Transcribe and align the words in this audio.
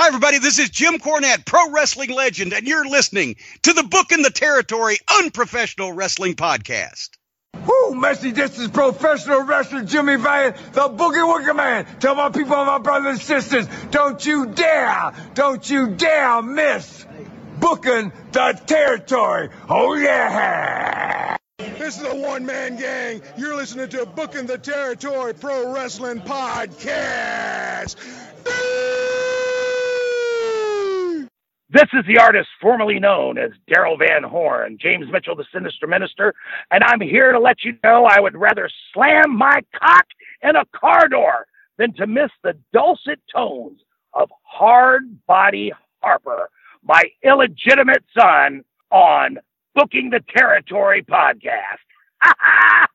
Hi, 0.00 0.06
everybody. 0.06 0.38
This 0.38 0.60
is 0.60 0.70
Jim 0.70 1.00
Cornette, 1.00 1.44
pro 1.44 1.72
wrestling 1.72 2.10
legend, 2.10 2.52
and 2.52 2.68
you're 2.68 2.88
listening 2.88 3.34
to 3.62 3.72
the 3.72 3.82
Booking 3.82 4.22
the 4.22 4.30
Territory 4.30 4.96
Unprofessional 5.18 5.92
Wrestling 5.92 6.36
Podcast. 6.36 7.08
Woo, 7.66 7.96
messy? 7.96 8.30
this 8.30 8.60
is 8.60 8.68
professional 8.68 9.42
wrestler 9.42 9.82
Jimmy 9.82 10.14
Valiant, 10.14 10.56
the 10.72 10.82
Boogie 10.82 11.26
Woogie 11.26 11.56
Man. 11.56 11.84
Tell 11.98 12.14
my 12.14 12.28
people, 12.28 12.64
my 12.64 12.78
brothers 12.78 13.14
and 13.14 13.20
sisters, 13.20 13.66
don't 13.90 14.24
you 14.24 14.46
dare, 14.46 15.14
don't 15.34 15.68
you 15.68 15.88
dare 15.88 16.42
miss 16.42 17.04
booking 17.58 18.12
the 18.30 18.60
territory. 18.66 19.48
Oh, 19.68 19.94
yeah. 19.94 21.38
This 21.58 21.96
is 21.96 22.02
the 22.04 22.14
one 22.14 22.46
man 22.46 22.76
gang. 22.76 23.20
You're 23.36 23.56
listening 23.56 23.88
to 23.88 24.06
Booking 24.06 24.46
the 24.46 24.58
Territory 24.58 25.34
Pro 25.34 25.74
Wrestling 25.74 26.20
Podcast. 26.20 27.96
This 31.70 31.88
is 31.92 32.02
the 32.06 32.18
artist 32.18 32.48
formerly 32.62 32.98
known 32.98 33.36
as 33.36 33.50
Daryl 33.70 33.98
Van 33.98 34.22
Horn, 34.22 34.78
James 34.80 35.04
Mitchell, 35.12 35.36
the 35.36 35.44
Sinister 35.52 35.86
Minister, 35.86 36.34
and 36.70 36.82
I'm 36.82 37.02
here 37.02 37.30
to 37.30 37.38
let 37.38 37.62
you 37.62 37.74
know 37.84 38.06
I 38.06 38.20
would 38.20 38.34
rather 38.34 38.70
slam 38.94 39.36
my 39.36 39.60
cock 39.78 40.06
in 40.42 40.56
a 40.56 40.64
car 40.74 41.08
door 41.08 41.46
than 41.76 41.92
to 41.96 42.06
miss 42.06 42.30
the 42.42 42.54
dulcet 42.72 43.20
tones 43.30 43.80
of 44.14 44.30
Hard 44.44 45.02
Body 45.26 45.70
Harper, 46.02 46.48
my 46.82 47.02
illegitimate 47.22 48.02
son, 48.18 48.64
on 48.90 49.36
Booking 49.74 50.08
the 50.08 50.24
Territory 50.34 51.02
podcast. 51.02 51.84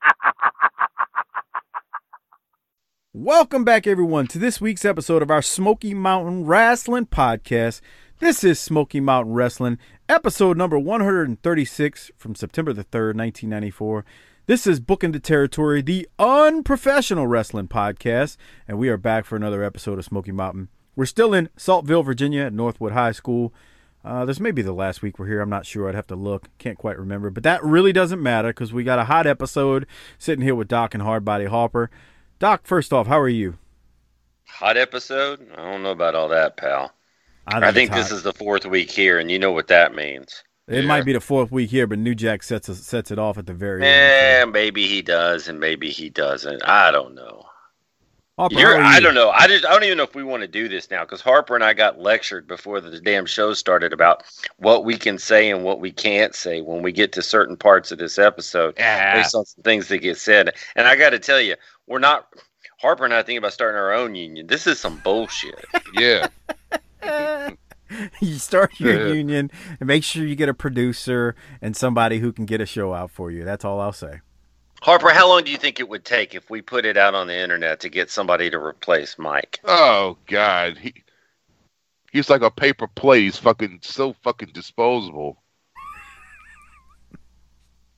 Welcome 3.13 3.63
back, 3.63 3.85
everyone, 3.85 4.25
to 4.29 4.39
this 4.39 4.59
week's 4.59 4.83
episode 4.83 5.21
of 5.21 5.29
our 5.29 5.43
Smoky 5.43 5.93
Mountain 5.93 6.47
Wrestling 6.47 7.05
Podcast. 7.05 7.79
This 8.23 8.41
is 8.45 8.57
Smoky 8.57 9.01
Mountain 9.01 9.33
Wrestling, 9.33 9.77
episode 10.07 10.55
number 10.55 10.79
136 10.79 12.09
from 12.15 12.35
September 12.35 12.71
the 12.71 12.85
3rd, 12.85 13.17
1994. 13.17 14.05
This 14.45 14.65
is 14.65 14.79
Booking 14.79 15.11
the 15.11 15.19
Territory, 15.19 15.81
the 15.81 16.07
unprofessional 16.17 17.27
wrestling 17.27 17.67
podcast, 17.67 18.37
and 18.65 18.77
we 18.77 18.87
are 18.87 18.95
back 18.95 19.25
for 19.25 19.35
another 19.35 19.61
episode 19.61 19.99
of 19.99 20.05
Smoky 20.05 20.31
Mountain. 20.31 20.69
We're 20.95 21.05
still 21.05 21.33
in 21.33 21.49
Saltville, 21.57 22.05
Virginia 22.05 22.43
at 22.43 22.53
Northwood 22.53 22.93
High 22.93 23.11
School. 23.11 23.53
Uh, 24.05 24.23
this 24.23 24.39
may 24.39 24.51
be 24.51 24.61
the 24.61 24.71
last 24.71 25.01
week 25.01 25.19
we're 25.19 25.27
here. 25.27 25.41
I'm 25.41 25.49
not 25.49 25.65
sure. 25.65 25.89
I'd 25.89 25.95
have 25.95 26.07
to 26.07 26.15
look. 26.15 26.47
Can't 26.59 26.77
quite 26.77 26.97
remember. 26.97 27.29
But 27.29 27.43
that 27.43 27.61
really 27.61 27.91
doesn't 27.91 28.23
matter 28.23 28.47
because 28.47 28.71
we 28.71 28.85
got 28.85 28.99
a 28.99 29.05
hot 29.05 29.27
episode 29.27 29.85
sitting 30.17 30.45
here 30.45 30.55
with 30.55 30.69
Doc 30.69 30.93
and 30.93 31.03
Hardbody 31.03 31.49
Harper. 31.49 31.91
Doc, 32.39 32.61
first 32.63 32.93
off, 32.93 33.07
how 33.07 33.19
are 33.19 33.27
you? 33.27 33.57
Hot 34.47 34.77
episode? 34.77 35.45
I 35.57 35.69
don't 35.69 35.83
know 35.83 35.91
about 35.91 36.15
all 36.15 36.29
that, 36.29 36.55
pal. 36.55 36.93
I 37.47 37.67
I 37.67 37.71
think 37.71 37.91
this 37.91 38.11
is 38.11 38.23
the 38.23 38.33
fourth 38.33 38.65
week 38.65 38.91
here, 38.91 39.19
and 39.19 39.29
you 39.29 39.39
know 39.39 39.51
what 39.51 39.67
that 39.67 39.93
means. 39.93 40.43
It 40.67 40.85
might 40.85 41.03
be 41.03 41.11
the 41.11 41.19
fourth 41.19 41.51
week 41.51 41.69
here, 41.69 41.87
but 41.87 41.99
New 41.99 42.15
Jack 42.15 42.41
sets 42.41 42.69
us, 42.69 42.79
sets 42.79 43.11
it 43.11 43.19
off 43.19 43.37
at 43.37 43.45
the 43.45 43.53
very 43.53 43.85
end. 43.85 43.85
Eh, 43.85 44.45
maybe 44.45 44.87
he 44.87 45.01
does, 45.01 45.49
and 45.49 45.59
maybe 45.59 45.89
he 45.89 46.09
doesn't. 46.09 46.63
I 46.63 46.89
don't 46.89 47.15
know. 47.15 47.45
Harper, 48.37 48.55
You're, 48.55 48.77
how 48.77 48.89
are 48.89 48.93
I 48.95 48.99
don't 48.99 49.13
know. 49.13 49.29
I 49.29 49.47
just 49.47 49.63
I 49.65 49.71
don't 49.73 49.83
even 49.83 49.97
know 49.97 50.05
if 50.05 50.15
we 50.15 50.23
want 50.23 50.41
to 50.41 50.47
do 50.47 50.67
this 50.67 50.89
now 50.89 51.03
because 51.03 51.21
Harper 51.21 51.53
and 51.53 51.63
I 51.63 51.73
got 51.73 51.99
lectured 51.99 52.47
before 52.47 52.81
the 52.81 52.99
damn 52.99 53.27
show 53.27 53.53
started 53.53 53.93
about 53.93 54.23
what 54.57 54.85
we 54.85 54.97
can 54.97 55.19
say 55.19 55.51
and 55.51 55.63
what 55.63 55.79
we 55.79 55.91
can't 55.91 56.33
say 56.33 56.61
when 56.61 56.81
we 56.81 56.91
get 56.91 57.11
to 57.13 57.21
certain 57.21 57.55
parts 57.57 57.91
of 57.91 57.99
this 57.99 58.17
episode 58.17 58.73
Yeah. 58.77 59.15
based 59.15 59.35
on 59.35 59.45
some 59.45 59.61
things 59.63 59.87
that 59.89 59.99
get 59.99 60.17
said. 60.17 60.55
And 60.75 60.87
I 60.87 60.95
got 60.95 61.11
to 61.11 61.19
tell 61.19 61.39
you, 61.39 61.55
we're 61.87 61.99
not. 61.99 62.27
Harper 62.79 63.05
and 63.05 63.13
I 63.13 63.21
think 63.21 63.37
about 63.37 63.53
starting 63.53 63.79
our 63.79 63.93
own 63.93 64.15
union. 64.15 64.47
This 64.47 64.65
is 64.65 64.79
some 64.79 64.97
bullshit. 65.03 65.63
Yeah. 65.93 66.27
you 68.21 68.35
start 68.35 68.71
your 68.79 69.07
Yeah. 69.09 69.13
union 69.13 69.51
and 69.79 69.87
make 69.87 70.03
sure 70.03 70.25
you 70.25 70.35
get 70.35 70.49
a 70.49 70.53
producer 70.53 71.35
and 71.61 71.75
somebody 71.75 72.19
who 72.19 72.31
can 72.31 72.45
get 72.45 72.61
a 72.61 72.65
show 72.65 72.93
out 72.93 73.11
for 73.11 73.31
you. 73.31 73.43
That's 73.43 73.65
all 73.65 73.79
I'll 73.79 73.91
say. 73.93 74.21
Harper, 74.81 75.09
how 75.11 75.29
long 75.29 75.43
do 75.43 75.51
you 75.51 75.57
think 75.57 75.79
it 75.79 75.87
would 75.87 76.03
take 76.03 76.35
if 76.35 76.49
we 76.49 76.61
put 76.61 76.85
it 76.85 76.97
out 76.97 77.15
on 77.15 77.27
the 77.27 77.37
internet 77.37 77.79
to 77.81 77.89
get 77.89 78.09
somebody 78.11 78.49
to 78.49 78.57
replace 78.57 79.17
Mike? 79.17 79.59
Oh 79.63 80.17
God. 80.27 80.77
He 80.77 80.93
he's 82.11 82.29
like 82.29 82.41
a 82.41 82.51
paper 82.51 82.87
plate. 82.87 83.23
He's 83.23 83.37
fucking 83.37 83.79
so 83.81 84.13
fucking 84.23 84.49
disposable. 84.53 85.41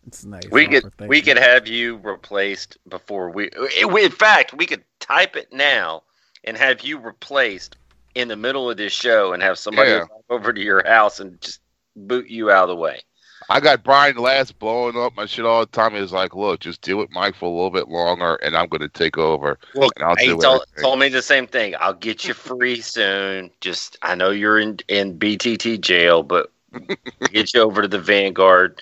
It's 0.07 0.23
nice. 0.23 0.43
We 0.51 0.65
Harper. 0.65 0.81
could 0.81 0.97
Thank 0.97 1.09
we 1.09 1.17
you. 1.17 1.23
could 1.23 1.37
have 1.39 1.67
you 1.67 1.97
replaced 1.97 2.77
before 2.87 3.31
we. 3.31 3.49
In 3.79 4.11
fact, 4.11 4.53
we 4.53 4.67
could 4.67 4.83
type 4.99 5.35
it 5.35 5.51
now 5.51 6.03
and 6.43 6.55
have 6.55 6.81
you 6.81 6.99
replaced 6.99 7.75
in 8.15 8.29
the 8.29 8.35
middle 8.35 8.69
of 8.69 8.77
this 8.77 8.93
show 8.93 9.33
and 9.33 9.43
have 9.43 9.59
somebody 9.59 9.91
Yeah. 9.91 10.05
over 10.29 10.51
to 10.51 10.61
your 10.61 10.85
house 10.87 11.19
and 11.19 11.39
just 11.41 11.59
boot 11.95 12.27
you 12.29 12.49
out 12.49 12.63
of 12.63 12.69
the 12.69 12.75
way. 12.75 13.01
I 13.49 13.59
got 13.59 13.83
Brian 13.83 14.17
Last 14.17 14.57
blowing 14.57 14.97
up 14.97 15.15
my 15.15 15.25
shit 15.25 15.45
all 15.45 15.59
the 15.59 15.65
time. 15.67 15.93
He's 15.93 16.11
like, 16.11 16.33
look, 16.33 16.61
just 16.61 16.81
deal 16.81 16.97
with 16.97 17.11
Mike 17.11 17.35
for 17.35 17.45
a 17.45 17.49
little 17.49 17.69
bit 17.69 17.89
longer, 17.89 18.35
and 18.35 18.55
I'm 18.55 18.67
gonna 18.69 18.89
take 18.89 19.17
over. 19.17 19.59
Look, 19.75 19.93
and 19.97 20.05
I'll 20.05 20.15
he 20.15 20.27
do 20.27 20.37
told, 20.39 20.65
told 20.81 20.99
me 20.99 21.09
the 21.09 21.21
same 21.21 21.45
thing. 21.45 21.75
I'll 21.79 21.93
get 21.93 22.25
you 22.25 22.33
free 22.33 22.81
soon. 22.81 23.51
Just 23.61 23.97
I 24.01 24.15
know 24.15 24.31
you're 24.31 24.57
in 24.57 24.79
in 24.87 25.19
BTT 25.19 25.81
jail, 25.81 26.23
but 26.23 26.51
get 27.31 27.53
you 27.53 27.61
over 27.61 27.83
to 27.83 27.87
the 27.87 27.99
Vanguard, 27.99 28.81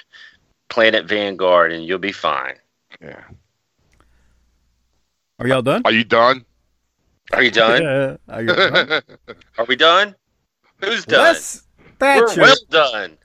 Planet 0.69 1.05
Vanguard, 1.05 1.73
and 1.73 1.83
you'll 1.83 1.97
be 1.97 2.13
fine. 2.13 2.55
Yeah. 3.01 3.23
Are 5.39 5.47
y'all 5.47 5.61
done? 5.61 5.81
Are 5.83 5.91
you 5.91 6.05
done? 6.05 6.45
Are 7.31 7.41
you 7.43 7.51
done? 7.51 8.17
Are 8.27 8.41
you 8.41 8.47
done? 8.47 9.01
Are 9.57 9.65
we 9.65 9.75
done? 9.75 10.15
Who's 10.81 11.05
done? 11.05 11.21
Les 11.23 11.67
We're 12.01 12.35
well 12.37 12.55
done. 12.69 13.17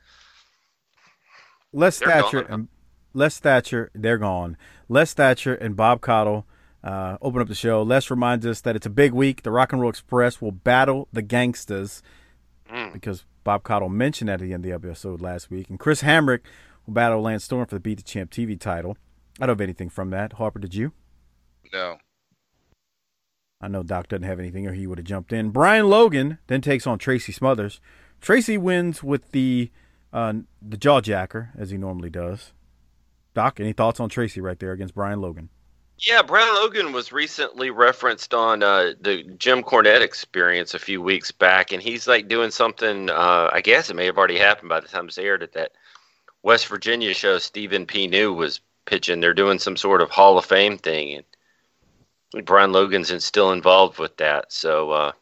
Les 1.72 1.98
They're 1.98 2.08
Thatcher 2.08 2.42
gone. 2.42 2.52
and 2.52 2.68
Les 3.14 3.38
Thatcher, 3.38 3.90
they're 3.94 4.18
gone. 4.18 4.56
Les 4.88 5.12
Thatcher 5.12 5.54
and 5.54 5.74
Bob 5.76 6.00
Caudle 6.00 6.44
uh, 6.84 7.18
open 7.20 7.40
up 7.42 7.48
the 7.48 7.54
show. 7.54 7.82
Les 7.82 8.10
reminds 8.10 8.46
us 8.46 8.60
that 8.60 8.76
it's 8.76 8.86
a 8.86 8.90
big 8.90 9.12
week. 9.12 9.42
The 9.42 9.50
Rock 9.50 9.72
and 9.72 9.80
Roll 9.82 9.90
Express 9.90 10.40
will 10.40 10.52
battle 10.52 11.08
the 11.12 11.22
Gangsters 11.22 12.02
Mm. 12.70 12.92
because 12.92 13.24
Bob 13.44 13.62
Caudle 13.62 13.88
mentioned 13.88 14.28
that 14.28 14.34
at 14.34 14.40
the 14.40 14.52
end 14.52 14.62
of 14.62 14.70
the 14.70 14.88
episode 14.88 15.22
last 15.22 15.50
week. 15.50 15.70
And 15.70 15.78
Chris 15.80 16.02
Hamrick 16.02 16.40
will 16.86 16.92
battle 16.92 17.22
Lance 17.22 17.44
Storm 17.44 17.64
for 17.66 17.74
the 17.76 17.80
Beat 17.80 17.96
the 17.96 18.02
Champ 18.04 18.30
TV 18.30 18.60
title. 18.60 18.98
I 19.40 19.46
don't 19.46 19.54
have 19.56 19.60
anything 19.62 19.88
from 19.88 20.10
that. 20.10 20.34
Harper, 20.34 20.58
did 20.58 20.74
you? 20.74 20.92
no. 21.72 21.96
I 23.60 23.68
know 23.68 23.82
Doc 23.82 24.08
doesn't 24.08 24.22
have 24.22 24.38
anything 24.38 24.66
or 24.66 24.72
he 24.72 24.86
would 24.86 24.98
have 24.98 25.06
jumped 25.06 25.32
in. 25.32 25.50
Brian 25.50 25.88
Logan 25.88 26.38
then 26.46 26.60
takes 26.60 26.86
on 26.86 26.98
Tracy 26.98 27.32
Smothers. 27.32 27.80
Tracy 28.20 28.56
wins 28.56 29.02
with 29.02 29.32
the 29.32 29.70
uh, 30.12 30.32
the 30.62 30.76
jawjacker 30.76 31.50
as 31.58 31.70
he 31.70 31.76
normally 31.76 32.10
does. 32.10 32.52
Doc, 33.34 33.60
any 33.60 33.72
thoughts 33.72 34.00
on 34.00 34.08
Tracy 34.08 34.40
right 34.40 34.58
there 34.58 34.72
against 34.72 34.94
Brian 34.94 35.20
Logan? 35.20 35.50
Yeah, 35.98 36.22
Brian 36.22 36.54
Logan 36.54 36.92
was 36.92 37.12
recently 37.12 37.70
referenced 37.70 38.32
on 38.32 38.62
uh, 38.62 38.92
the 39.00 39.24
Jim 39.36 39.64
Cornette 39.64 40.00
experience 40.00 40.72
a 40.72 40.78
few 40.78 41.02
weeks 41.02 41.32
back, 41.32 41.72
and 41.72 41.82
he's 41.82 42.06
like 42.06 42.28
doing 42.28 42.52
something. 42.52 43.10
Uh, 43.10 43.50
I 43.52 43.60
guess 43.60 43.90
it 43.90 43.96
may 43.96 44.06
have 44.06 44.16
already 44.16 44.38
happened 44.38 44.68
by 44.68 44.78
the 44.80 44.86
time 44.86 45.08
it's 45.08 45.18
aired 45.18 45.42
at 45.42 45.52
that 45.54 45.72
West 46.42 46.68
Virginia 46.68 47.12
show. 47.14 47.38
Stephen 47.38 47.84
P. 47.84 48.06
New 48.06 48.32
was 48.32 48.60
pitching. 48.86 49.18
They're 49.18 49.34
doing 49.34 49.58
some 49.58 49.76
sort 49.76 50.00
of 50.00 50.10
Hall 50.10 50.38
of 50.38 50.44
Fame 50.44 50.78
thing, 50.78 51.14
and 51.14 51.24
Brian 52.44 52.72
Logan's 52.72 53.24
still 53.24 53.52
involved 53.52 53.98
with 53.98 54.16
that. 54.18 54.52
So 54.52 54.90
uh, 54.90 55.12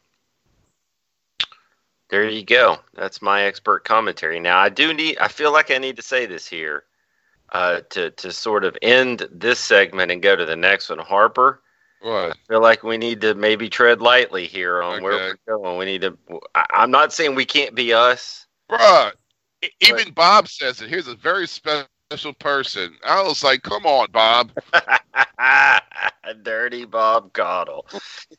there 2.10 2.28
you 2.28 2.44
go. 2.44 2.78
That's 2.94 3.22
my 3.22 3.42
expert 3.42 3.84
commentary. 3.84 4.40
Now 4.40 4.58
I 4.58 4.68
do 4.68 4.92
need. 4.94 5.18
I 5.18 5.28
feel 5.28 5.52
like 5.52 5.70
I 5.70 5.78
need 5.78 5.96
to 5.96 6.02
say 6.02 6.26
this 6.26 6.46
here 6.46 6.84
uh, 7.50 7.80
to 7.90 8.10
to 8.10 8.32
sort 8.32 8.64
of 8.64 8.76
end 8.82 9.28
this 9.30 9.58
segment 9.58 10.10
and 10.12 10.22
go 10.22 10.36
to 10.36 10.44
the 10.44 10.56
next 10.56 10.88
one. 10.88 10.98
Harper, 10.98 11.62
What? 12.00 12.32
I 12.32 12.34
feel 12.48 12.62
like 12.62 12.82
we 12.82 12.96
need 12.96 13.20
to 13.22 13.34
maybe 13.34 13.68
tread 13.68 14.00
lightly 14.00 14.46
here 14.46 14.82
on 14.82 15.02
where 15.02 15.36
we're 15.46 15.58
going. 15.58 15.78
We 15.78 15.84
need 15.84 16.02
to. 16.02 16.16
I, 16.54 16.66
I'm 16.70 16.90
not 16.90 17.12
saying 17.12 17.34
we 17.34 17.44
can't 17.44 17.74
be 17.74 17.92
us. 17.92 18.46
Bruh. 18.70 19.12
Even 19.80 20.12
Bob 20.12 20.48
says 20.48 20.80
it. 20.80 20.88
Here's 20.88 21.08
a 21.08 21.14
very 21.14 21.46
special 21.48 21.88
person. 22.38 22.96
I 23.04 23.22
was 23.22 23.42
like, 23.42 23.62
come 23.62 23.86
on, 23.86 24.08
Bob. 24.10 24.52
Dirty 26.42 26.84
Bob 26.84 27.32
Caudle. 27.32 27.86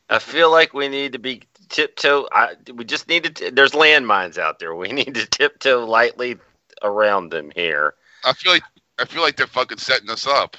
I 0.08 0.18
feel 0.18 0.50
like 0.50 0.74
we 0.74 0.88
need 0.88 1.12
to 1.12 1.18
be 1.18 1.42
tiptoe. 1.68 2.28
I, 2.32 2.54
we 2.74 2.84
just 2.84 3.08
need 3.08 3.36
to. 3.36 3.50
There's 3.50 3.72
landmines 3.72 4.38
out 4.38 4.58
there. 4.58 4.74
We 4.74 4.92
need 4.92 5.14
to 5.14 5.26
tiptoe 5.26 5.84
lightly 5.84 6.36
around 6.82 7.30
them 7.30 7.50
here. 7.54 7.94
I 8.24 8.32
feel 8.32 8.52
like 8.52 8.62
I 8.98 9.04
feel 9.04 9.22
like 9.22 9.36
they're 9.36 9.46
fucking 9.46 9.78
setting 9.78 10.10
us 10.10 10.26
up. 10.26 10.56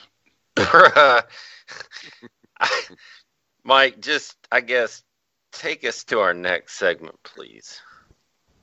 Mike, 3.64 4.02
just 4.02 4.36
I 4.52 4.62
guess 4.62 5.04
take 5.52 5.86
us 5.86 6.04
to 6.06 6.20
our 6.20 6.34
next 6.34 6.76
segment, 6.76 7.16
please. 7.24 7.82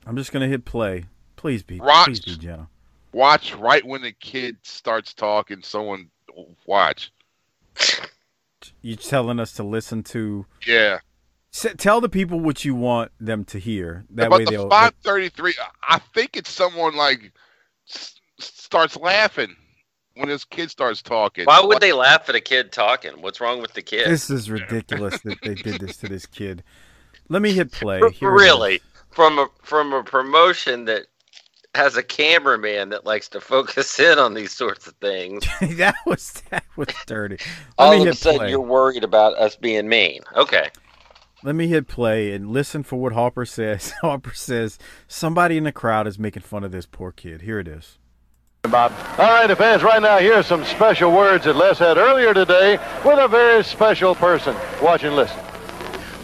I'm 0.05 0.15
just 0.15 0.31
gonna 0.31 0.47
hit 0.47 0.65
play. 0.65 1.05
Please 1.35 1.63
be, 1.63 1.79
Rock. 1.79 2.05
please 2.05 2.19
be 2.19 2.35
gentle. 2.35 2.69
Watch 3.11 3.53
right 3.55 3.85
when 3.85 4.01
the 4.01 4.11
kid 4.11 4.57
starts 4.63 5.13
talking. 5.13 5.61
Someone 5.63 6.09
watch. 6.65 7.11
You 8.81 8.95
telling 8.95 9.39
us 9.39 9.51
to 9.53 9.63
listen 9.63 10.03
to 10.03 10.45
Yeah. 10.65 10.99
S- 11.53 11.75
tell 11.77 12.01
the 12.01 12.09
people 12.09 12.39
what 12.39 12.65
you 12.65 12.75
want 12.75 13.11
them 13.19 13.45
to 13.45 13.59
hear. 13.59 14.05
That 14.11 14.27
About 14.27 14.39
way 14.39 14.45
the 14.45 14.51
they'll. 14.51 14.69
533, 14.69 15.55
I 15.83 15.99
think 16.13 16.35
it's 16.37 16.51
someone 16.51 16.95
like 16.95 17.31
s- 17.89 18.19
starts 18.39 18.95
laughing 18.97 19.55
when 20.15 20.27
this 20.29 20.43
kid 20.43 20.69
starts 20.69 21.01
talking. 21.01 21.45
Why 21.45 21.61
would 21.61 21.79
they 21.79 21.93
laugh 21.93 22.27
at 22.29 22.35
a 22.35 22.41
kid 22.41 22.71
talking? 22.71 23.21
What's 23.21 23.39
wrong 23.39 23.61
with 23.61 23.73
the 23.73 23.81
kid? 23.81 24.07
This 24.09 24.29
is 24.29 24.49
ridiculous 24.49 25.19
that 25.21 25.37
they 25.41 25.55
did 25.55 25.79
this 25.79 25.97
to 25.97 26.07
this 26.09 26.25
kid. 26.25 26.63
Let 27.29 27.41
me 27.41 27.53
hit 27.53 27.71
play. 27.71 28.01
Here 28.11 28.31
really, 28.31 28.81
from 29.11 29.39
a 29.39 29.47
from 29.61 29.93
a 29.93 30.03
promotion 30.03 30.85
that 30.85 31.07
has 31.77 31.95
a 31.95 32.03
cameraman 32.03 32.89
that 32.89 33.05
likes 33.05 33.29
to 33.29 33.39
focus 33.39 33.99
in 34.11 34.19
on 34.19 34.33
these 34.33 34.51
sorts 34.51 34.87
of 34.87 34.95
things. 34.95 35.45
that 35.61 35.95
was 36.05 36.43
that 36.49 36.65
was 36.75 36.87
dirty. 37.05 37.37
All 37.77 38.01
of 38.01 38.07
a 38.07 38.13
sudden, 38.13 38.39
play. 38.39 38.49
you're 38.49 38.59
worried 38.59 39.03
about 39.03 39.37
us 39.37 39.55
being 39.55 39.87
mean. 39.87 40.21
Okay. 40.35 40.69
Let 41.43 41.55
me 41.55 41.67
hit 41.67 41.87
play 41.87 42.33
and 42.33 42.49
listen 42.49 42.83
for 42.83 42.97
what 42.97 43.13
Harper 43.13 43.45
says. 43.45 43.91
Harper 44.01 44.33
says 44.33 44.79
somebody 45.07 45.55
in 45.55 45.63
the 45.63 45.71
crowd 45.71 46.07
is 46.07 46.17
making 46.19 46.43
fun 46.43 46.63
of 46.63 46.71
this 46.71 46.85
poor 46.85 47.11
kid. 47.11 47.41
Here 47.43 47.59
it 47.59 47.67
is. 47.67 47.99
Bob. 48.63 48.91
All 49.17 49.29
right, 49.29 49.57
fans, 49.57 49.81
right 49.81 50.01
now, 50.01 50.17
here's 50.17 50.45
some 50.45 50.65
special 50.65 51.11
words 51.11 51.45
that 51.45 51.55
Les 51.55 51.79
had 51.79 51.97
earlier 51.97 52.33
today 52.33 52.77
with 53.05 53.17
a 53.17 53.27
very 53.27 53.63
special 53.63 54.13
person. 54.13 54.57
Watch 54.81 55.03
and 55.03 55.15
listen. 55.15 55.39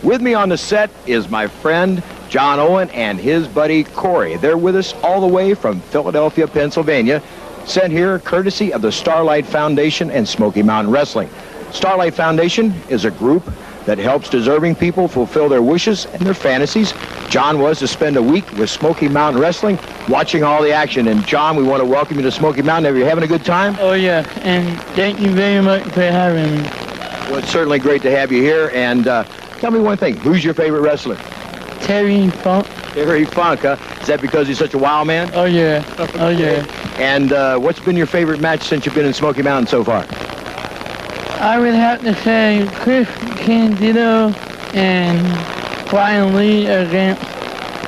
With 0.03 0.21
me 0.21 0.33
on 0.33 0.49
the 0.49 0.57
set 0.57 0.89
is 1.07 1.29
my 1.29 1.47
friend 1.47 2.03
John 2.27 2.59
Owen 2.59 2.89
and 2.89 3.17
his 3.17 3.47
buddy 3.47 3.85
Corey. 3.85 4.35
They're 4.35 4.57
with 4.57 4.75
us 4.75 4.93
all 5.01 5.21
the 5.21 5.27
way 5.27 5.53
from 5.53 5.79
Philadelphia, 5.79 6.45
Pennsylvania, 6.45 7.23
sent 7.63 7.93
here 7.93 8.19
courtesy 8.19 8.73
of 8.73 8.81
the 8.81 8.91
Starlight 8.91 9.45
Foundation 9.45 10.11
and 10.11 10.27
Smoky 10.27 10.61
Mountain 10.61 10.91
Wrestling. 10.91 11.29
Starlight 11.71 12.13
Foundation 12.15 12.73
is 12.89 13.05
a 13.05 13.11
group 13.11 13.49
that 13.85 13.97
helps 13.97 14.29
deserving 14.29 14.75
people 14.75 15.07
fulfill 15.07 15.47
their 15.47 15.61
wishes 15.61 16.05
and 16.07 16.21
their 16.21 16.33
fantasies. 16.33 16.93
John 17.29 17.59
was 17.59 17.79
to 17.79 17.87
spend 17.87 18.17
a 18.17 18.21
week 18.21 18.49
with 18.53 18.69
Smoky 18.69 19.07
Mountain 19.07 19.41
Wrestling, 19.41 19.79
watching 20.09 20.43
all 20.43 20.61
the 20.61 20.73
action. 20.73 21.07
And 21.07 21.25
John, 21.25 21.55
we 21.55 21.63
want 21.63 21.81
to 21.81 21.85
welcome 21.85 22.17
you 22.17 22.23
to 22.23 22.31
Smoky 22.31 22.61
Mountain. 22.61 22.93
Are 22.93 22.97
you 22.97 23.05
having 23.05 23.23
a 23.23 23.27
good 23.27 23.45
time? 23.45 23.77
Oh 23.79 23.93
yeah, 23.93 24.29
and 24.41 24.79
thank 24.95 25.21
you 25.21 25.31
very 25.31 25.63
much 25.63 25.83
for 25.83 26.01
having 26.01 26.57
me. 26.57 26.61
Well, 27.29 27.37
it's 27.37 27.49
certainly 27.49 27.79
great 27.79 28.01
to 28.01 28.11
have 28.11 28.33
you 28.33 28.41
here. 28.41 28.69
And 28.73 29.07
uh, 29.07 29.23
tell 29.63 29.71
me 29.71 29.79
one 29.79 29.95
thing: 29.95 30.17
who's 30.17 30.43
your 30.43 30.53
favorite 30.53 30.81
wrestler? 30.81 31.15
Terry 31.79 32.29
Funk. 32.29 32.67
Terry 32.91 33.23
Funk, 33.23 33.61
huh? 33.61 33.77
Is 34.01 34.07
that 34.07 34.19
because 34.19 34.45
he's 34.45 34.57
such 34.57 34.73
a 34.73 34.77
wild 34.77 35.07
man? 35.07 35.31
Oh 35.33 35.45
yeah, 35.45 35.85
oh 36.15 36.27
yeah. 36.27 36.65
And 36.97 37.31
uh, 37.31 37.57
what's 37.59 37.79
been 37.79 37.95
your 37.95 38.05
favorite 38.05 38.41
match 38.41 38.63
since 38.63 38.85
you've 38.85 38.93
been 38.93 39.05
in 39.05 39.13
Smoky 39.13 39.41
Mountain 39.41 39.67
so 39.67 39.81
far? 39.81 40.05
I 41.39 41.57
would 41.59 41.73
have 41.73 42.01
to 42.01 42.13
say 42.23 42.67
Chris 42.73 43.07
Candido 43.37 44.31
and 44.73 45.89
Brian 45.89 46.35
Lee 46.35 46.65
against 46.65 47.21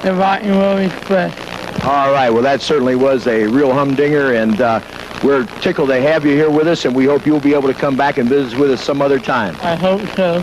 the 0.02 0.16
Rock 0.16 0.44
and 0.44 0.56
Roll 0.56 0.78
Express. 0.78 1.38
All 1.84 2.14
right. 2.14 2.30
Well, 2.30 2.42
that 2.44 2.62
certainly 2.62 2.96
was 2.96 3.28
a 3.28 3.48
real 3.48 3.74
humdinger, 3.74 4.34
and 4.34 4.62
uh, 4.62 4.80
we're 5.26 5.46
tickled 5.60 5.90
to 5.90 6.02
have 6.02 6.24
you 6.24 6.32
here 6.32 6.50
with 6.50 6.70
us, 6.70 6.86
and 6.86 6.96
we 6.96 7.04
hope 7.04 7.26
you'll 7.26 7.42
be 7.42 7.54
able 7.54 7.68
to 7.68 7.74
come 7.74 7.98
back 7.98 8.18
and 8.18 8.30
visit 8.30 8.58
with 8.58 8.72
us 8.72 8.82
some 8.82 9.02
other 9.02 9.20
time. 9.20 9.58
I 9.62 9.76
hope 9.76 10.02
so. 10.16 10.42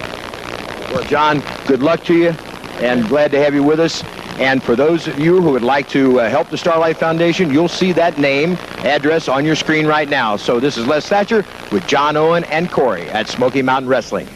Well, 0.92 1.04
John, 1.04 1.42
good 1.66 1.82
luck 1.82 2.04
to 2.04 2.14
you, 2.14 2.34
and 2.80 3.08
glad 3.08 3.30
to 3.30 3.38
have 3.42 3.54
you 3.54 3.62
with 3.62 3.80
us. 3.80 4.04
And 4.38 4.62
for 4.62 4.76
those 4.76 5.08
of 5.08 5.18
you 5.18 5.40
who 5.40 5.50
would 5.52 5.62
like 5.62 5.88
to 5.90 6.20
uh, 6.20 6.28
help 6.28 6.50
the 6.50 6.58
Starlight 6.58 6.98
Foundation, 6.98 7.50
you'll 7.50 7.68
see 7.68 7.92
that 7.92 8.18
name, 8.18 8.58
address 8.80 9.26
on 9.26 9.46
your 9.46 9.56
screen 9.56 9.86
right 9.86 10.08
now. 10.08 10.36
So 10.36 10.60
this 10.60 10.76
is 10.76 10.86
Les 10.86 11.08
Thatcher 11.08 11.46
with 11.70 11.86
John 11.86 12.18
Owen 12.18 12.44
and 12.44 12.70
Corey 12.70 13.08
at 13.08 13.26
Smoky 13.26 13.62
Mountain 13.62 13.88
Wrestling. 13.88 14.28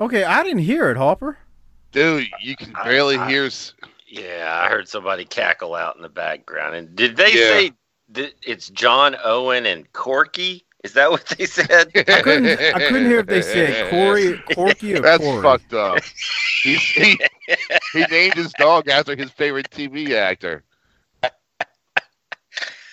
Okay, 0.00 0.22
I 0.22 0.44
didn't 0.44 0.62
hear 0.62 0.90
it, 0.90 0.96
Harper. 0.96 1.36
Dude, 1.90 2.28
you 2.40 2.54
can 2.54 2.72
barely 2.84 3.18
hear. 3.28 3.50
Yeah, 4.06 4.60
I 4.64 4.68
heard 4.68 4.88
somebody 4.88 5.24
cackle 5.24 5.74
out 5.74 5.96
in 5.96 6.02
the 6.02 6.08
background. 6.08 6.76
And 6.76 6.94
did 6.94 7.16
they 7.16 7.32
Yeah. 7.32 7.48
say 7.48 7.72
that 8.10 8.34
it's 8.42 8.68
John 8.68 9.16
Owen 9.24 9.66
and 9.66 9.92
Corky? 9.92 10.64
Is 10.82 10.94
that 10.94 11.10
what 11.10 11.24
they 11.26 11.46
said? 11.46 11.90
I 11.96 12.22
couldn't. 12.22 12.58
I 12.74 12.88
couldn't 12.88 13.06
hear 13.06 13.20
if 13.20 13.26
they 13.26 13.42
said 13.42 13.90
Corey, 13.90 14.38
Corky, 14.54 14.94
or 14.94 15.00
That's 15.00 15.22
Corey. 15.22 15.42
fucked 15.42 15.72
up. 15.74 15.98
He's, 16.62 16.80
he, 16.80 17.18
he 17.92 18.04
named 18.10 18.34
his 18.34 18.52
dog 18.54 18.88
after 18.88 19.14
his 19.14 19.30
favorite 19.30 19.70
TV 19.70 20.10
actor. 20.10 20.64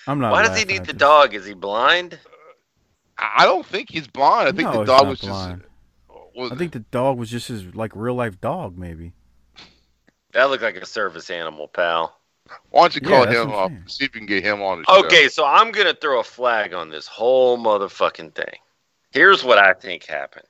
I'm 0.06 0.18
not. 0.20 0.32
Why 0.32 0.42
does 0.46 0.56
he 0.58 0.64
need 0.64 0.82
the 0.84 0.92
this. 0.92 0.96
dog? 1.00 1.34
Is 1.34 1.46
he 1.46 1.54
blind? 1.54 2.18
I 3.18 3.42
I 3.42 3.44
don't 3.44 3.66
think 3.66 3.90
he's 3.90 4.06
blind. 4.08 4.48
I 4.48 4.52
think 4.52 4.72
No, 4.72 4.80
the 4.80 4.84
dog 4.84 5.08
was 5.08 5.20
blind. 5.20 5.60
just. 5.62 5.70
Was, 6.36 6.52
I 6.52 6.56
think 6.56 6.72
the 6.72 6.78
dog 6.80 7.18
was 7.18 7.28
just 7.28 7.48
his 7.48 7.74
like 7.74 7.92
real 7.96 8.14
life 8.14 8.40
dog, 8.40 8.78
maybe. 8.78 9.12
That 10.32 10.44
looked 10.44 10.62
like 10.62 10.76
a 10.76 10.86
service 10.86 11.28
animal, 11.28 11.66
pal. 11.66 12.19
Why 12.70 12.82
don't 12.82 12.94
you 12.94 13.00
call 13.00 13.24
that's 13.24 13.36
him 13.36 13.50
what 13.50 13.58
up? 13.58 13.70
saying. 13.70 13.84
See 13.86 14.04
if 14.04 14.14
you 14.14 14.20
can 14.20 14.26
get 14.26 14.44
him 14.44 14.62
on 14.62 14.78
the 14.78 14.84
show. 14.84 15.04
Okay, 15.04 15.28
so 15.28 15.44
I'm 15.44 15.72
gonna 15.72 15.94
throw 15.94 16.20
a 16.20 16.24
flag 16.24 16.74
on 16.74 16.90
this 16.90 17.06
whole 17.06 17.58
motherfucking 17.58 18.34
thing. 18.34 18.58
Here's 19.10 19.42
what 19.42 19.58
I 19.58 19.72
think 19.74 20.04
happened. 20.04 20.46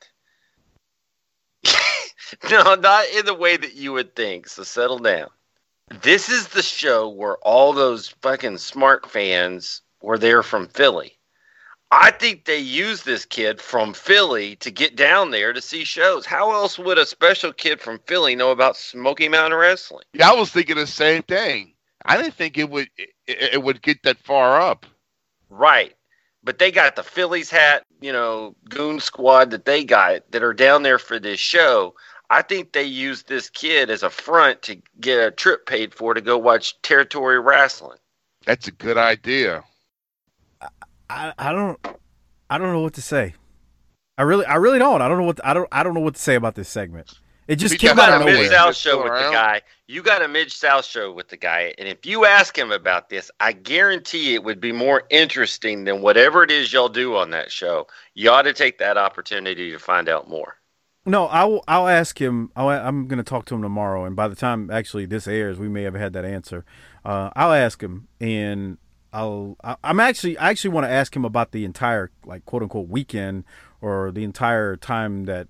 no, 2.50 2.75
not 2.75 3.06
in 3.17 3.26
the 3.26 3.35
way 3.35 3.56
that 3.56 3.75
you 3.75 3.93
would 3.93 4.14
think. 4.14 4.49
So 4.49 4.62
settle 4.62 4.99
down. 4.99 5.29
This 6.02 6.29
is 6.29 6.49
the 6.49 6.62
show 6.62 7.08
where 7.08 7.37
all 7.38 7.73
those 7.73 8.08
fucking 8.23 8.58
smart 8.58 9.11
fans 9.11 9.82
were 10.02 10.19
there 10.19 10.43
from 10.43 10.69
Philly. 10.69 11.19
I 11.93 12.12
think 12.12 12.44
they 12.44 12.58
used 12.58 13.05
this 13.05 13.25
kid 13.25 13.61
from 13.61 13.94
Philly 13.94 14.55
to 14.56 14.70
get 14.70 14.94
down 14.94 15.32
there 15.32 15.52
to 15.52 15.61
see 15.61 15.82
shows. 15.82 16.25
How 16.25 16.52
else 16.52 16.79
would 16.79 16.99
a 16.99 17.06
special 17.06 17.52
kid 17.52 17.81
from 17.81 17.99
Philly 18.06 18.37
know 18.37 18.52
about 18.52 18.76
Smoky 18.76 19.29
Mountain 19.29 19.58
Wrestling? 19.58 20.05
Yeah, 20.12 20.31
I 20.31 20.35
was 20.35 20.50
thinking 20.50 20.76
the 20.76 20.87
same 20.87 21.25
thing. 21.25 21.75
I 22.05 22.17
didn't 22.17 22.35
think 22.35 22.58
it 22.58 22.70
would 22.70 22.88
it, 22.97 23.11
it 23.26 23.62
would 23.62 23.82
get 23.82 24.02
that 24.02 24.19
far 24.19 24.61
up. 24.61 24.87
Right. 25.49 25.94
But 26.43 26.58
they 26.58 26.70
got 26.70 26.97
the 26.97 27.02
Phillies 27.02 27.50
hat, 27.50 27.85
you 28.00 28.12
know, 28.12 28.56
goon 28.69 29.00
squad 29.00 29.50
that 29.50 29.67
they 29.67 29.85
got 29.85 30.31
that 30.31 30.43
are 30.43 30.55
down 30.55 30.82
there 30.82 30.99
for 30.99 31.19
this 31.19 31.38
show. 31.38 31.94
I 32.31 32.43
think 32.43 32.73
they 32.73 32.85
used 32.85 33.29
this 33.29 33.50
kid 33.50 33.91
as 33.91 34.02
a 34.02 34.11
front 34.11 34.62
to 34.62 34.81
get 35.00 35.19
a 35.19 35.31
trip 35.31 35.67
paid 35.67 35.93
for 35.93 36.14
to 36.14 36.20
go 36.20 36.38
watch 36.38 36.81
territory 36.82 37.41
wrestling. 37.41 37.99
That's 38.47 38.69
a 38.69 38.73
good 38.73 38.97
idea. 38.97 39.64
I, 41.11 41.35
I 41.38 41.52
don't 41.52 41.79
I 42.49 42.56
don't 42.56 42.73
know 42.73 42.81
what 42.81 42.94
to 42.94 43.02
say. 43.02 43.35
I 44.17 44.23
really 44.23 44.47
I 44.47 44.56
really 44.56 44.79
don't. 44.79 45.02
I 45.02 45.08
don't 45.08 45.19
know 45.19 45.25
what 45.25 45.41
I 45.44 45.52
don't 45.52 45.69
I 45.73 45.82
don't 45.82 45.94
know 45.94 46.00
what 46.00 46.14
to 46.14 46.20
say 46.20 46.37
about 46.37 46.55
this 46.55 46.69
segment. 46.69 47.19
It 47.49 47.56
just 47.56 47.73
You 47.73 47.79
came 47.79 47.99
out 47.99 48.12
of 48.12 48.20
nowhere. 48.20 48.35
Mid 48.35 48.44
nowhere. 48.44 48.56
South 48.58 48.69
Just 48.69 48.81
show 48.81 48.97
go 48.99 49.05
with 49.05 49.12
the 49.12 49.31
guy. 49.31 49.62
You 49.90 50.04
got 50.04 50.22
a 50.22 50.28
Mid 50.28 50.52
South 50.52 50.84
show 50.84 51.10
with 51.12 51.31
the 51.31 51.37
guy, 51.37 51.75
and 51.76 51.88
if 51.88 52.06
you 52.06 52.25
ask 52.25 52.56
him 52.56 52.70
about 52.70 53.09
this, 53.09 53.28
I 53.40 53.50
guarantee 53.50 54.35
it 54.35 54.44
would 54.44 54.61
be 54.61 54.70
more 54.70 55.02
interesting 55.11 55.82
than 55.82 56.00
whatever 56.00 56.44
it 56.44 56.52
is 56.52 56.73
y'all 56.73 56.88
do 56.88 57.16
on 57.16 57.30
that 57.30 57.50
show. 57.50 57.88
You 58.14 58.30
ought 58.30 58.42
to 58.42 58.52
take 58.52 58.78
that 58.78 58.97
opportunity 58.97 59.73
to 59.73 59.80
find 59.80 60.09
out 60.09 60.30
more. 60.30 60.54
No, 61.04 61.26
I'll 61.26 61.64
I'll 61.66 61.88
ask 61.88 62.20
him. 62.20 62.52
I'll, 62.54 62.68
I'm 62.68 63.09
going 63.09 63.16
to 63.16 63.25
talk 63.25 63.47
to 63.47 63.56
him 63.56 63.62
tomorrow, 63.62 64.04
and 64.04 64.14
by 64.14 64.28
the 64.28 64.37
time 64.37 64.70
actually 64.70 65.06
this 65.06 65.26
airs, 65.26 65.59
we 65.59 65.68
may 65.68 65.82
have 65.82 65.94
had 65.94 66.12
that 66.12 66.25
answer. 66.25 66.64
Uh, 67.04 67.30
I'll 67.35 67.52
ask 67.52 67.82
him, 67.82 68.06
and 68.20 68.78
I'll 69.12 69.56
I- 69.64 69.76
I'm 69.82 69.99
actually 69.99 70.38
I 70.38 70.50
actually 70.50 70.70
want 70.70 70.87
to 70.87 70.92
ask 70.92 71.16
him 71.16 71.25
about 71.25 71.50
the 71.50 71.64
entire 71.64 72.12
like 72.25 72.44
quote 72.44 72.62
unquote 72.62 72.88
weekend 72.88 73.42
or 73.80 74.12
the 74.12 74.23
entire 74.23 74.76
time 74.76 75.25
that 75.25 75.49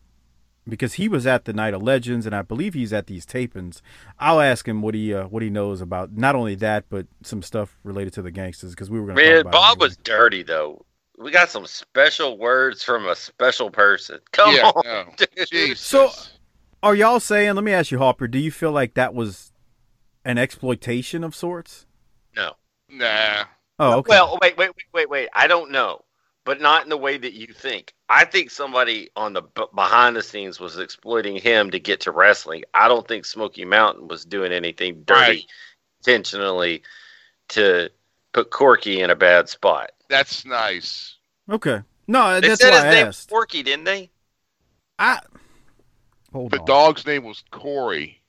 because 0.70 0.94
he 0.94 1.08
was 1.08 1.26
at 1.26 1.44
the 1.44 1.52
Night 1.52 1.74
of 1.74 1.82
Legends, 1.82 2.26
and 2.26 2.34
I 2.34 2.42
believe 2.42 2.74
he's 2.74 2.92
at 2.92 3.06
these 3.06 3.26
tapings. 3.26 3.80
I'll 4.18 4.40
ask 4.40 4.66
him 4.66 4.80
what 4.82 4.94
he 4.94 5.12
uh, 5.12 5.26
what 5.28 5.42
he 5.42 5.50
knows 5.50 5.80
about 5.80 6.12
not 6.12 6.34
only 6.34 6.54
that 6.56 6.84
but 6.88 7.06
some 7.22 7.42
stuff 7.42 7.78
related 7.84 8.12
to 8.14 8.22
the 8.22 8.30
gangsters 8.30 8.70
because 8.70 8.90
we 8.90 8.98
were 9.00 9.06
going 9.06 9.16
to 9.18 9.22
Man, 9.22 9.34
talk 9.36 9.40
about 9.42 9.52
Bob 9.52 9.76
it 9.78 9.80
was 9.80 9.96
dirty 9.98 10.42
though. 10.42 10.84
We 11.18 11.30
got 11.30 11.50
some 11.50 11.66
special 11.66 12.38
words 12.38 12.82
from 12.82 13.06
a 13.06 13.14
special 13.14 13.70
person. 13.70 14.20
Come 14.32 14.54
yeah, 14.56 14.68
on, 14.68 14.82
no. 14.84 15.04
dude. 15.16 15.48
Jesus. 15.50 15.80
So- 15.80 16.10
Are 16.82 16.94
y'all 16.94 17.20
saying? 17.20 17.54
Let 17.54 17.64
me 17.64 17.72
ask 17.72 17.90
you, 17.90 17.98
Harper. 17.98 18.26
Do 18.26 18.38
you 18.38 18.50
feel 18.50 18.72
like 18.72 18.94
that 18.94 19.12
was 19.12 19.52
an 20.24 20.38
exploitation 20.38 21.22
of 21.22 21.34
sorts? 21.34 21.84
No. 22.34 22.52
nah. 22.88 23.44
Oh, 23.78 23.98
okay. 23.98 24.10
Well, 24.10 24.38
wait, 24.42 24.56
wait, 24.56 24.70
wait, 24.76 24.86
wait, 24.92 25.10
wait. 25.10 25.28
I 25.34 25.46
don't 25.46 25.70
know, 25.70 26.02
but 26.44 26.60
not 26.60 26.84
in 26.84 26.88
the 26.90 26.96
way 26.96 27.18
that 27.18 27.34
you 27.34 27.48
think. 27.52 27.94
I 28.08 28.24
think 28.24 28.50
somebody 28.50 29.10
on 29.16 29.32
the 29.32 29.42
b- 29.42 29.64
behind 29.74 30.16
the 30.16 30.22
scenes 30.22 30.58
was 30.60 30.78
exploiting 30.78 31.36
him 31.36 31.70
to 31.70 31.78
get 31.80 32.00
to 32.02 32.12
wrestling. 32.12 32.64
I 32.74 32.88
don't 32.88 33.06
think 33.06 33.24
Smoky 33.24 33.64
Mountain 33.64 34.08
was 34.08 34.24
doing 34.24 34.52
anything 34.52 35.02
dirty 35.04 35.42
Right. 35.42 35.46
intentionally 36.00 36.82
to 37.50 37.90
put 38.32 38.50
Corky 38.50 39.00
in 39.02 39.10
a 39.10 39.16
bad 39.16 39.48
spot. 39.48 39.92
That's 40.08 40.44
nice. 40.44 41.16
okay. 41.48 41.82
No, 42.06 42.40
They 42.40 42.48
that's 42.48 42.50
said 42.50 42.72
why 42.72 42.74
his 42.74 42.84
I 42.84 42.86
name 42.86 43.06
was 43.08 43.16
asked. 43.18 43.28
Corky, 43.28 43.62
didn't 43.62 43.84
they? 43.84 44.10
I 44.98 45.20
hold 46.32 46.52
The 46.52 46.58
on. 46.58 46.66
dog's 46.66 47.06
name 47.06 47.24
was 47.24 47.42
Corey. 47.50 48.19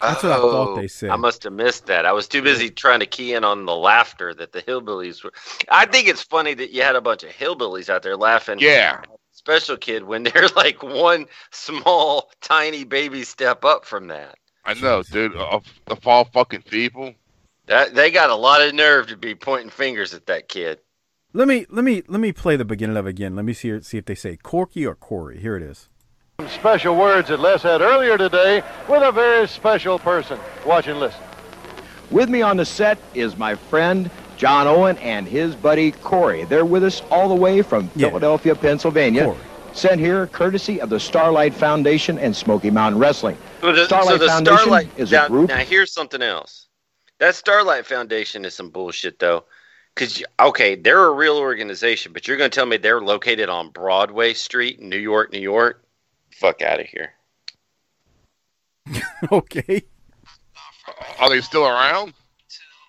That's 0.00 0.22
what 0.22 0.32
I 0.32 0.36
thought 0.36 0.68
oh, 0.68 0.76
they 0.76 0.88
said. 0.88 1.10
I 1.10 1.16
must 1.16 1.44
have 1.44 1.52
missed 1.52 1.86
that. 1.86 2.06
I 2.06 2.12
was 2.12 2.26
too 2.26 2.40
busy 2.40 2.70
trying 2.70 3.00
to 3.00 3.06
key 3.06 3.34
in 3.34 3.44
on 3.44 3.66
the 3.66 3.76
laughter 3.76 4.32
that 4.34 4.52
the 4.52 4.62
hillbillies 4.62 5.22
were. 5.22 5.32
I 5.68 5.84
think 5.86 6.08
it's 6.08 6.22
funny 6.22 6.54
that 6.54 6.70
you 6.70 6.82
had 6.82 6.96
a 6.96 7.02
bunch 7.02 7.22
of 7.22 7.30
hillbillies 7.30 7.90
out 7.90 8.02
there 8.02 8.16
laughing. 8.16 8.58
Yeah. 8.60 9.02
special 9.30 9.76
kid 9.76 10.04
when 10.04 10.22
they're 10.24 10.48
like 10.56 10.82
one 10.82 11.26
small, 11.50 12.30
tiny 12.40 12.84
baby 12.84 13.24
step 13.24 13.64
up 13.64 13.84
from 13.84 14.08
that. 14.08 14.36
I 14.64 14.74
know, 14.74 15.02
dude. 15.02 15.36
Uh, 15.36 15.48
of, 15.48 15.64
of 15.88 16.06
all 16.06 16.24
fucking 16.24 16.62
people, 16.62 17.14
That 17.66 17.94
they 17.94 18.10
got 18.10 18.30
a 18.30 18.34
lot 18.34 18.62
of 18.62 18.74
nerve 18.74 19.08
to 19.08 19.16
be 19.16 19.34
pointing 19.34 19.70
fingers 19.70 20.14
at 20.14 20.26
that 20.26 20.48
kid. 20.48 20.80
Let 21.32 21.46
me 21.46 21.66
let 21.68 21.84
me 21.84 22.02
let 22.08 22.20
me 22.20 22.32
play 22.32 22.56
the 22.56 22.64
beginning 22.64 22.96
of 22.96 23.06
it 23.06 23.10
again. 23.10 23.36
Let 23.36 23.44
me 23.44 23.52
see 23.52 23.80
see 23.82 23.98
if 23.98 24.06
they 24.06 24.14
say 24.14 24.36
Corky 24.36 24.86
or 24.86 24.94
Corey. 24.94 25.38
Here 25.38 25.56
it 25.56 25.62
is. 25.62 25.89
Some 26.40 26.48
special 26.48 26.96
words 26.96 27.28
that 27.28 27.38
Les 27.38 27.62
had 27.62 27.82
earlier 27.82 28.16
today 28.16 28.62
with 28.88 29.02
a 29.02 29.12
very 29.12 29.46
special 29.46 29.98
person. 29.98 30.40
Watch 30.64 30.86
and 30.86 30.98
listen. 30.98 31.20
With 32.10 32.30
me 32.30 32.40
on 32.40 32.56
the 32.56 32.64
set 32.64 32.96
is 33.12 33.36
my 33.36 33.54
friend 33.54 34.10
John 34.38 34.66
Owen 34.66 34.96
and 34.98 35.28
his 35.28 35.54
buddy 35.54 35.92
Corey. 35.92 36.44
They're 36.44 36.64
with 36.64 36.82
us 36.82 37.02
all 37.10 37.28
the 37.28 37.34
way 37.34 37.60
from 37.60 37.90
Yeah. 37.94 38.08
Philadelphia, 38.08 38.54
Pennsylvania. 38.54 39.24
Corey. 39.24 39.38
Sent 39.74 40.00
here 40.00 40.28
courtesy 40.28 40.80
of 40.80 40.88
the 40.88 40.98
Starlight 40.98 41.52
Foundation 41.52 42.18
and 42.18 42.34
Smoky 42.34 42.70
Mountain 42.70 42.98
Wrestling. 42.98 43.36
So 43.60 43.72
the, 43.72 43.84
Starlight 43.84 44.08
so 44.08 44.16
the 44.16 44.26
Foundation 44.28 44.58
Starlight 44.60 44.88
is 44.96 45.12
now, 45.12 45.26
a 45.26 45.28
group. 45.28 45.50
Now 45.50 45.58
here's 45.58 45.92
something 45.92 46.22
else. 46.22 46.68
That 47.18 47.34
Starlight 47.34 47.84
Foundation 47.84 48.46
is 48.46 48.54
some 48.54 48.70
bullshit 48.70 49.18
though. 49.18 49.44
Cause 49.94 50.22
okay, 50.40 50.74
they're 50.74 51.04
a 51.04 51.12
real 51.12 51.36
organization, 51.36 52.14
but 52.14 52.26
you're 52.26 52.38
gonna 52.38 52.48
tell 52.48 52.64
me 52.64 52.78
they're 52.78 53.02
located 53.02 53.50
on 53.50 53.68
Broadway 53.68 54.32
Street 54.32 54.78
in 54.78 54.88
New 54.88 54.96
York, 54.96 55.34
New 55.34 55.38
York? 55.38 55.84
Fuck 56.32 56.62
out 56.62 56.80
of 56.80 56.86
here. 56.86 57.12
okay. 59.32 59.82
are 61.18 61.28
they 61.28 61.40
still 61.40 61.66
around? 61.66 62.14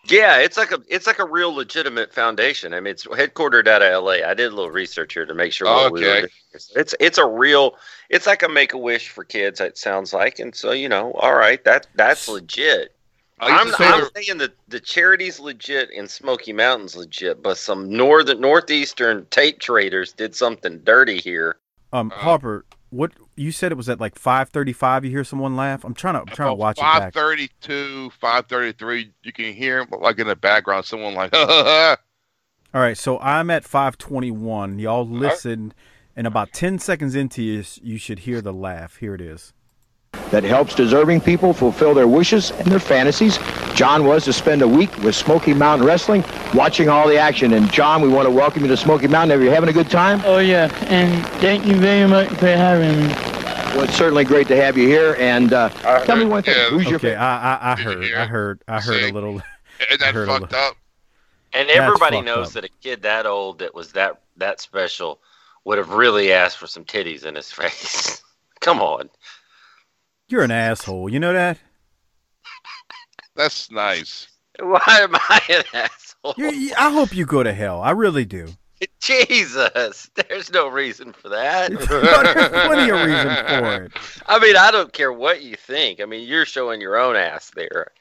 Yeah, 0.05 0.38
it's 0.39 0.57
like 0.57 0.71
a 0.71 0.79
it's 0.88 1.05
like 1.05 1.19
a 1.19 1.25
real 1.25 1.53
legitimate 1.53 2.12
foundation. 2.12 2.74
I 2.74 2.79
mean, 2.79 2.91
it's 2.91 3.05
headquartered 3.05 3.67
out 3.67 3.83
of 3.83 3.91
L.A. 3.91 4.24
I 4.24 4.33
did 4.33 4.51
a 4.51 4.55
little 4.55 4.71
research 4.71 5.13
here 5.13 5.27
to 5.27 5.33
make 5.33 5.53
sure. 5.53 5.67
what 5.67 5.91
we 5.91 6.01
were 6.01 6.07
Okay. 6.07 6.19
doing. 6.21 6.31
It's 6.75 6.95
it's 7.00 7.17
a 7.17 7.25
real. 7.25 7.75
It's 8.10 8.25
like 8.25 8.41
a 8.41 8.50
Make 8.50 8.74
a 8.74 8.77
Wish 8.77 9.10
for 9.10 9.24
kids. 9.24 9.62
It 9.62 9.77
sounds 9.77 10.12
like, 10.12 10.39
and 10.39 10.55
so 10.55 10.71
you 10.71 10.89
know, 10.89 11.13
all 11.13 11.36
right, 11.36 11.63
that 11.65 11.88
that's 11.95 12.27
legit. 12.27 12.95
I 13.39 13.50
used 13.50 13.62
I'm, 13.62 13.77
say 13.77 13.88
I'm 13.88 14.10
saying 14.15 14.38
that 14.39 14.51
the 14.67 14.79
charity's 14.79 15.39
legit 15.39 15.89
and 15.95 16.10
Smoky 16.10 16.53
Mountain's 16.53 16.95
legit, 16.95 17.41
but 17.41 17.57
some 17.57 17.89
northern 17.89 18.41
northeastern 18.41 19.25
tape 19.29 19.60
traders 19.60 20.13
did 20.13 20.36
something 20.36 20.79
dirty 20.79 21.19
here. 21.19 21.57
Um, 21.93 22.12
Harper, 22.12 22.65
what 22.89 23.12
you 23.41 23.51
said 23.51 23.71
it 23.71 23.75
was 23.75 23.89
at 23.89 24.00
like 24.00 24.17
five 24.17 24.50
thirty-five. 24.50 25.03
You 25.03 25.12
hear 25.12 25.24
someone 25.24 25.55
laugh? 25.55 25.83
I'm 25.83 25.93
trying 25.93 26.13
to 26.15 26.19
I'm 26.21 26.27
trying 26.27 26.50
to 26.51 26.55
watch 26.55 26.77
it 26.77 26.81
Five 26.81 27.00
back. 27.01 27.13
thirty-two, 27.13 28.12
five 28.19 28.45
thirty-three. 28.48 29.12
You 29.24 29.33
can 29.33 29.53
hear, 29.53 29.86
but 29.86 30.01
like 30.01 30.19
in 30.19 30.27
the 30.27 30.36
background, 30.36 30.86
someone 30.86 31.13
like, 31.15 31.31
"Uh, 31.33 31.95
All 32.74 32.81
right, 32.81 32.98
so 32.98 33.19
I'm 33.19 33.50
at 33.50 33.63
five 33.63 33.98
twenty-one. 33.98 34.79
Y'all 34.79 35.07
listen, 35.07 35.74
and 36.15 36.27
about 36.27 36.53
ten 36.53 36.79
seconds 36.79 37.15
into 37.15 37.41
this, 37.57 37.79
you 37.83 37.98
should 37.98 38.19
hear 38.19 38.41
the 38.41 38.53
laugh. 38.53 38.98
Here 38.98 39.15
it 39.15 39.21
is. 39.21 39.53
that 40.31 40.43
helps 40.43 40.75
deserving 40.75 41.21
people 41.21 41.53
fulfill 41.53 41.93
their 41.93 42.07
wishes 42.07 42.51
and 42.51 42.67
their 42.67 42.79
fantasies. 42.79 43.38
John 43.75 44.05
was 44.05 44.25
to 44.25 44.33
spend 44.33 44.61
a 44.61 44.67
week 44.67 44.95
with 44.97 45.15
Smoky 45.15 45.53
Mountain 45.53 45.87
Wrestling, 45.87 46.23
watching 46.53 46.89
all 46.89 47.07
the 47.07 47.17
action. 47.17 47.53
And 47.53 47.71
John, 47.71 48.01
we 48.01 48.09
want 48.09 48.27
to 48.27 48.31
welcome 48.31 48.61
you 48.63 48.67
to 48.67 48.77
Smoky 48.77 49.07
Mountain. 49.07 49.39
Are 49.39 49.43
you 49.43 49.49
having 49.49 49.69
a 49.69 49.73
good 49.73 49.89
time? 49.89 50.21
Oh 50.25 50.39
yeah, 50.39 50.69
and 50.87 51.25
thank 51.41 51.65
you 51.65 51.75
very 51.75 52.07
much 52.09 52.29
for 52.29 52.47
having 52.47 53.07
me. 53.07 53.07
Well, 53.73 53.83
it's 53.85 53.95
certainly 53.95 54.25
great 54.25 54.47
to 54.49 54.55
have 54.55 54.77
you 54.77 54.87
here. 54.87 55.15
And 55.17 55.53
uh, 55.53 55.69
tell 56.05 56.17
me 56.17 56.25
one 56.25 56.43
thing: 56.43 56.55
yeah, 56.57 56.69
Who's 56.69 56.85
your 56.85 56.95
Okay, 56.95 57.09
favorite? 57.09 57.23
I 57.23 57.55
I, 57.61 57.71
I 57.71 57.75
Did 57.75 57.85
you 58.09 58.15
heard 58.15 58.15
I 58.15 58.25
heard 58.25 58.63
I 58.67 58.81
heard 58.81 59.03
a 59.03 59.13
little. 59.13 59.41
and 59.89 59.99
that 59.99 60.13
heard 60.13 60.27
a 60.29 60.39
fucked 60.39 60.53
up. 60.53 60.75
And 61.53 61.69
everybody 61.69 62.21
knows 62.21 62.47
up. 62.47 62.53
that 62.53 62.65
a 62.65 62.69
kid 62.81 63.01
that 63.03 63.25
old 63.25 63.59
that 63.59 63.73
was 63.73 63.93
that 63.93 64.21
that 64.37 64.59
special 64.61 65.21
would 65.63 65.77
have 65.77 65.89
really 65.89 66.31
asked 66.33 66.57
for 66.57 66.67
some 66.67 66.83
titties 66.83 67.25
in 67.25 67.35
his 67.35 67.51
face. 67.51 68.21
Come 68.59 68.81
on. 68.81 69.09
You're 70.27 70.43
an 70.43 70.51
asshole. 70.51 71.09
You 71.09 71.19
know 71.19 71.33
that? 71.33 71.57
That's 73.35 73.71
nice. 73.71 74.27
Why 74.59 74.81
am 74.88 75.15
I 75.15 75.41
an 75.50 75.63
asshole? 75.73 76.35
You, 76.38 76.51
you- 76.51 76.73
I 76.77 76.91
hope 76.91 77.15
you 77.15 77.25
go 77.25 77.43
to 77.43 77.53
hell. 77.53 77.81
I 77.81 77.91
really 77.91 78.25
do. 78.25 78.50
Jesus, 79.00 80.09
there's 80.15 80.51
no 80.51 80.67
reason 80.67 81.13
for 81.13 81.29
that. 81.29 81.69
There's 81.71 81.88
plenty 81.88 82.89
of 82.89 83.05
reason 83.05 83.35
for 83.45 83.83
it. 83.83 83.91
I 84.25 84.39
mean, 84.39 84.55
I 84.57 84.71
don't 84.71 84.91
care 84.91 85.13
what 85.13 85.43
you 85.43 85.55
think. 85.55 86.01
I 86.01 86.05
mean, 86.05 86.27
you're 86.27 86.45
showing 86.45 86.81
your 86.81 86.97
own 86.97 87.15
ass 87.15 87.51
there. 87.55 87.91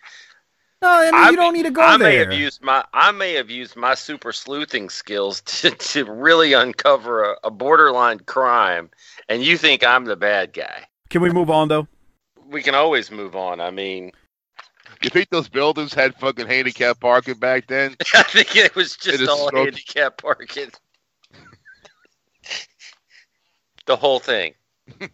No, 0.80 0.88
I 0.88 1.04
mean, 1.10 1.14
I 1.14 1.30
you 1.30 1.36
don't 1.36 1.52
need 1.52 1.64
to 1.64 1.70
go 1.70 1.82
I 1.82 1.98
may 1.98 2.16
have 2.16 2.32
used 2.32 2.62
my 2.62 2.82
I 2.94 3.12
may 3.12 3.34
have 3.34 3.50
used 3.50 3.76
my 3.76 3.94
super 3.94 4.32
sleuthing 4.32 4.88
skills 4.88 5.42
to, 5.42 5.70
to 5.70 6.04
really 6.10 6.54
uncover 6.54 7.24
a, 7.24 7.36
a 7.44 7.50
borderline 7.50 8.20
crime, 8.20 8.88
and 9.28 9.42
you 9.44 9.58
think 9.58 9.84
I'm 9.84 10.06
the 10.06 10.16
bad 10.16 10.54
guy. 10.54 10.86
Can 11.10 11.20
we 11.20 11.28
move 11.30 11.50
on 11.50 11.68
though? 11.68 11.86
We 12.48 12.62
can 12.62 12.74
always 12.74 13.10
move 13.10 13.36
on. 13.36 13.60
I 13.60 13.70
mean, 13.70 14.12
You 15.02 15.08
think 15.10 15.30
those 15.30 15.48
buildings 15.48 15.94
had 15.94 16.14
fucking 16.16 16.46
handicap 16.46 17.00
parking 17.00 17.38
back 17.38 17.66
then? 17.66 17.96
I 18.14 18.22
think 18.24 18.54
it 18.56 18.74
was 18.74 18.96
just 18.96 19.20
is 19.20 19.28
all 19.28 19.48
smoke- 19.48 19.64
handicap 19.64 20.20
parking. 20.20 20.70
the 23.86 23.96
whole 23.96 24.18
thing. 24.20 24.54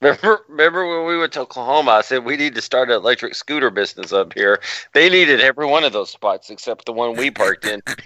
Remember, 0.00 0.40
remember 0.48 0.98
when 0.98 1.06
we 1.06 1.16
went 1.16 1.32
to 1.34 1.40
Oklahoma? 1.42 1.92
I 1.92 2.00
said 2.00 2.24
we 2.24 2.36
need 2.36 2.56
to 2.56 2.60
start 2.60 2.90
an 2.90 2.96
electric 2.96 3.36
scooter 3.36 3.70
business 3.70 4.12
up 4.12 4.32
here. 4.32 4.60
They 4.94 5.08
needed 5.08 5.40
every 5.40 5.64
one 5.64 5.84
of 5.84 5.92
those 5.92 6.10
spots 6.10 6.50
except 6.50 6.86
the 6.86 6.92
one 6.92 7.14
we 7.14 7.30
parked 7.30 7.64
in. 7.66 7.80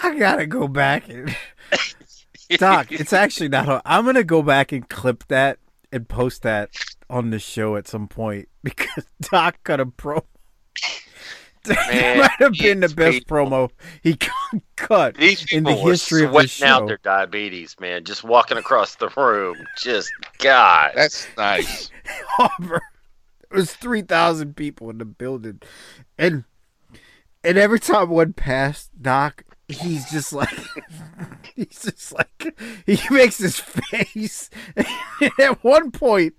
I 0.00 0.18
gotta 0.18 0.46
go 0.48 0.66
back 0.66 1.08
and 1.08 1.32
Doc. 2.56 2.90
It's 2.90 3.12
actually 3.12 3.50
not. 3.50 3.82
I'm 3.84 4.04
gonna 4.04 4.24
go 4.24 4.42
back 4.42 4.72
and 4.72 4.88
clip 4.88 5.22
that 5.28 5.60
and 5.96 6.08
post 6.08 6.42
that 6.42 6.70
on 7.10 7.30
the 7.30 7.38
show 7.40 7.76
at 7.76 7.88
some 7.88 8.06
point 8.08 8.48
because 8.62 9.06
Doc 9.20 9.56
cut 9.64 9.80
a 9.80 9.86
promo. 9.86 10.24
that 11.64 11.92
Man, 11.92 12.18
might 12.18 12.30
have 12.38 12.52
been 12.52 12.80
the 12.80 12.88
best 12.88 13.26
people. 13.26 13.36
promo 13.36 13.70
he 14.02 14.16
cut 14.76 15.16
These 15.16 15.52
in 15.52 15.64
the 15.64 15.74
history 15.74 16.24
of 16.24 16.32
the 16.32 16.46
show. 16.46 16.46
sweating 16.46 16.72
out 16.72 16.86
their 16.86 16.98
diabetes, 16.98 17.74
man. 17.80 18.04
Just 18.04 18.22
walking 18.22 18.56
across 18.58 18.94
the 18.96 19.08
room, 19.16 19.56
just 19.76 20.12
God. 20.38 20.92
That's 20.94 21.26
nice. 21.36 21.90
Harvard. 22.28 22.82
There 23.50 23.58
was 23.58 23.72
three 23.74 24.02
thousand 24.02 24.54
people 24.56 24.90
in 24.90 24.98
the 24.98 25.04
building, 25.04 25.60
and 26.18 26.44
and 27.42 27.58
every 27.58 27.80
time 27.80 28.10
one 28.10 28.32
passed 28.32 28.90
Doc, 29.02 29.44
he's 29.68 30.10
just 30.10 30.32
like 30.32 30.48
he's 31.54 31.82
just 31.82 32.12
like 32.12 32.56
he 32.86 32.98
makes 33.10 33.38
his 33.38 33.58
face. 33.58 34.50
At 35.40 35.62
one 35.64 35.90
point, 35.90 36.34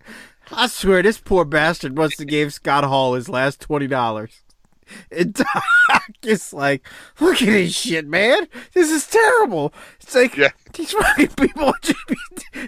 I 0.52 0.68
swear 0.68 1.02
this 1.04 1.18
poor 1.18 1.46
bastard 1.46 1.96
must 1.96 2.20
have 2.20 2.28
gave 2.28 2.54
Scott 2.54 2.84
Hall 2.84 3.14
his 3.14 3.30
last 3.30 3.60
twenty 3.62 3.88
dollars. 3.88 4.42
And 5.12 5.34
Doc 5.34 5.64
is 6.24 6.54
like, 6.54 6.88
look 7.20 7.42
at 7.42 7.46
this 7.46 7.74
shit, 7.76 8.08
man. 8.08 8.48
This 8.74 8.90
is 8.90 9.06
terrible. 9.06 9.74
It's 10.00 10.16
like 10.16 10.38
Yeah. 10.38 10.52
these 10.74 10.94
fucking 10.94 11.28
people 11.30 11.74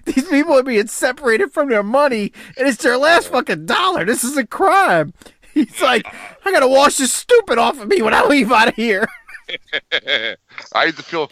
these 0.05 0.27
people 0.27 0.57
are 0.57 0.63
being 0.63 0.87
separated 0.87 1.53
from 1.53 1.69
their 1.69 1.81
money, 1.83 2.33
and 2.57 2.67
it's 2.67 2.83
their 2.83 2.97
last 2.97 3.29
fucking 3.29 3.65
dollar. 3.65 4.03
This 4.03 4.25
is 4.25 4.35
a 4.35 4.45
crime. 4.45 5.13
He's 5.53 5.81
like, 5.81 6.05
I 6.45 6.51
gotta 6.51 6.67
wash 6.67 6.97
this 6.97 7.11
stupid 7.13 7.57
off 7.57 7.79
of 7.81 7.87
me 7.87 8.01
when 8.01 8.13
I 8.13 8.25
leave 8.25 8.51
out 8.51 8.67
of 8.67 8.75
here. 8.75 9.07
I 10.73 10.85
used 10.85 10.97
to 10.97 11.03
feel, 11.03 11.29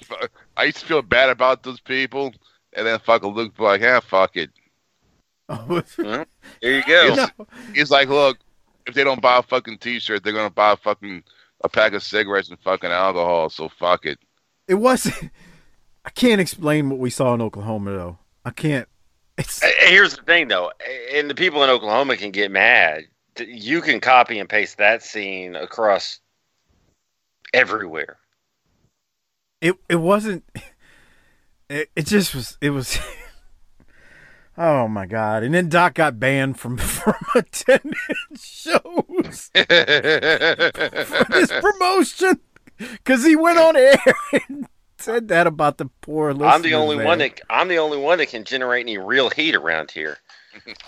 I 0.56 0.66
used 0.66 0.80
to 0.80 0.86
feel 0.86 1.02
bad 1.02 1.30
about 1.30 1.64
those 1.64 1.80
people, 1.80 2.34
and 2.74 2.86
then 2.88 3.00
fucking 3.00 3.34
Luke 3.34 3.56
be 3.56 3.64
like, 3.64 3.82
"Yeah, 3.82 4.00
fuck 4.00 4.36
it." 4.36 4.50
There 5.98 6.26
you 6.62 6.84
go. 6.86 7.16
He's, 7.16 7.30
he's 7.74 7.92
like, 7.92 8.10
"Look, 8.10 8.38
if 8.86 8.96
they 8.96 9.04
don't 9.04 9.22
buy 9.22 9.38
a 9.38 9.44
fucking 9.44 9.78
T-shirt, 9.78 10.24
they're 10.24 10.34
gonna 10.34 10.50
buy 10.50 10.74
a 10.74 10.78
fucking 10.78 11.24
a 11.64 11.70
pack 11.70 11.94
of 11.94 12.04
cigarettes 12.04 12.50
and 12.50 12.60
fucking 12.60 12.92
alcohol. 12.92 13.50
So 13.50 13.70
fuck 13.70 14.06
it." 14.06 14.20
It 14.68 14.76
wasn't. 14.76 15.32
I 16.06 16.10
can't 16.10 16.40
explain 16.42 16.90
what 16.90 17.00
we 17.00 17.10
saw 17.10 17.34
in 17.34 17.42
Oklahoma 17.42 17.92
though. 17.92 18.20
I 18.46 18.52
can't. 18.52 18.88
It's 19.38 19.62
Here's 19.82 20.16
the 20.16 20.24
thing, 20.24 20.48
though, 20.48 20.72
and 21.14 21.30
the 21.30 21.36
people 21.36 21.64
in 21.64 21.70
Oklahoma 21.70 22.18
can 22.18 22.32
get 22.32 22.50
mad. 22.50 23.04
You 23.40 23.82
can 23.82 24.00
copy 24.00 24.40
and 24.40 24.50
paste 24.50 24.80
that 24.80 25.04
scene 25.04 25.56
across 25.56 26.20
everywhere. 27.54 28.18
it. 29.62 29.76
It 29.90 29.98
wasn't. 29.98 30.44
It, 31.70 31.90
it 31.98 32.06
just 32.06 32.34
was. 32.34 32.58
It 32.62 32.70
was. 32.70 32.98
Oh 34.60 34.88
my 34.88 35.06
god! 35.06 35.44
And 35.44 35.54
then 35.54 35.70
Doc 35.70 35.94
got 35.94 36.20
banned 36.20 36.60
from 36.60 36.78
from 36.80 37.14
attending 37.36 37.94
shows 38.36 39.52
for 39.54 41.26
this 41.30 41.52
promotion 41.52 42.40
because 42.78 43.24
he 43.24 43.36
went 43.36 43.60
on 43.60 43.76
air 43.76 44.02
and 44.50 44.68
said 44.98 45.28
that 45.28 45.46
about 45.46 45.78
the 45.78 45.86
poor. 46.02 46.32
I'm 46.44 46.64
the 46.64 46.74
only 46.74 46.98
there. 46.98 47.06
one 47.06 47.20
that 47.20 47.40
I'm 47.52 47.68
the 47.68 47.78
only 47.78 48.00
one 48.00 48.18
that 48.18 48.30
can 48.30 48.44
generate 48.46 48.82
any 48.86 48.98
real 48.98 49.30
heat 49.30 49.54
around 49.54 49.92
here. 49.92 50.18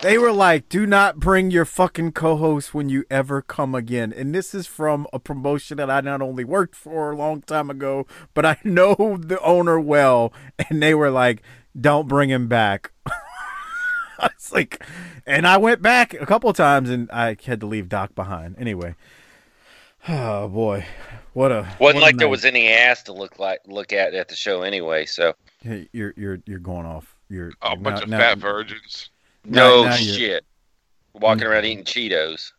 They 0.02 0.18
were 0.18 0.32
like, 0.32 0.68
"Do 0.68 0.86
not 0.86 1.18
bring 1.18 1.50
your 1.50 1.64
fucking 1.64 2.12
co-host 2.12 2.72
when 2.74 2.88
you 2.88 3.04
ever 3.10 3.42
come 3.42 3.74
again." 3.74 4.12
And 4.16 4.34
this 4.34 4.54
is 4.54 4.66
from 4.66 5.06
a 5.12 5.18
promotion 5.18 5.76
that 5.78 5.90
I 5.90 6.00
not 6.00 6.22
only 6.22 6.44
worked 6.44 6.74
for 6.74 7.10
a 7.10 7.16
long 7.16 7.42
time 7.42 7.70
ago, 7.70 8.06
but 8.34 8.44
I 8.46 8.58
know 8.64 9.18
the 9.20 9.40
owner 9.42 9.78
well, 9.80 10.32
and 10.68 10.82
they 10.82 10.94
were 10.94 11.10
like, 11.10 11.42
"Don't 11.78 12.08
bring 12.08 12.30
him 12.30 12.48
back." 12.48 12.92
I 14.18 14.28
was 14.34 14.52
like, 14.52 14.84
and 15.26 15.46
I 15.46 15.56
went 15.56 15.80
back 15.82 16.12
a 16.14 16.26
couple 16.26 16.52
times, 16.52 16.90
and 16.90 17.10
I 17.10 17.36
had 17.44 17.60
to 17.60 17.66
leave 17.66 17.88
Doc 17.88 18.14
behind. 18.14 18.56
Anyway, 18.58 18.94
oh 20.08 20.48
boy, 20.48 20.84
what 21.32 21.52
a 21.52 21.60
Wasn't 21.62 21.80
what 21.80 21.96
a 21.96 22.00
like 22.00 22.16
there 22.16 22.28
was 22.28 22.44
any 22.44 22.68
ass 22.68 23.02
to 23.04 23.12
look 23.12 23.38
like 23.38 23.60
look 23.66 23.92
at 23.92 24.14
at 24.14 24.28
the 24.28 24.36
show 24.36 24.62
anyway. 24.62 25.06
So 25.06 25.34
Hey, 25.62 25.88
you're 25.92 26.14
you're 26.16 26.40
you're 26.46 26.58
going 26.58 26.86
off. 26.86 27.14
You're 27.28 27.52
A 27.62 27.68
you're 27.70 27.76
bunch 27.76 27.98
now- 27.98 28.02
of 28.02 28.08
now- 28.08 28.18
fat 28.18 28.38
virgins. 28.38 29.09
No 29.44 29.84
now 29.84 29.96
you're- 29.96 30.18
shit. 30.18 30.44
Walking 31.12 31.44
around 31.46 31.64
eating 31.64 31.84
Cheetos. 31.84 32.52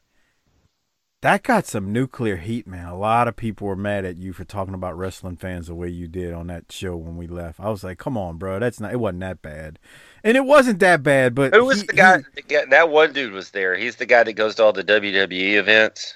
That 1.21 1.43
got 1.43 1.67
some 1.67 1.93
nuclear 1.93 2.35
heat, 2.37 2.65
man. 2.65 2.87
A 2.87 2.97
lot 2.97 3.27
of 3.27 3.35
people 3.35 3.67
were 3.67 3.75
mad 3.75 4.05
at 4.05 4.17
you 4.17 4.33
for 4.33 4.43
talking 4.43 4.73
about 4.73 4.97
wrestling 4.97 5.37
fans 5.37 5.67
the 5.67 5.75
way 5.75 5.87
you 5.87 6.07
did 6.07 6.33
on 6.33 6.47
that 6.47 6.71
show 6.71 6.95
when 6.97 7.15
we 7.15 7.27
left. 7.27 7.59
I 7.59 7.69
was 7.69 7.83
like, 7.83 7.99
"Come 7.99 8.17
on, 8.17 8.37
bro, 8.37 8.57
that's 8.59 8.79
not. 8.79 8.91
It 8.91 8.99
wasn't 8.99 9.19
that 9.21 9.41
bad, 9.43 9.77
and 10.23 10.35
it 10.35 10.45
wasn't 10.45 10.79
that 10.79 11.03
bad." 11.03 11.35
But 11.35 11.53
Who 11.53 11.65
was 11.65 11.81
he- 11.81 11.87
the 11.87 11.93
guy, 11.93 12.17
the 12.35 12.41
guy? 12.41 12.65
That 12.65 12.89
one 12.89 13.13
dude 13.13 13.33
was 13.33 13.51
there. 13.51 13.75
He's 13.77 13.97
the 13.97 14.07
guy 14.07 14.23
that 14.23 14.33
goes 14.33 14.55
to 14.55 14.63
all 14.63 14.73
the 14.73 14.83
WWE 14.83 15.55
events. 15.57 16.15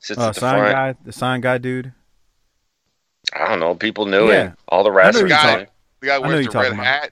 Sits 0.00 0.18
uh, 0.18 0.28
at 0.30 0.34
the 0.34 0.40
sign 0.40 0.58
front. 0.58 0.72
guy, 0.74 0.94
the 1.04 1.12
sign 1.12 1.40
guy 1.40 1.58
dude. 1.58 1.92
I 3.32 3.48
don't 3.48 3.60
know. 3.60 3.74
People 3.76 4.06
knew 4.06 4.28
Yeah. 4.28 4.42
him. 4.48 4.56
All 4.68 4.82
the 4.82 4.90
I 4.90 4.92
know 4.92 4.96
wrestlers. 4.96 5.22
who 5.22 5.28
you're 5.28 5.36
talking- 5.38 5.66
The 6.00 6.06
guy 6.08 6.14
I 6.16 6.18
know 6.18 6.28
wears 6.28 6.44
you're 6.44 6.52
the 6.52 6.58
red 6.58 6.64
talking 6.64 6.78
about. 6.80 6.86
hat. 6.86 7.10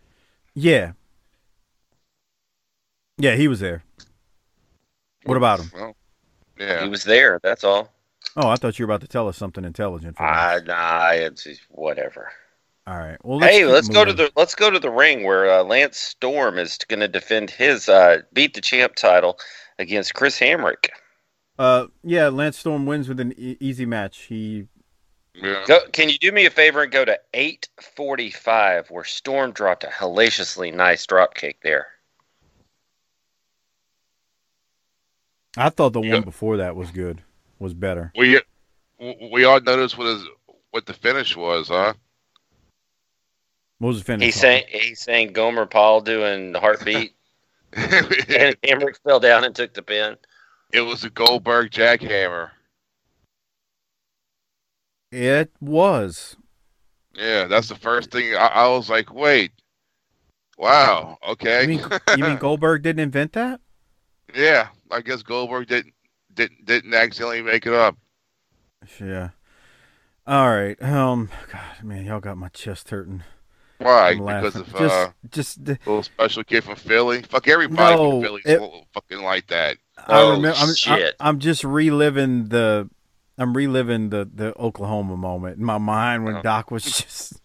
Yeah, 0.55 0.93
yeah, 3.19 3.35
he 3.35 3.49
was 3.49 3.61
there. 3.61 3.83
What 5.25 5.37
about 5.37 5.61
him? 5.61 5.71
Well, 5.75 5.97
yeah. 6.59 6.83
He 6.83 6.89
was 6.89 7.05
there. 7.05 7.39
That's 7.43 7.65
all. 7.65 7.93
Oh, 8.37 8.49
I 8.49 8.57
thought 8.57 8.79
you 8.79 8.87
were 8.87 8.93
about 8.93 9.03
to 9.03 9.09
tell 9.09 9.29
us 9.29 9.37
something 9.37 9.65
intelligent. 9.65 10.17
For 10.17 10.23
I 10.23 10.55
once. 10.55 10.67
nah. 10.67 11.11
It's 11.11 11.47
it's 11.47 11.61
whatever. 11.69 12.31
All 12.87 12.99
right. 12.99 13.19
Well, 13.23 13.39
hey, 13.41 13.67
let's 13.67 13.89
go 13.89 14.05
to 14.05 14.13
the 14.13 14.31
let's 14.35 14.55
go 14.55 14.71
to 14.71 14.79
the 14.79 14.91
ring 14.91 15.25
where 15.25 15.51
uh, 15.51 15.63
Lance 15.63 15.99
Storm 15.99 16.59
is 16.59 16.79
going 16.89 17.01
to 17.01 17.09
defend 17.09 17.51
his 17.51 17.89
uh, 17.89 18.23
beat 18.33 18.55
the 18.55 18.63
champ 18.63 18.95
title 18.95 19.39
against 19.79 20.15
Chris 20.15 20.39
Hamrick. 20.39 20.89
Uh, 21.59 21.89
yeah, 22.03 22.29
Lance 22.29 22.59
Storm 22.59 22.87
wins 22.87 23.09
with 23.09 23.21
an 23.21 23.35
e- 23.37 23.59
easy 23.61 23.85
match. 23.85 24.23
He 24.23 24.69
yeah. 25.35 25.65
Go, 25.67 25.81
can 25.93 26.09
you 26.09 26.19
do 26.19 26.33
me 26.33 26.47
a 26.47 26.51
favor 26.51 26.83
and 26.83 26.91
go 26.91 27.05
to 27.05 27.19
eight 27.35 27.69
forty 27.95 28.31
five 28.31 28.91
where 28.91 29.05
Storm 29.05 29.53
dropped 29.53 29.85
a 29.85 29.89
hellaciously 29.89 30.71
nice 30.71 31.07
drop 31.07 31.35
kick 31.35 31.61
there. 31.63 31.89
I 35.59 35.71
thought 35.71 35.93
the 35.93 36.01
Yeah. 36.01 36.15
one 36.15 36.23
before 36.23 36.57
that 36.59 36.77
was 36.77 36.91
good, 36.91 37.23
was 37.59 37.75
better. 37.75 38.13
We 38.17 38.41
we 39.31 39.45
all 39.45 39.61
noticed 39.61 39.99
what 39.99 40.07
his 40.07 40.25
what 40.71 40.87
the 40.87 40.95
finish 40.95 41.37
was, 41.37 41.69
huh? 41.69 41.95
What 43.79 43.89
was 43.89 43.99
the 43.99 44.05
finish? 44.05 44.25
He 44.27 44.31
sang 44.31 44.65
he 44.69 44.95
sang 44.95 45.33
Gomer 45.33 45.67
Paul 45.67 46.01
doing 46.01 46.53
the 46.53 46.61
heartbeat, 46.61 47.15
and 47.73 48.57
Hamrick 48.63 48.99
fell 49.03 49.21
down 49.21 49.45
and 49.45 49.55
took 49.55 49.75
the 49.75 49.83
pin. 49.83 50.17
It 50.73 50.83
was 50.83 51.05
a 51.05 51.11
Goldberg 51.11 51.71
jackhammer. 51.71 52.51
It 55.11 55.53
was. 55.61 56.37
Yeah, 57.15 57.47
that's 57.47 57.69
the 57.69 57.75
first 57.75 58.11
thing. 58.13 58.35
I, 58.35 58.47
I 58.47 58.69
was 58.69 58.91
like, 58.91 59.13
wait, 59.13 59.53
wow, 60.59 61.19
okay. 61.27 61.63
You 61.63 61.69
mean, 61.69 61.85
you 62.17 62.25
mean 62.25 62.37
Goldberg 62.41 62.83
didn't 62.83 63.01
invent 63.01 63.33
that? 63.33 63.61
yeah, 64.35 64.69
I 64.91 65.01
guess 65.01 65.23
Goldberg 65.23 65.69
didn't 65.69 65.95
didn't 66.35 66.65
didn't 66.65 66.95
accidentally 66.95 67.43
make 67.43 67.67
it 67.67 67.73
up. 67.75 67.97
Yeah. 69.01 69.31
All 70.27 70.51
right. 70.51 70.81
Um. 70.83 71.31
God, 71.53 71.85
man, 71.85 72.05
y'all 72.05 72.21
got 72.21 72.37
my 72.37 72.49
chest 72.49 72.91
hurting. 72.91 73.23
Why? 73.79 74.15
Because 74.15 74.57
of 74.57 74.67
just, 74.73 74.95
uh, 74.95 75.11
just. 75.31 75.65
the- 75.65 75.79
little 75.87 76.03
special 76.03 76.43
kid 76.45 76.65
from 76.65 76.75
Philly. 76.77 77.23
Fuck 77.23 77.47
everybody 77.49 77.95
No, 77.97 78.11
from 78.11 78.23
Philly's 78.23 78.45
it- 78.47 78.61
fucking 78.93 79.23
like 79.23 79.47
that. 79.49 79.77
I 79.97 80.21
Oh, 80.21 80.31
remember. 80.33 80.57
I'm, 80.59 80.69
I'm, 80.69 80.75
shit. 80.75 81.15
I'm 81.21 81.39
just 81.39 81.65
reliving 81.65 82.49
the. 82.49 82.89
I'm 83.39 83.57
reliving 83.57 84.11
the 84.11 84.29
the 84.33 84.57
Oklahoma 84.59 85.17
moment 85.17 85.59
in 85.59 85.65
my 85.65 85.79
mind 85.79 86.25
when 86.25 86.37
Oh. 86.37 86.43
Doc 86.43 86.71
was 86.71 86.83
just. 87.03 87.41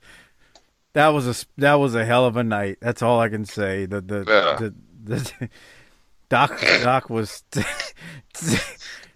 That 0.93 1.09
was 1.09 1.27
a 1.27 1.45
that 1.57 1.75
was 1.75 1.95
a 1.95 2.03
hell 2.05 2.25
of 2.25 2.35
a 2.35 2.43
night. 2.43 2.77
That's 2.81 3.01
all 3.01 3.19
I 3.19 3.29
can 3.29 3.45
say. 3.45 3.85
The 3.85 4.01
the 4.01 4.25
Yeah. 4.27 4.57
the, 4.59 4.73
the 5.03 5.49
Doc 6.33 6.59
Doc 6.81 7.11
was 7.11 7.43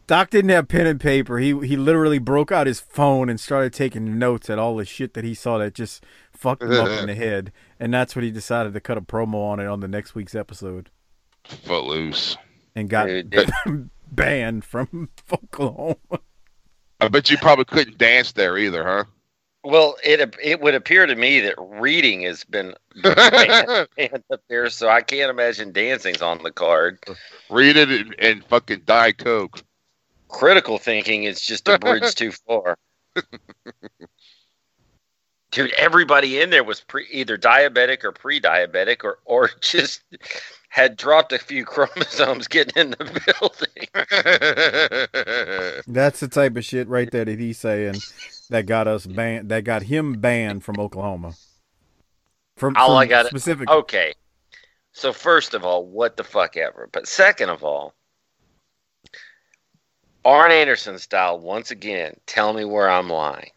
Doc 0.06 0.30
didn't 0.30 0.52
have 0.52 0.68
pen 0.68 0.86
and 0.86 1.00
paper. 1.02 1.40
He 1.40 1.48
he 1.66 1.76
literally 1.76 2.20
broke 2.20 2.52
out 2.52 2.68
his 2.68 2.80
phone 2.80 3.28
and 3.28 3.40
started 3.40 3.74
taking 3.74 4.20
notes 4.20 4.52
at 4.52 4.60
all 4.60 4.76
the 4.76 4.86
shit 4.86 5.16
that 5.16 5.24
he 5.24 5.34
saw 5.34 5.58
that 5.58 5.74
just 5.74 6.06
fucked 6.32 6.62
him 6.62 6.74
up 6.74 6.90
in 7.00 7.08
the 7.08 7.16
head. 7.26 7.52
And 7.80 7.92
that's 7.92 8.16
what 8.16 8.24
he 8.24 8.30
decided 8.30 8.74
to 8.74 8.80
cut 8.80 9.00
a 9.00 9.02
promo 9.02 9.50
on 9.50 9.60
it 9.60 9.66
on 9.66 9.80
the 9.80 9.88
next 9.88 10.14
week's 10.14 10.36
episode 10.36 10.92
Footloose. 11.44 12.38
and 12.76 12.88
got 12.88 13.10
banned 14.12 14.64
from 14.64 15.10
Oklahoma. 15.34 15.96
I 17.02 17.08
bet 17.08 17.32
you 17.32 17.38
probably 17.40 17.66
couldn't 17.66 17.98
dance 17.98 18.32
there 18.32 18.60
either, 18.60 18.84
huh? 18.84 19.06
Well, 19.68 19.98
it 20.02 20.34
it 20.42 20.62
would 20.62 20.76
appear 20.76 21.06
to 21.06 21.14
me 21.14 21.42
that 21.42 21.56
reading 21.58 22.22
has 22.22 22.46
been 22.46 22.74
up 23.04 24.42
there, 24.48 24.70
so 24.70 24.88
I 24.88 25.02
can't 25.02 25.30
imagine 25.30 25.74
dancing's 25.74 26.22
on 26.22 26.42
the 26.42 26.54
card. 26.54 27.00
Read 27.50 27.76
it 27.76 27.90
and, 27.90 28.16
and 28.18 28.46
fucking 28.46 28.84
die 28.86 29.12
coke. 29.12 29.62
Critical 30.30 30.78
thinking 30.78 31.26
is 31.26 31.42
just 31.42 31.68
a 31.68 31.78
bridge 31.78 32.16
too 32.16 32.32
far. 32.32 32.78
Dude, 35.52 35.74
everybody 35.74 36.40
in 36.40 36.50
there 36.50 36.64
was 36.64 36.80
pre, 36.80 37.06
either 37.12 37.38
diabetic 37.38 38.06
or 38.06 38.14
pre-diabetic, 38.14 39.04
or 39.04 39.20
or 39.26 39.50
just 39.60 40.02
had 40.78 40.96
dropped 40.96 41.34
a 41.34 41.40
few 41.40 41.66
chromosomes 41.74 42.48
getting 42.48 42.80
in 42.80 42.92
the 42.92 42.98
building. 43.42 43.88
That's 45.94 46.20
the 46.20 46.28
type 46.28 46.56
of 46.56 46.64
shit 46.64 46.88
right 46.88 47.10
there 47.12 47.26
that 47.26 47.40
he's 47.40 47.58
saying 47.58 47.96
that 48.52 48.68
got 48.68 48.88
us 48.88 49.08
banned. 49.08 49.50
That 49.50 49.64
got 49.64 49.82
him 49.82 50.14
banned 50.22 50.64
from 50.64 50.80
Oklahoma. 50.80 51.34
From, 52.58 52.78
All 52.78 52.90
from 52.90 52.98
I 52.98 53.08
got 53.08 53.26
specific. 53.26 53.70
Okay. 53.70 54.14
So 54.94 55.12
first 55.12 55.56
of 55.56 55.66
all, 55.66 55.84
what 55.84 56.16
the 56.16 56.24
fuck 56.24 56.56
ever. 56.58 56.90
But 56.92 57.08
second 57.08 57.50
of 57.50 57.64
all, 57.64 57.96
Arn 60.24 60.52
Anderson 60.52 61.00
style 61.00 61.40
once 61.40 61.72
again. 61.72 62.18
Tell 62.28 62.54
me 62.54 62.66
where 62.66 62.90
I'm 62.90 63.10
lying. 63.10 63.52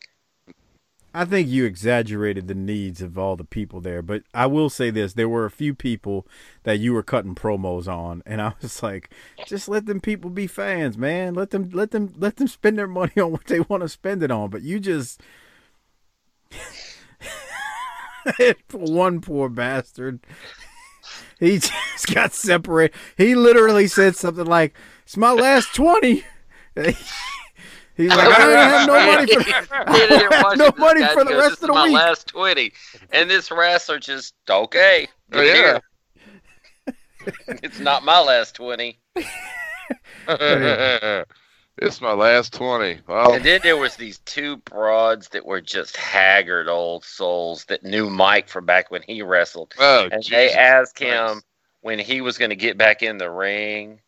I 1.13 1.25
think 1.25 1.49
you 1.49 1.65
exaggerated 1.65 2.47
the 2.47 2.55
needs 2.55 3.03
of 3.03 3.19
all 3.19 3.35
the 3.35 3.45
people 3.45 3.81
there, 3.81 4.03
but 4.03 4.23
I 4.33 4.47
will 4.47 4.71
say 4.71 4.91
this: 4.91 5.15
there 5.15 5.29
were 5.29 5.45
a 5.45 5.51
few 5.51 5.75
people 5.75 6.27
that 6.63 6.79
you 6.79 6.93
were 6.93 7.03
cutting 7.03 7.35
promos 7.35 7.89
on, 7.89 8.23
and 8.27 8.41
I 8.41 8.55
was 8.63 8.83
like, 8.83 9.11
just 9.47 9.69
let 9.69 9.87
them 9.87 10.01
people 10.01 10.31
be 10.31 10.47
fans, 10.47 10.97
man. 10.97 11.35
Let 11.35 11.51
them, 11.51 11.71
let 11.73 11.91
them, 11.91 12.15
let 12.17 12.37
them 12.37 12.49
spend 12.49 12.79
their 12.79 12.87
money 12.87 13.21
on 13.21 13.33
what 13.33 13.47
they 13.47 13.61
want 13.61 13.83
to 13.83 13.89
spend 13.89 14.23
it 14.23 14.31
on. 14.31 14.51
But 14.51 14.63
you 14.63 14.79
just 14.79 15.21
one 18.73 19.21
poor 19.21 19.49
bastard. 19.49 20.21
He 21.39 21.59
just 21.59 22.15
got 22.15 22.33
separated. 22.33 22.97
He 23.17 23.35
literally 23.35 23.87
said 23.87 24.15
something 24.15 24.47
like, 24.47 24.75
"It's 25.05 25.17
my 25.17 25.33
last 25.33 25.75
20. 25.75 26.25
He's 28.01 28.11
like, 28.17 28.19
I 28.29 28.39
don't 28.39 28.57
have 28.57 28.87
no 28.87 29.07
money 29.07 29.33
for 29.33 29.43
He 29.45 29.53
I 29.71 29.93
did 29.93 30.09
don't 30.09 30.23
it 30.23 30.33
have 30.33 30.43
watching 30.45 30.59
no 30.59 30.73
money 30.79 31.05
for 31.13 31.25
the 31.25 31.37
rest 31.37 31.51
"This 31.51 31.53
of 31.53 31.53
is 31.53 31.59
the 31.61 31.73
my 31.73 31.85
week. 31.85 31.95
last 31.95 32.27
twenty, 32.29 32.73
and 33.13 33.29
this 33.31 33.51
wrestler 33.51 33.99
just 33.99 34.35
okay. 34.49 35.09
Oh, 35.33 35.41
yeah. 35.43 35.79
it's 37.63 37.79
not 37.79 38.05
my 38.05 38.21
last 38.21 38.55
twenty. 38.57 38.99
it's 41.79 42.01
my 42.01 42.13
last 42.13 42.53
20. 42.53 43.01
Well, 43.07 43.33
And 43.35 43.45
then 43.45 43.61
there 43.63 43.77
was 43.77 43.97
these 43.97 44.19
two 44.21 44.57
broads 44.59 45.29
that 45.29 45.45
were 45.47 45.61
just 45.61 45.97
haggard 45.97 46.69
old 46.69 47.05
souls 47.05 47.65
that 47.67 47.83
knew 47.85 48.11
Mike 48.11 48.49
from 48.49 48.67
back 48.67 48.91
when 48.91 49.03
he 49.03 49.23
wrestled. 49.23 49.75
oh, 49.79 50.05
and 50.05 50.23
they 50.25 50.47
Jesus 50.49 50.57
asked 50.57 50.97
Christ. 50.97 51.13
him 51.35 51.43
when 51.81 51.99
he 51.99 52.21
was 52.21 52.39
going 52.39 52.51
to 52.51 52.57
get 52.57 52.77
back 52.79 53.03
in 53.03 53.19
the 53.19 53.31
ring. 53.31 54.01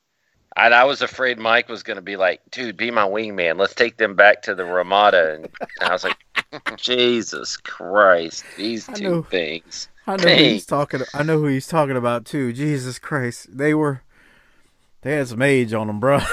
And 0.56 0.74
I 0.74 0.84
was 0.84 1.00
afraid 1.02 1.38
Mike 1.38 1.68
was 1.68 1.82
going 1.82 1.96
to 1.96 2.02
be 2.02 2.16
like, 2.16 2.40
dude, 2.50 2.76
be 2.76 2.90
my 2.90 3.06
wingman. 3.06 3.58
Let's 3.58 3.74
take 3.74 3.96
them 3.96 4.14
back 4.14 4.42
to 4.42 4.54
the 4.54 4.64
Ramada. 4.64 5.34
And 5.34 5.48
I 5.80 5.92
was 5.92 6.04
like, 6.04 6.16
Jesus 6.76 7.56
Christ, 7.56 8.44
these 8.56 8.88
I 8.88 8.92
two 8.92 9.02
know. 9.04 9.22
things. 9.22 9.88
I 10.06 10.16
know 10.16 10.28
who 10.28 10.34
he's 10.44 10.66
talking. 10.66 11.00
I 11.14 11.22
know 11.22 11.38
who 11.38 11.46
he's 11.46 11.68
talking 11.68 11.96
about 11.96 12.24
too. 12.26 12.52
Jesus 12.52 12.98
Christ, 12.98 13.56
they 13.56 13.72
were, 13.72 14.02
they 15.02 15.12
had 15.12 15.28
some 15.28 15.42
age 15.42 15.72
on 15.72 15.86
them, 15.86 16.00
bro. 16.00 16.20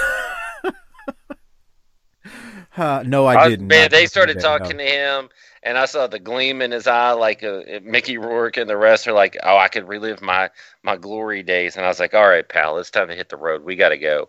Uh, 2.76 3.02
no, 3.04 3.26
I, 3.26 3.34
I 3.34 3.44
was- 3.46 3.50
didn't. 3.54 3.66
Man, 3.66 3.82
Not 3.82 3.90
they 3.90 4.06
started 4.06 4.36
that, 4.38 4.42
talking 4.42 4.78
to 4.78 4.84
him, 4.84 5.28
and 5.62 5.76
I 5.76 5.84
saw 5.84 6.06
the 6.06 6.18
gleam 6.18 6.62
in 6.62 6.70
his 6.70 6.86
eye, 6.86 7.12
like 7.12 7.42
uh, 7.42 7.62
Mickey 7.82 8.18
Rourke 8.18 8.56
and 8.56 8.68
the 8.68 8.76
rest 8.76 9.06
are 9.06 9.12
like, 9.12 9.36
"Oh, 9.42 9.56
I 9.56 9.68
could 9.68 9.88
relive 9.88 10.22
my 10.22 10.50
my 10.82 10.96
glory 10.96 11.42
days." 11.42 11.76
And 11.76 11.84
I 11.84 11.88
was 11.88 12.00
like, 12.00 12.14
"All 12.14 12.28
right, 12.28 12.48
pal, 12.48 12.78
it's 12.78 12.90
time 12.90 13.08
to 13.08 13.14
hit 13.14 13.28
the 13.28 13.36
road. 13.36 13.64
We 13.64 13.76
got 13.76 13.90
to 13.90 13.98
go." 13.98 14.28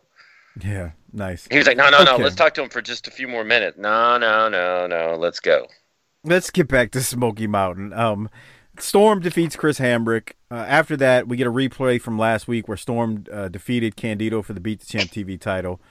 Yeah, 0.61 0.91
nice. 1.13 1.47
He 1.49 1.57
was 1.57 1.67
like, 1.67 1.77
"No, 1.77 1.89
no, 1.89 2.03
no. 2.03 2.15
Okay. 2.15 2.23
Let's 2.23 2.35
talk 2.35 2.53
to 2.55 2.63
him 2.63 2.69
for 2.69 2.81
just 2.81 3.07
a 3.07 3.11
few 3.11 3.27
more 3.27 3.43
minutes." 3.43 3.77
No, 3.77 4.17
no, 4.17 4.49
no, 4.49 4.87
no. 4.87 5.15
Let's 5.15 5.39
go. 5.39 5.67
Let's 6.23 6.49
get 6.49 6.67
back 6.67 6.91
to 6.91 7.01
Smoky 7.01 7.47
Mountain. 7.47 7.93
Um, 7.93 8.29
Storm 8.77 9.21
defeats 9.21 9.55
Chris 9.55 9.79
Hamrick. 9.79 10.33
Uh, 10.49 10.55
after 10.55 10.95
that, 10.97 11.27
we 11.27 11.37
get 11.37 11.47
a 11.47 11.51
replay 11.51 11.99
from 11.99 12.17
last 12.17 12.47
week 12.47 12.67
where 12.67 12.77
Storm 12.77 13.25
uh, 13.31 13.47
defeated 13.47 13.95
Candido 13.95 14.41
for 14.41 14.53
the 14.53 14.59
Beat 14.59 14.81
the 14.81 14.85
Champ 14.85 15.11
TV 15.11 15.39
title. 15.39 15.81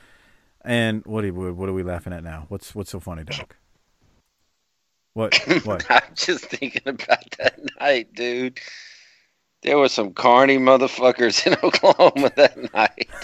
And 0.63 1.05
what 1.07 1.25
are 1.25 1.33
we, 1.33 1.51
what 1.51 1.69
are 1.69 1.73
we 1.73 1.83
laughing 1.83 2.13
at 2.13 2.23
now? 2.23 2.47
What's 2.49 2.75
what's 2.75 2.91
so 2.91 3.01
funny, 3.01 3.25
Doc? 3.25 3.57
What 5.15 5.35
what? 5.65 5.87
I'm 5.91 6.03
just 6.15 6.45
thinking 6.47 6.83
about 6.87 7.31
that 7.39 7.59
night, 7.81 8.15
dude. 8.15 8.61
There 9.63 9.77
were 9.77 9.89
some 9.89 10.13
carny 10.15 10.57
motherfuckers 10.59 11.47
in 11.47 11.55
Oklahoma 11.63 12.33
that 12.37 12.73
night. 12.75 13.09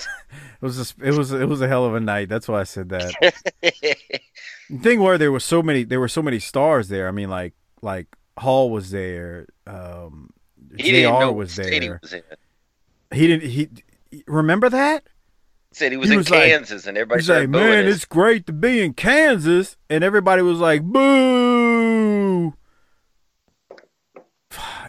It 0.58 0.64
was 0.64 0.94
a, 0.98 1.06
it 1.06 1.14
was 1.14 1.32
it 1.32 1.48
was 1.48 1.60
a 1.60 1.68
hell 1.68 1.84
of 1.84 1.94
a 1.94 2.00
night. 2.00 2.30
That's 2.30 2.48
why 2.48 2.60
I 2.60 2.64
said 2.64 2.88
that. 2.88 3.14
the 3.62 4.78
thing 4.78 5.00
where 5.02 5.18
there 5.18 5.30
were 5.30 5.38
so 5.38 5.62
many 5.62 5.84
there 5.84 6.00
were 6.00 6.08
so 6.08 6.22
many 6.22 6.38
stars 6.38 6.88
there. 6.88 7.08
I 7.08 7.10
mean, 7.10 7.28
like 7.28 7.52
like 7.82 8.06
Hall 8.38 8.70
was 8.70 8.90
there. 8.90 9.46
Um, 9.66 10.30
Jr. 10.76 11.30
was 11.30 11.56
there. 11.56 12.00
was. 12.02 12.14
He 13.12 13.26
didn't. 13.26 13.48
He 13.50 13.68
remember 14.26 14.70
that. 14.70 15.04
Said 15.72 15.92
he 15.92 15.98
was 15.98 16.08
He 16.08 16.14
in 16.14 16.18
was 16.18 16.30
like- 16.30 16.44
Kansas, 16.50 16.86
and 16.86 16.96
everybody 16.96 17.18
was 17.18 17.28
like, 17.28 17.48
man, 17.50 17.86
us." 17.86 17.94
it's 17.96 18.04
great 18.06 18.46
to 18.46 18.52
be 18.54 18.80
in 18.82 18.94
Kansas, 18.94 19.76
and 19.90 20.02
everybody 20.02 20.40
was 20.40 20.58
like, 20.58 20.82
boo. 20.82 21.45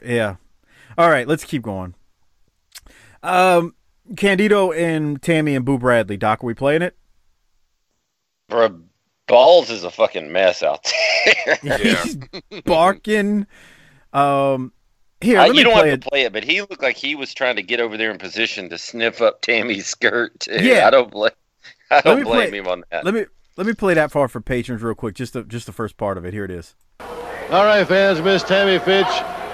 Yeah. 0.07 0.35
All 0.97 1.09
right, 1.09 1.27
let's 1.27 1.43
keep 1.43 1.61
going. 1.61 1.93
Um, 3.23 3.75
Candido 4.15 4.71
and 4.71 5.21
Tammy 5.21 5.55
and 5.55 5.65
Boo 5.65 5.77
Bradley. 5.77 6.17
Doc, 6.17 6.43
are 6.43 6.47
we 6.47 6.53
playing 6.53 6.81
it? 6.81 6.95
Bro, 8.49 8.81
balls 9.27 9.69
is 9.69 9.83
a 9.83 9.91
fucking 9.91 10.31
mess 10.31 10.63
out 10.63 10.89
there. 11.63 11.77
He's 11.77 12.17
barking. 12.65 13.45
Um, 14.13 14.71
here, 15.19 15.39
Uh, 15.39 15.43
let 15.47 15.51
me 15.51 15.57
you 15.59 15.63
don't 15.65 15.73
play 15.73 15.89
have 15.89 15.99
it. 15.99 16.01
to 16.03 16.09
play 16.09 16.21
it, 16.23 16.33
but 16.33 16.43
he 16.43 16.61
looked 16.61 16.81
like 16.81 16.95
he 16.95 17.15
was 17.15 17.33
trying 17.33 17.57
to 17.57 17.61
get 17.63 17.79
over 17.79 17.97
there 17.97 18.11
in 18.11 18.17
position 18.17 18.69
to 18.69 18.77
sniff 18.77 19.21
up 19.21 19.41
Tammy's 19.41 19.87
skirt. 19.87 20.39
Too. 20.39 20.63
Yeah. 20.63 20.87
I 20.87 20.91
don't 20.91 21.11
blame. 21.11 21.31
I 21.91 22.01
don't 22.01 22.23
blame 22.23 22.49
play- 22.49 22.57
him 22.59 22.67
on 22.67 22.83
that. 22.91 23.03
Let 23.03 23.13
me 23.13 23.25
let 23.57 23.67
me 23.67 23.73
play 23.73 23.93
that 23.95 24.11
far 24.11 24.27
for 24.27 24.39
patrons 24.39 24.81
real 24.81 24.95
quick. 24.95 25.15
Just 25.15 25.33
the 25.33 25.43
just 25.43 25.65
the 25.65 25.71
first 25.73 25.97
part 25.97 26.17
of 26.17 26.23
it. 26.25 26.33
Here 26.33 26.45
it 26.45 26.51
is. 26.51 26.75
All 26.99 27.63
right, 27.65 27.85
fans, 27.87 28.21
Miss 28.21 28.43
Tammy 28.43 28.77
Fytch, 28.77 29.05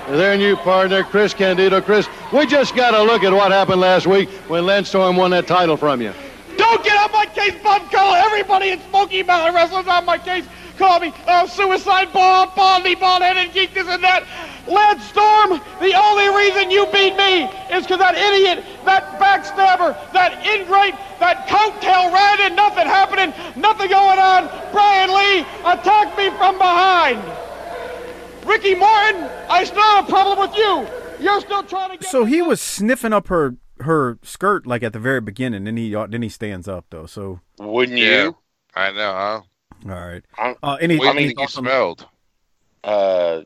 their 0.10 0.38
new 0.38 0.56
partner, 0.56 1.04
Chris 1.04 1.34
Candido. 1.34 1.82
Chris, 1.82 2.08
we 2.32 2.46
just 2.46 2.76
got 2.76 2.92
to 2.92 3.04
look 3.04 3.24
at 3.24 3.32
what 3.32 3.52
happened 3.52 3.82
last 3.82 4.08
week 4.08 4.30
when 4.50 4.66
Lance 4.66 4.90
Storm 4.90 5.16
won 5.16 5.32
that 5.32 5.48
title 5.48 5.78
from 5.78 6.02
you. 6.02 6.14
Don't 6.58 6.84
get 6.84 6.98
on 6.98 7.12
my 7.12 7.26
case, 7.26 7.56
Bob 7.64 7.82
Caudle. 7.92 8.16
Everybody 8.16 8.70
in 8.70 8.82
Smoky 8.90 9.24
Mountain 9.24 9.56
Wrestling's 9.56 9.88
on 9.88 10.06
my 10.06 10.18
case. 10.18 10.46
Call 10.78 11.00
me 11.00 11.14
uh, 11.28 11.46
suicide 11.48 12.12
ball, 12.12 12.52
baldy, 12.56 12.96
bald-headed 12.96 13.54
geek, 13.54 13.74
this 13.74 13.88
and 13.88 14.04
that. 14.04 14.26
Lance 14.68 15.04
Storm, 15.06 15.62
the 15.80 15.94
only 15.94 16.30
reason 16.34 16.72
you 16.72 16.86
beat 16.88 17.16
me 17.16 17.44
is 17.70 17.84
because 17.84 18.00
that 18.00 18.16
idiot, 18.16 18.64
that 18.86 19.20
backstabber, 19.20 19.94
that 20.14 20.46
ingrate, 20.46 20.96
that 21.20 21.48
coattail 21.48 22.12
riding, 22.12 22.56
nothing 22.56 22.88
happening, 22.88 23.34
nothing 23.56 23.90
going 23.90 24.20
on. 24.20 24.50
Brian 24.72 25.14
Lee 25.14 25.46
attacked 25.66 26.18
me 26.18 26.30
from 26.38 26.58
behind. 26.58 27.22
Ricky 28.46 28.76
Morton, 28.76 29.24
I 29.50 29.64
still 29.64 29.82
have 29.82 30.08
a 30.08 30.12
problem 30.12 30.40
with 30.40 30.56
you. 30.58 30.88
You're 31.20 31.42
still 31.42 31.64
trying 31.64 31.92
to 31.92 31.98
get. 31.98 32.10
So 32.10 32.26
he 32.26 32.42
was 32.42 32.62
sniffing 32.62 33.14
up 33.14 33.28
her 33.28 33.56
her 33.80 34.18
skirt 34.24 34.66
like 34.68 34.84
at 34.84 34.94
the 34.94 35.00
very 35.00 35.20
beginning, 35.22 35.64
then 35.66 35.78
he 35.78 35.94
then 36.10 36.22
he 36.22 36.30
stands 36.30 36.68
up 36.68 36.86
though. 36.90 37.06
So 37.06 37.40
Wouldn't 37.60 37.98
Yeah. 37.98 38.24
you? 38.24 38.38
I 38.76 38.92
know, 38.92 39.12
huh? 39.14 39.42
all 39.92 40.08
right. 40.08 40.24
I'm- 40.38 40.56
Uh, 40.64 40.78
any, 40.80 40.98
What 40.98 41.14
do 41.16 41.22
you 41.22 41.28
think 41.28 41.40
he 41.40 41.44
thoughts 41.44 41.54
smelled? 41.54 42.08
Uh, 42.84 43.42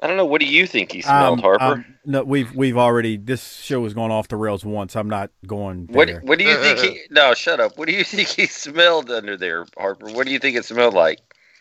I 0.00 0.06
don't 0.06 0.16
know. 0.16 0.26
What 0.26 0.40
do 0.40 0.46
you 0.46 0.66
think 0.66 0.92
he 0.92 1.00
smelled, 1.02 1.38
Um, 1.40 1.42
Harper? 1.42 1.64
um, 1.64 1.84
no, 2.04 2.22
we've 2.22 2.54
we've 2.54 2.76
already 2.76 3.16
this 3.16 3.54
show 3.56 3.82
has 3.84 3.94
gone 3.94 4.10
off 4.12 4.28
the 4.28 4.36
rails 4.36 4.64
once. 4.64 4.94
I'm 4.94 5.08
not 5.08 5.30
going 5.46 5.88
what 5.90 6.06
there. 6.06 6.20
What 6.20 6.38
do 6.38 6.44
you 6.44 6.56
think 6.56 6.78
he? 6.78 7.00
No, 7.10 7.34
shut 7.34 7.58
up. 7.58 7.76
What 7.78 7.88
do 7.88 7.94
you 7.94 8.04
think 8.04 8.28
he 8.28 8.46
smelled 8.46 9.10
under 9.10 9.36
there, 9.36 9.66
Harper? 9.76 10.06
What 10.10 10.26
do 10.26 10.32
you 10.32 10.38
think 10.38 10.56
it 10.56 10.64
smelled 10.64 10.94
like? 10.94 11.18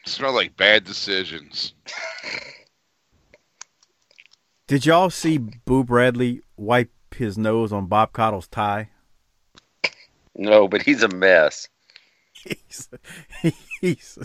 Smelled 0.08 0.36
like 0.36 0.56
bad 0.56 0.86
decisions. 0.86 1.74
Did 4.68 4.86
y'all 4.86 5.10
see 5.10 5.38
Boo 5.38 5.84
Bradley 5.84 6.42
wipe 6.56 6.92
his 7.14 7.38
nose 7.38 7.74
on 7.74 7.88
Bob 7.88 8.14
Caudle's 8.14 8.48
tie? 8.48 8.90
No, 10.36 10.68
but 10.68 10.82
he's 10.82 11.04
a 11.04 11.10
mess. 11.10 11.68
He's, 12.34 12.88
he's 13.82 14.18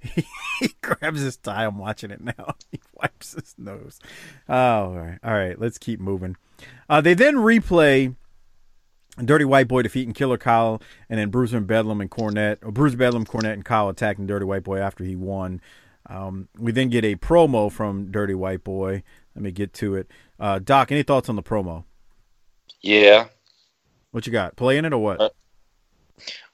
he, 0.00 0.26
he 0.58 0.74
grabs 0.82 1.20
his 1.20 1.36
tie. 1.36 1.66
I'm 1.66 1.78
watching 1.78 2.10
it 2.10 2.20
now. 2.20 2.54
He 2.72 2.80
wipes 2.94 3.34
his 3.34 3.54
nose. 3.56 4.00
Oh, 4.48 4.54
all 4.54 4.98
right, 4.98 5.18
all 5.22 5.32
right. 5.32 5.58
Let's 5.58 5.78
keep 5.78 6.00
moving. 6.00 6.36
Uh, 6.88 7.00
they 7.00 7.14
then 7.14 7.36
replay 7.36 8.16
Dirty 9.24 9.44
White 9.44 9.68
Boy 9.68 9.82
defeating 9.82 10.14
Killer 10.14 10.38
Kyle, 10.38 10.80
and 11.08 11.18
then 11.18 11.30
Bruiser 11.30 11.56
and 11.56 11.66
Bedlam 11.66 12.00
and 12.00 12.10
Cornette, 12.10 12.58
or 12.62 12.72
Bruiser 12.72 12.96
Bedlam, 12.96 13.24
Cornette, 13.24 13.54
and 13.54 13.64
Kyle 13.64 13.88
attacking 13.88 14.26
Dirty 14.26 14.44
White 14.44 14.64
Boy 14.64 14.78
after 14.78 15.04
he 15.04 15.16
won. 15.16 15.60
Um, 16.06 16.48
we 16.58 16.72
then 16.72 16.88
get 16.88 17.04
a 17.04 17.16
promo 17.16 17.70
from 17.70 18.10
Dirty 18.10 18.34
White 18.34 18.64
Boy. 18.64 19.02
Let 19.34 19.42
me 19.42 19.50
get 19.50 19.72
to 19.74 19.94
it. 19.94 20.10
Uh, 20.40 20.58
Doc, 20.58 20.90
any 20.90 21.02
thoughts 21.02 21.28
on 21.28 21.36
the 21.36 21.42
promo? 21.42 21.84
Yeah. 22.80 23.26
What 24.10 24.26
you 24.26 24.32
got? 24.32 24.56
Playing 24.56 24.84
it 24.84 24.92
or 24.92 24.98
what? 24.98 25.20
Uh, 25.20 25.30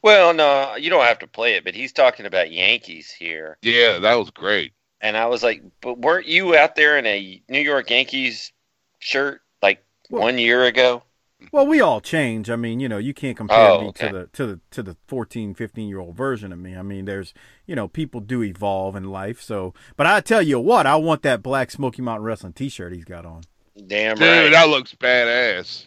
Well, 0.03 0.35
no, 0.35 0.77
you 0.77 0.91
don't 0.91 1.07
have 1.07 1.21
to 1.21 1.27
play 1.27 1.55
it, 1.55 1.65
but 1.65 1.75
he's 1.75 1.93
talking 1.93 2.27
about 2.27 2.51
Yankees 2.51 3.11
here. 3.11 3.57
Yeah, 3.63 3.99
that 4.01 4.15
was 4.15 4.31
great. 4.31 4.73
And 5.01 5.17
I 5.17 5.27
was 5.27 5.43
like, 5.43 5.63
but 5.81 5.99
weren't 5.99 6.27
you 6.27 6.57
out 6.57 6.77
there 6.77 6.99
in 6.99 7.07
a 7.07 7.43
New 7.49 7.61
York 7.61 7.91
Yankees 7.91 8.53
shirt 8.99 9.41
like 9.63 9.85
one 10.09 10.39
year 10.39 10.65
ago? 10.65 11.03
Well, 11.53 11.67
we 11.67 11.81
all 11.81 12.01
change. 12.01 12.51
I 12.51 12.57
mean, 12.57 12.81
you 12.81 12.89
know, 12.89 12.99
you 12.99 13.15
can't 13.15 13.37
compare 13.37 13.71
Oh, 13.71 13.81
me 13.81 13.87
okay. 13.89 14.09
to 14.09 14.13
the 14.13 14.27
to 14.29 14.47
the 14.47 14.61
to 14.73 14.83
the 14.83 14.97
14, 15.09 15.55
15 15.55 15.89
year 15.89 16.01
old 16.01 16.17
version 16.17 16.53
of 16.53 16.59
me. 16.59 16.77
I 16.77 16.83
mean, 16.83 17.05
there's, 17.05 17.33
you 17.67 17.75
know, 17.77 17.89
people 17.89 18.21
do 18.21 18.43
evolve 18.43 18.97
in 18.97 19.05
life. 19.05 19.41
So, 19.41 19.75
but 19.97 20.07
I 20.07 20.21
tell 20.21 20.43
you 20.43 20.59
what, 20.61 20.87
I 20.87 20.97
want 20.97 21.23
that 21.23 21.43
black 21.43 21.71
Smoky 21.71 22.03
Mountain 22.03 22.25
Wrestling 22.25 22.53
T-shirt 22.53 22.93
he's 22.93 23.05
got 23.05 23.25
on. 23.27 23.43
Damn 23.87 24.17
Dude, 24.17 24.27
right. 24.29 24.51
that 24.51 24.69
looks 24.69 24.95
badass. 24.95 25.87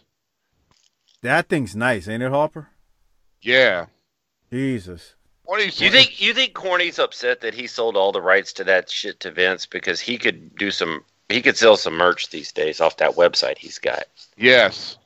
That 1.21 1.49
thing's 1.49 1.75
nice, 1.75 2.07
ain't 2.07 2.23
it, 2.23 2.31
Hopper? 2.31 2.69
Yeah. 3.41 3.85
Jesus. 4.51 5.15
What 5.45 5.59
do 5.59 5.65
you 5.65 5.71
You 5.85 5.91
think 5.91 6.21
you 6.21 6.33
think 6.33 6.53
Corny's 6.53 6.99
upset 6.99 7.41
that 7.41 7.53
he 7.53 7.67
sold 7.67 7.95
all 7.95 8.11
the 8.11 8.21
rights 8.21 8.51
to 8.53 8.63
that 8.65 8.89
shit 8.89 9.19
to 9.21 9.31
Vince 9.31 9.65
because 9.65 9.99
he 10.01 10.17
could 10.17 10.55
do 10.55 10.71
some 10.71 11.03
he 11.29 11.41
could 11.41 11.57
sell 11.57 11.75
some 11.77 11.93
merch 11.95 12.29
these 12.29 12.51
days 12.51 12.79
off 12.81 12.97
that 12.97 13.11
website 13.15 13.57
he's 13.57 13.79
got. 13.79 14.03
Yes. 14.37 14.97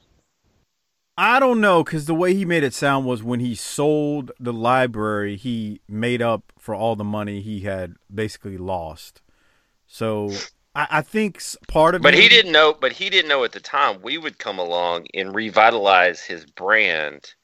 I 1.24 1.40
don't 1.40 1.62
know 1.62 1.84
because 1.84 2.06
the 2.06 2.16
way 2.16 2.34
he 2.34 2.46
made 2.46 2.64
it 2.64 2.74
sound 2.74 3.06
was 3.06 3.22
when 3.22 3.42
he 3.42 3.54
sold 3.54 4.32
the 4.40 4.52
library, 4.52 5.36
he 5.38 5.80
made 5.88 6.20
up 6.20 6.52
for 6.58 6.74
all 6.74 6.96
the 6.96 7.04
money 7.04 7.42
he 7.42 7.60
had 7.60 7.94
basically 8.12 8.58
lost. 8.58 9.22
So 9.86 10.32
I, 10.74 10.88
I 10.90 11.02
think 11.04 11.40
part 11.68 11.94
of 11.94 12.02
But 12.02 12.16
it- 12.16 12.22
he 12.24 12.28
didn't 12.28 12.52
know 12.52 12.74
but 12.74 12.94
he 12.94 13.12
didn't 13.12 13.30
know 13.30 13.44
at 13.44 13.52
the 13.52 13.60
time 13.60 14.02
we 14.02 14.18
would 14.18 14.40
come 14.40 14.58
along 14.58 15.06
and 15.14 15.36
revitalize 15.36 16.24
his 16.24 16.44
brand 16.48 17.36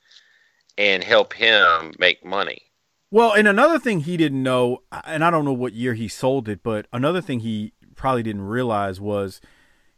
and 0.75 1.03
help 1.03 1.33
him 1.33 1.93
make 1.99 2.25
money. 2.25 2.63
Well, 3.11 3.31
and 3.33 3.47
another 3.47 3.77
thing 3.77 4.01
he 4.01 4.17
didn't 4.17 4.41
know, 4.41 4.81
and 5.05 5.23
I 5.23 5.29
don't 5.29 5.45
know 5.45 5.53
what 5.53 5.73
year 5.73 5.93
he 5.93 6.07
sold 6.07 6.49
it, 6.49 6.63
but 6.63 6.87
another 6.91 7.21
thing 7.21 7.41
he 7.41 7.73
probably 7.95 8.23
didn't 8.23 8.41
realize 8.41 8.99
was 8.99 9.39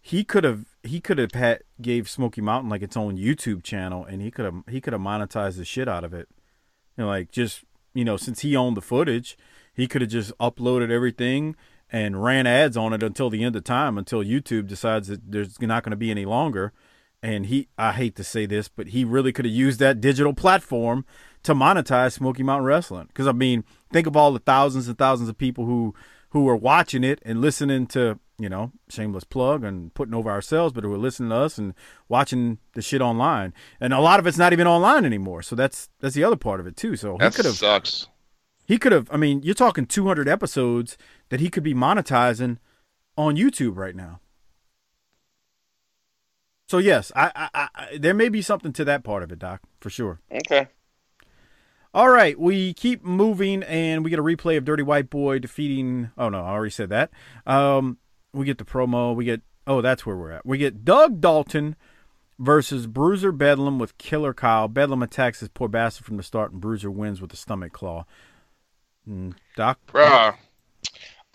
he 0.09 0.23
could 0.23 0.43
have 0.43 0.65
he 0.81 0.99
could 0.99 1.19
have 1.19 1.33
had 1.33 1.61
gave 1.79 2.09
Smoky 2.09 2.41
Mountain 2.41 2.71
like 2.71 2.81
its 2.81 2.97
own 2.97 3.15
YouTube 3.15 3.61
channel, 3.61 4.03
and 4.03 4.23
he 4.23 4.31
could 4.31 4.45
have 4.45 4.55
he 4.67 4.81
could 4.81 4.93
have 4.93 5.01
monetized 5.03 5.57
the 5.57 5.65
shit 5.65 5.87
out 5.87 6.03
of 6.03 6.15
it. 6.15 6.27
and 6.97 7.05
like 7.05 7.29
just 7.31 7.63
you 7.93 8.03
know, 8.03 8.17
since 8.17 8.39
he 8.39 8.55
owned 8.55 8.75
the 8.75 8.81
footage, 8.81 9.37
he 9.71 9.87
could 9.87 10.01
have 10.01 10.09
just 10.09 10.35
uploaded 10.39 10.89
everything 10.89 11.55
and 11.91 12.23
ran 12.23 12.47
ads 12.47 12.75
on 12.75 12.91
it 12.91 13.03
until 13.03 13.29
the 13.29 13.43
end 13.43 13.55
of 13.55 13.63
time, 13.63 13.99
until 13.99 14.23
YouTube 14.23 14.67
decides 14.67 15.09
that 15.09 15.31
there's 15.31 15.61
not 15.61 15.83
going 15.83 15.91
to 15.91 15.97
be 15.97 16.09
any 16.09 16.25
longer. 16.25 16.73
And 17.21 17.45
he, 17.47 17.67
I 17.77 17.91
hate 17.91 18.15
to 18.15 18.23
say 18.23 18.47
this, 18.47 18.67
but 18.67 18.87
he 18.87 19.03
really 19.03 19.31
could 19.31 19.45
have 19.45 19.53
used 19.53 19.79
that 19.79 20.01
digital 20.01 20.33
platform 20.33 21.05
to 21.43 21.53
monetize 21.53 22.13
Smoky 22.13 22.41
Mountain 22.41 22.65
Wrestling. 22.65 23.07
Because 23.07 23.27
I 23.27 23.31
mean, 23.33 23.63
think 23.93 24.07
of 24.07 24.15
all 24.15 24.31
the 24.31 24.39
thousands 24.39 24.87
and 24.87 24.97
thousands 24.97 25.29
of 25.29 25.37
people 25.37 25.65
who 25.65 25.93
who 26.31 26.47
are 26.49 26.55
watching 26.55 27.03
it 27.03 27.19
and 27.23 27.41
listening 27.41 27.85
to, 27.87 28.19
you 28.39 28.49
know, 28.49 28.71
shameless 28.87 29.25
plug 29.25 29.63
and 29.63 29.93
putting 29.93 30.13
over 30.13 30.29
ourselves, 30.29 30.73
but 30.73 30.83
who 30.83 30.93
are 30.93 30.97
listening 30.97 31.29
to 31.29 31.35
us 31.35 31.57
and 31.57 31.73
watching 32.07 32.57
the 32.73 32.81
shit 32.81 33.01
online. 33.01 33.53
And 33.79 33.93
a 33.93 33.99
lot 33.99 34.19
of 34.19 34.25
it's 34.25 34.37
not 34.37 34.53
even 34.53 34.67
online 34.67 35.05
anymore. 35.05 35.41
So 35.41 35.55
that's 35.55 35.89
that's 35.99 36.15
the 36.15 36.23
other 36.23 36.35
part 36.37 36.59
of 36.59 36.67
it 36.67 36.75
too. 36.75 36.95
So 36.95 37.13
he 37.13 37.17
That 37.19 37.35
could 37.35 37.45
have 37.45 37.55
sucks. 37.55 38.07
He 38.65 38.77
could 38.77 38.91
have. 38.91 39.09
I 39.11 39.17
mean, 39.17 39.41
you're 39.43 39.55
talking 39.55 39.85
200 39.85 40.27
episodes 40.27 40.97
that 41.29 41.39
he 41.39 41.49
could 41.49 41.63
be 41.63 41.73
monetizing 41.73 42.57
on 43.17 43.35
YouTube 43.35 43.75
right 43.75 43.95
now. 43.95 44.19
So 46.67 46.77
yes, 46.77 47.11
I, 47.15 47.31
I, 47.35 47.67
I 47.75 47.97
there 47.97 48.13
may 48.13 48.29
be 48.29 48.43
something 48.43 48.71
to 48.73 48.85
that 48.85 49.03
part 49.03 49.23
of 49.23 49.31
it, 49.31 49.39
Doc, 49.39 49.61
for 49.81 49.89
sure. 49.89 50.19
Okay. 50.31 50.67
All 51.91 52.09
right, 52.09 52.39
we 52.39 52.75
keep 52.75 53.03
moving, 53.03 53.63
and 53.63 54.03
we 54.03 54.11
get 54.11 54.19
a 54.19 54.23
replay 54.23 54.55
of 54.57 54.65
Dirty 54.65 54.83
White 54.83 55.09
Boy 55.09 55.39
defeating. 55.39 56.11
Oh 56.15 56.29
no, 56.29 56.43
I 56.43 56.49
already 56.49 56.69
said 56.69 56.89
that. 56.89 57.09
Um, 57.47 57.97
we 58.33 58.45
get 58.45 58.57
the 58.57 58.65
promo. 58.65 59.15
We 59.15 59.25
get. 59.25 59.41
Oh, 59.67 59.81
that's 59.81 60.05
where 60.05 60.15
we're 60.15 60.31
at. 60.31 60.45
We 60.45 60.57
get 60.57 60.83
Doug 60.83 61.21
Dalton 61.21 61.75
versus 62.39 62.87
Bruiser 62.87 63.31
Bedlam 63.31 63.77
with 63.79 63.97
Killer 63.97 64.33
Kyle. 64.33 64.67
Bedlam 64.67 65.03
attacks 65.03 65.41
his 65.41 65.49
poor 65.49 65.67
bastard 65.67 66.05
from 66.05 66.17
the 66.17 66.23
start, 66.23 66.51
and 66.51 66.61
Bruiser 66.61 66.89
wins 66.89 67.21
with 67.21 67.29
the 67.31 67.37
stomach 67.37 67.73
claw. 67.73 68.05
Mm, 69.07 69.35
Doc, 69.55 69.79
Bruh. 69.87 70.35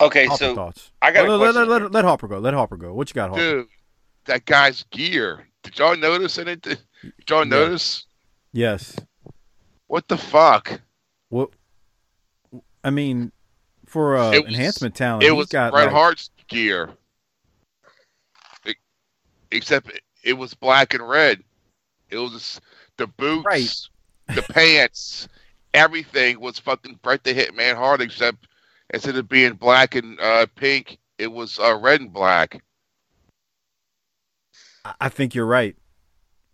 Okay, 0.01 0.25
Hopper 0.25 0.37
so 0.37 0.55
thoughts. 0.55 0.91
I 1.01 1.11
got 1.11 1.27
let, 1.29 1.55
let, 1.55 1.67
let, 1.67 1.91
let, 1.91 2.05
Hopper 2.05 2.27
go. 2.27 2.39
Let 2.39 2.53
Hopper 2.53 2.75
go. 2.75 2.93
What 2.93 3.09
you 3.09 3.13
got, 3.13 3.29
Hopper? 3.29 3.41
Dude, 3.41 3.67
that 4.25 4.45
guy's 4.45 4.83
gear. 4.91 5.47
Did 5.63 5.79
y'all 5.79 5.95
notice 5.95 6.37
anything? 6.37 6.77
Did 7.01 7.29
y'all 7.29 7.45
notice? 7.45 8.05
Yes. 8.51 8.97
What 9.87 10.07
the 10.07 10.17
fuck? 10.17 10.81
What? 11.29 11.51
I 12.83 12.89
mean, 12.89 13.31
for 13.85 14.17
uh, 14.17 14.31
was- 14.31 14.39
enhancement 14.41 14.95
talent, 14.95 15.23
It 15.23 15.27
he's 15.27 15.37
was 15.37 15.47
got 15.47 15.71
Bret 15.71 15.85
like, 15.85 15.93
Hart's 15.93 16.29
gear. 16.47 16.89
It- 18.65 18.77
except 19.51 19.89
it, 19.89 20.01
it 20.23 20.33
was 20.33 20.53
black 20.53 20.93
and 20.93 21.07
red. 21.07 21.43
It 22.09 22.17
was 22.17 22.59
the 22.97 23.07
boots, 23.07 23.45
Right. 23.45 24.35
the 24.35 24.41
pants, 24.43 25.27
everything 25.73 26.39
was 26.39 26.59
fucking 26.59 26.99
Bret 27.01 27.23
the 27.23 27.33
Hitman 27.33 27.75
Hart, 27.75 28.01
except 28.01 28.47
instead 28.93 29.15
of 29.17 29.27
being 29.27 29.53
black 29.53 29.95
and 29.95 30.19
uh, 30.19 30.45
pink, 30.55 30.97
it 31.17 31.27
was 31.31 31.59
uh, 31.59 31.75
red 31.77 32.01
and 32.01 32.13
black. 32.13 32.61
I- 34.83 34.95
I 35.01 35.09
think 35.09 35.33
you're 35.35 35.45
right. 35.45 35.75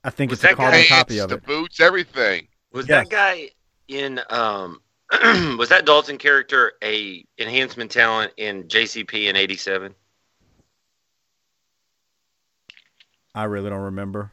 I 0.03 0.09
think 0.09 0.31
Was 0.31 0.43
it's 0.43 0.53
a 0.53 0.55
carbon 0.55 0.83
copy 0.87 1.17
Pants, 1.17 1.23
of 1.23 1.29
the 1.29 1.35
it. 1.35 1.45
boots, 1.45 1.79
everything. 1.79 2.47
Was 2.71 2.87
Yes. 2.87 3.07
that 3.07 3.11
guy 3.11 3.49
in 3.87 4.19
um 4.29 4.81
was 5.57 5.69
that 5.69 5.85
Dalton 5.85 6.17
character 6.17 6.73
a 6.83 7.25
enhancement 7.37 7.91
talent 7.91 8.31
in 8.37 8.63
JCP 8.63 9.29
in 9.29 9.35
'87? 9.35 9.93
I 13.35 13.43
really 13.45 13.69
don't 13.69 13.81
remember. 13.81 14.31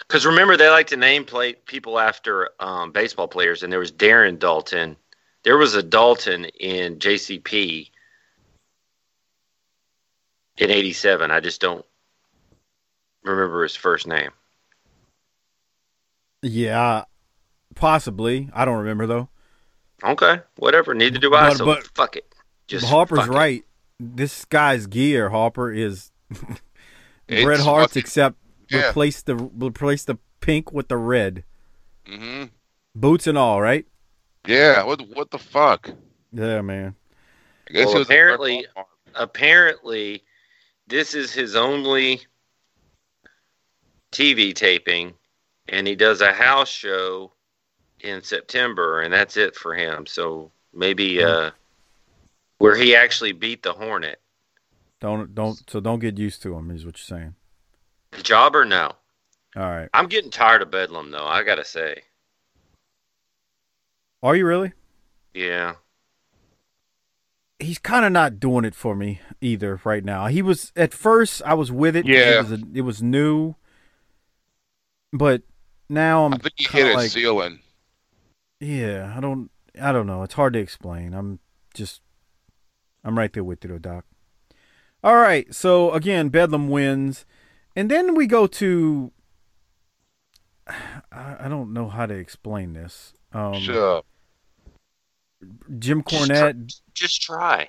Because 0.00 0.24
remember, 0.24 0.56
they 0.56 0.70
like 0.70 0.86
to 0.88 0.96
name 0.96 1.24
play 1.24 1.52
people 1.52 1.98
after 1.98 2.50
um, 2.60 2.92
baseball 2.92 3.28
players, 3.28 3.62
and 3.62 3.72
there 3.72 3.80
was 3.80 3.92
Darren 3.92 4.38
Dalton. 4.38 4.96
There 5.42 5.58
was 5.58 5.74
a 5.74 5.82
Dalton 5.82 6.46
in 6.58 6.98
JCP 6.98 7.90
in 10.56 10.70
'87. 10.70 11.30
I 11.30 11.40
just 11.40 11.60
don't 11.60 11.84
remember 13.24 13.62
his 13.62 13.76
first 13.76 14.06
name. 14.06 14.30
Yeah, 16.42 17.04
possibly. 17.78 18.50
I 18.52 18.64
don't 18.64 18.78
remember 18.78 19.06
though. 19.06 19.28
Okay, 20.04 20.40
whatever. 20.56 20.94
Neither 20.94 21.18
do 21.18 21.34
I. 21.34 21.48
But- 21.50 21.56
so 21.56 21.64
but- 21.64 21.84
fuck 21.94 22.16
it. 22.16 22.24
Just 22.66 22.84
Harper's 22.86 23.20
fuck 23.20 23.28
it. 23.28 23.32
right. 23.32 23.64
This 23.98 24.44
guy's 24.44 24.86
gear, 24.86 25.30
Harper, 25.30 25.72
is 25.72 26.12
It's 27.28 27.44
Bret 27.44 27.60
Hart's, 27.60 27.92
fucking- 27.94 28.00
except 28.00 28.36
yeah. 28.70 28.90
replace 28.90 29.22
the 29.22 29.34
replace 29.36 30.04
the 30.04 30.18
pink 30.40 30.72
with 30.72 30.88
the 30.88 30.96
red 30.98 31.44
Mm-hmm. 32.06 32.44
boots 32.94 33.26
and 33.26 33.36
all. 33.38 33.60
Right? 33.62 33.86
Yeah. 34.46 34.82
What 34.84 35.00
what 35.14 35.30
the 35.30 35.38
fuck? 35.38 35.90
Yeah, 36.32 36.60
man. 36.60 36.94
I 37.68 37.72
guess 37.72 37.86
Well, 37.86 37.96
it 37.96 37.98
was 38.00 38.06
a 38.06 38.08
Bret 38.08 38.18
apparently- 38.34 38.66
apparently 39.14 40.24
this 40.86 41.14
is 41.14 41.32
his 41.32 41.56
only 41.56 42.20
TV 44.12 44.54
taping 44.54 45.14
and 45.68 45.86
he 45.86 45.94
does 45.94 46.20
a 46.20 46.32
house 46.32 46.68
show 46.68 47.32
in 48.00 48.22
September 48.22 49.00
and 49.00 49.12
that's 49.12 49.36
it 49.36 49.56
for 49.56 49.74
him. 49.74 50.06
So 50.06 50.50
maybe 50.72 51.22
uh 51.22 51.50
where 52.58 52.76
he 52.76 52.94
actually 52.94 53.32
beat 53.32 53.62
the 53.62 53.72
Hornet. 53.72 54.20
Don't 55.00 55.34
don't 55.34 55.58
so 55.70 55.80
don't 55.80 56.00
get 56.00 56.18
used 56.18 56.42
to 56.42 56.54
him. 56.54 56.70
Is 56.70 56.84
what 56.84 56.96
you're 56.98 57.18
saying. 57.18 57.34
Jobber 58.22 58.64
no. 58.64 58.92
All 59.56 59.62
right. 59.62 59.88
I'm 59.94 60.06
getting 60.06 60.30
tired 60.30 60.62
of 60.62 60.70
Bedlam 60.70 61.10
though, 61.10 61.26
I 61.26 61.42
got 61.42 61.56
to 61.56 61.64
say. 61.64 62.02
Are 64.22 64.34
you 64.36 64.46
really? 64.46 64.72
Yeah. 65.34 65.74
He's 67.60 67.78
kind 67.78 68.04
of 68.04 68.12
not 68.12 68.38
doing 68.38 68.64
it 68.64 68.74
for 68.74 68.94
me 68.94 69.20
either 69.40 69.80
right 69.84 70.04
now. 70.04 70.26
He 70.26 70.42
was 70.42 70.72
at 70.76 70.94
first. 70.94 71.42
I 71.44 71.54
was 71.54 71.72
with 71.72 71.96
it. 71.96 72.06
Yeah. 72.06 72.38
It 72.38 72.42
was, 72.42 72.52
a, 72.52 72.58
it 72.74 72.80
was 72.82 73.02
new, 73.02 73.56
but 75.12 75.42
now 75.88 76.24
I'm 76.24 76.34
I 76.34 76.38
think 76.38 76.54
he 76.56 76.64
hit 76.66 76.92
a 76.92 76.94
like, 76.94 77.10
ceiling. 77.10 77.60
Yeah, 78.60 79.14
I 79.16 79.20
don't. 79.20 79.50
I 79.80 79.92
don't 79.92 80.06
know. 80.06 80.22
It's 80.22 80.34
hard 80.34 80.52
to 80.54 80.58
explain. 80.58 81.14
I'm 81.14 81.38
just. 81.74 82.00
I'm 83.04 83.16
right 83.16 83.32
there 83.32 83.44
with 83.44 83.62
you, 83.64 83.70
though, 83.70 83.78
Doc. 83.78 84.04
All 85.04 85.16
right. 85.16 85.52
So 85.54 85.92
again, 85.92 86.28
Bedlam 86.28 86.68
wins, 86.68 87.24
and 87.76 87.90
then 87.90 88.14
we 88.14 88.26
go 88.26 88.46
to. 88.46 89.12
I, 90.68 91.36
I 91.40 91.48
don't 91.48 91.72
know 91.72 91.88
how 91.88 92.06
to 92.06 92.14
explain 92.14 92.72
this. 92.74 93.14
Um, 93.32 93.54
Sure. 93.60 94.02
Jim 95.78 96.02
Just 96.06 96.26
try- 96.26 96.36
Cornette 96.52 96.80
Just 96.94 97.22
try. 97.22 97.68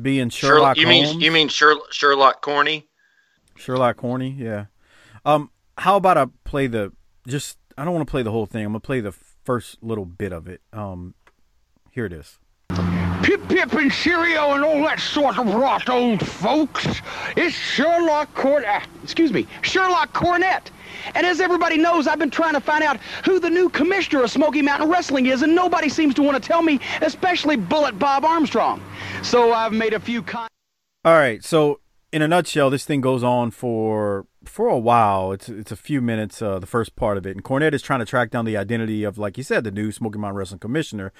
being 0.00 0.30
Sherlock 0.30 0.78
you 0.78 0.86
Holmes. 0.86 1.10
mean 1.12 1.20
you 1.20 1.30
mean 1.30 1.48
Sherlock, 1.48 1.92
Sherlock 1.92 2.40
Corny? 2.40 2.88
Sherlock 3.56 4.00
Horny, 4.00 4.30
yeah. 4.38 4.66
Um, 5.24 5.50
how 5.78 5.96
about 5.96 6.16
I 6.16 6.26
play 6.44 6.66
the 6.66 6.92
just? 7.28 7.58
I 7.76 7.84
don't 7.84 7.92
want 7.94 8.06
to 8.06 8.10
play 8.10 8.22
the 8.22 8.30
whole 8.30 8.46
thing. 8.46 8.64
I'm 8.64 8.70
gonna 8.72 8.80
play 8.80 9.00
the 9.00 9.12
first 9.44 9.82
little 9.82 10.04
bit 10.04 10.32
of 10.32 10.48
it. 10.48 10.60
Um, 10.72 11.14
here 11.90 12.06
it 12.06 12.12
is. 12.12 12.38
Pip 13.22 13.48
Pip 13.48 13.72
and 13.72 13.90
Cheerio 13.90 14.52
and 14.52 14.64
all 14.64 14.82
that 14.82 14.98
sort 14.98 15.38
of 15.38 15.54
rot, 15.54 15.88
old 15.88 16.26
folks. 16.26 17.00
It's 17.36 17.54
Sherlock 17.54 18.34
Cornette. 18.34 18.84
Excuse 19.02 19.32
me, 19.32 19.46
Sherlock 19.62 20.12
Cornette. 20.12 20.70
And 21.14 21.26
as 21.26 21.40
everybody 21.40 21.76
knows, 21.76 22.06
I've 22.06 22.18
been 22.18 22.30
trying 22.30 22.54
to 22.54 22.60
find 22.60 22.82
out 22.82 22.98
who 23.24 23.38
the 23.38 23.50
new 23.50 23.68
commissioner 23.68 24.24
of 24.24 24.30
Smoky 24.30 24.62
Mountain 24.62 24.90
Wrestling 24.90 25.26
is, 25.26 25.42
and 25.42 25.54
nobody 25.54 25.88
seems 25.88 26.14
to 26.14 26.22
want 26.22 26.42
to 26.42 26.46
tell 26.46 26.62
me, 26.62 26.80
especially 27.02 27.56
Bullet 27.56 27.98
Bob 27.98 28.24
Armstrong. 28.24 28.82
So 29.22 29.52
I've 29.52 29.72
made 29.72 29.94
a 29.94 30.00
few 30.00 30.22
con- 30.22 30.48
All 31.04 31.14
right. 31.14 31.42
So 31.44 31.80
in 32.14 32.22
a 32.22 32.28
nutshell, 32.28 32.70
this 32.70 32.84
thing 32.84 33.00
goes 33.00 33.24
on 33.24 33.50
for 33.50 34.28
for 34.44 34.68
a 34.68 34.78
while. 34.78 35.32
It's 35.32 35.48
it's 35.48 35.72
a 35.72 35.76
few 35.76 36.00
minutes. 36.00 36.40
Uh, 36.40 36.60
the 36.60 36.66
first 36.66 36.94
part 36.94 37.18
of 37.18 37.26
it, 37.26 37.34
and 37.34 37.42
Cornette 37.42 37.74
is 37.74 37.82
trying 37.82 37.98
to 37.98 38.06
track 38.06 38.30
down 38.30 38.44
the 38.44 38.56
identity 38.56 39.02
of, 39.02 39.18
like 39.18 39.36
you 39.36 39.42
said, 39.42 39.64
the 39.64 39.72
new 39.72 39.90
Smoky 39.90 40.20
Mountain 40.20 40.36
Wrestling 40.36 40.60
Commissioner. 40.60 41.12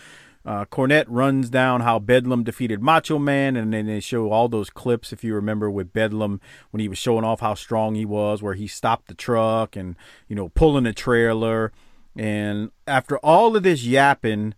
Uh, 0.47 0.65
Cornette 0.67 1.07
runs 1.09 1.51
down 1.51 1.81
how 1.81 1.99
Bedlam 1.99 2.45
defeated 2.45 2.81
Macho 2.81 3.19
Man, 3.19 3.57
and 3.57 3.75
then 3.75 3.87
they 3.87 3.99
show 3.99 4.31
all 4.31 4.49
those 4.49 4.71
clips, 4.71 5.13
if 5.13 5.25
you 5.25 5.35
remember, 5.35 5.69
with 5.69 5.93
Bedlam 5.93 6.41
when 6.71 6.81
he 6.81 6.87
was 6.87 6.99
showing 6.99 7.25
off 7.25 7.41
how 7.41 7.55
strong 7.55 7.97
he 7.97 8.05
was, 8.05 8.41
where 8.41 8.55
he 8.55 8.69
stopped 8.69 9.09
the 9.09 9.15
truck 9.15 9.75
and 9.75 9.97
you 10.29 10.37
know 10.37 10.51
pulling 10.51 10.85
the 10.85 10.93
trailer. 10.93 11.73
And 12.15 12.71
after 12.87 13.19
all 13.19 13.57
of 13.57 13.65
this 13.65 13.83
yapping, 13.83 14.55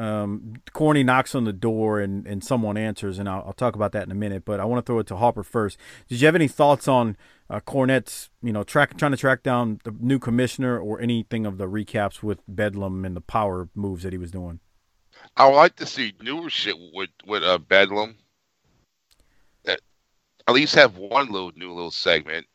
um, 0.00 0.54
Corny 0.72 1.02
knocks 1.02 1.34
on 1.34 1.44
the 1.44 1.52
door 1.52 2.00
and, 2.00 2.26
and 2.26 2.42
someone 2.42 2.78
answers, 2.78 3.18
and 3.18 3.28
I'll, 3.28 3.44
I'll 3.46 3.52
talk 3.52 3.74
about 3.74 3.92
that 3.92 4.04
in 4.04 4.10
a 4.10 4.14
minute. 4.14 4.46
But 4.46 4.58
I 4.58 4.64
want 4.64 4.84
to 4.84 4.90
throw 4.90 4.98
it 4.98 5.06
to 5.08 5.16
Harper 5.16 5.42
first. 5.42 5.76
Did 6.08 6.22
you 6.22 6.26
have 6.26 6.34
any 6.34 6.48
thoughts 6.48 6.88
on 6.88 7.18
uh, 7.50 7.60
Cornette's, 7.60 8.30
you 8.42 8.50
know, 8.50 8.62
track 8.62 8.96
trying 8.96 9.10
to 9.10 9.18
track 9.18 9.42
down 9.42 9.78
the 9.84 9.94
new 10.00 10.18
commissioner, 10.18 10.78
or 10.78 11.02
anything 11.02 11.44
of 11.44 11.58
the 11.58 11.66
recaps 11.66 12.22
with 12.22 12.40
Bedlam 12.48 13.04
and 13.04 13.14
the 13.14 13.20
power 13.20 13.68
moves 13.74 14.02
that 14.02 14.14
he 14.14 14.18
was 14.18 14.30
doing? 14.30 14.60
I 15.36 15.46
would 15.46 15.56
like 15.56 15.76
to 15.76 15.86
see 15.86 16.14
newer 16.22 16.48
shit 16.48 16.76
with 16.94 17.10
with 17.26 17.42
uh, 17.42 17.58
Bedlam. 17.58 18.16
That 19.64 19.80
at 20.48 20.54
least 20.54 20.74
have 20.76 20.96
one 20.96 21.30
little 21.30 21.52
new 21.56 21.74
little 21.74 21.90
segment, 21.90 22.46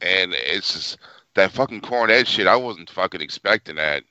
and 0.00 0.32
it's 0.34 0.72
just 0.72 0.98
that 1.34 1.50
fucking 1.50 1.80
Cornette 1.80 2.28
shit. 2.28 2.46
I 2.46 2.54
wasn't 2.54 2.90
fucking 2.90 3.20
expecting 3.20 3.74
that. 3.74 4.04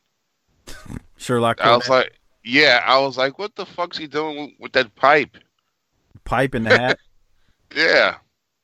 Sherlock 1.15 1.61
I 1.61 1.77
was 1.77 1.87
like, 1.87 2.11
yeah, 2.45 2.83
I 2.85 2.99
was 2.99 3.17
like, 3.17 3.39
what 3.39 3.55
the 3.55 3.65
fuck's 3.65 3.97
he 3.97 4.07
doing 4.07 4.37
with, 4.37 4.51
with 4.59 4.71
that 4.73 4.95
pipe? 4.95 5.37
pipe 6.23 6.55
in 6.55 6.63
the 6.63 6.77
hat. 6.77 6.99
Yeah, 7.75 8.17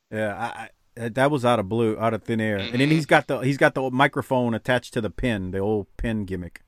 yeah, 0.09 0.69
I, 0.95 1.01
I, 1.01 1.09
that 1.09 1.31
was 1.31 1.43
out 1.43 1.59
of 1.59 1.67
blue, 1.67 1.99
out 1.99 2.13
of 2.13 2.23
thin 2.23 2.39
air. 2.39 2.57
And 2.57 2.79
then 2.79 2.89
he's 2.89 3.05
got 3.05 3.27
the 3.27 3.39
he's 3.39 3.57
got 3.57 3.73
the 3.73 3.89
microphone 3.91 4.53
attached 4.53 4.93
to 4.93 5.01
the 5.01 5.09
pin, 5.09 5.51
the 5.51 5.57
old 5.57 5.87
pin 5.97 6.23
gimmick. 6.23 6.61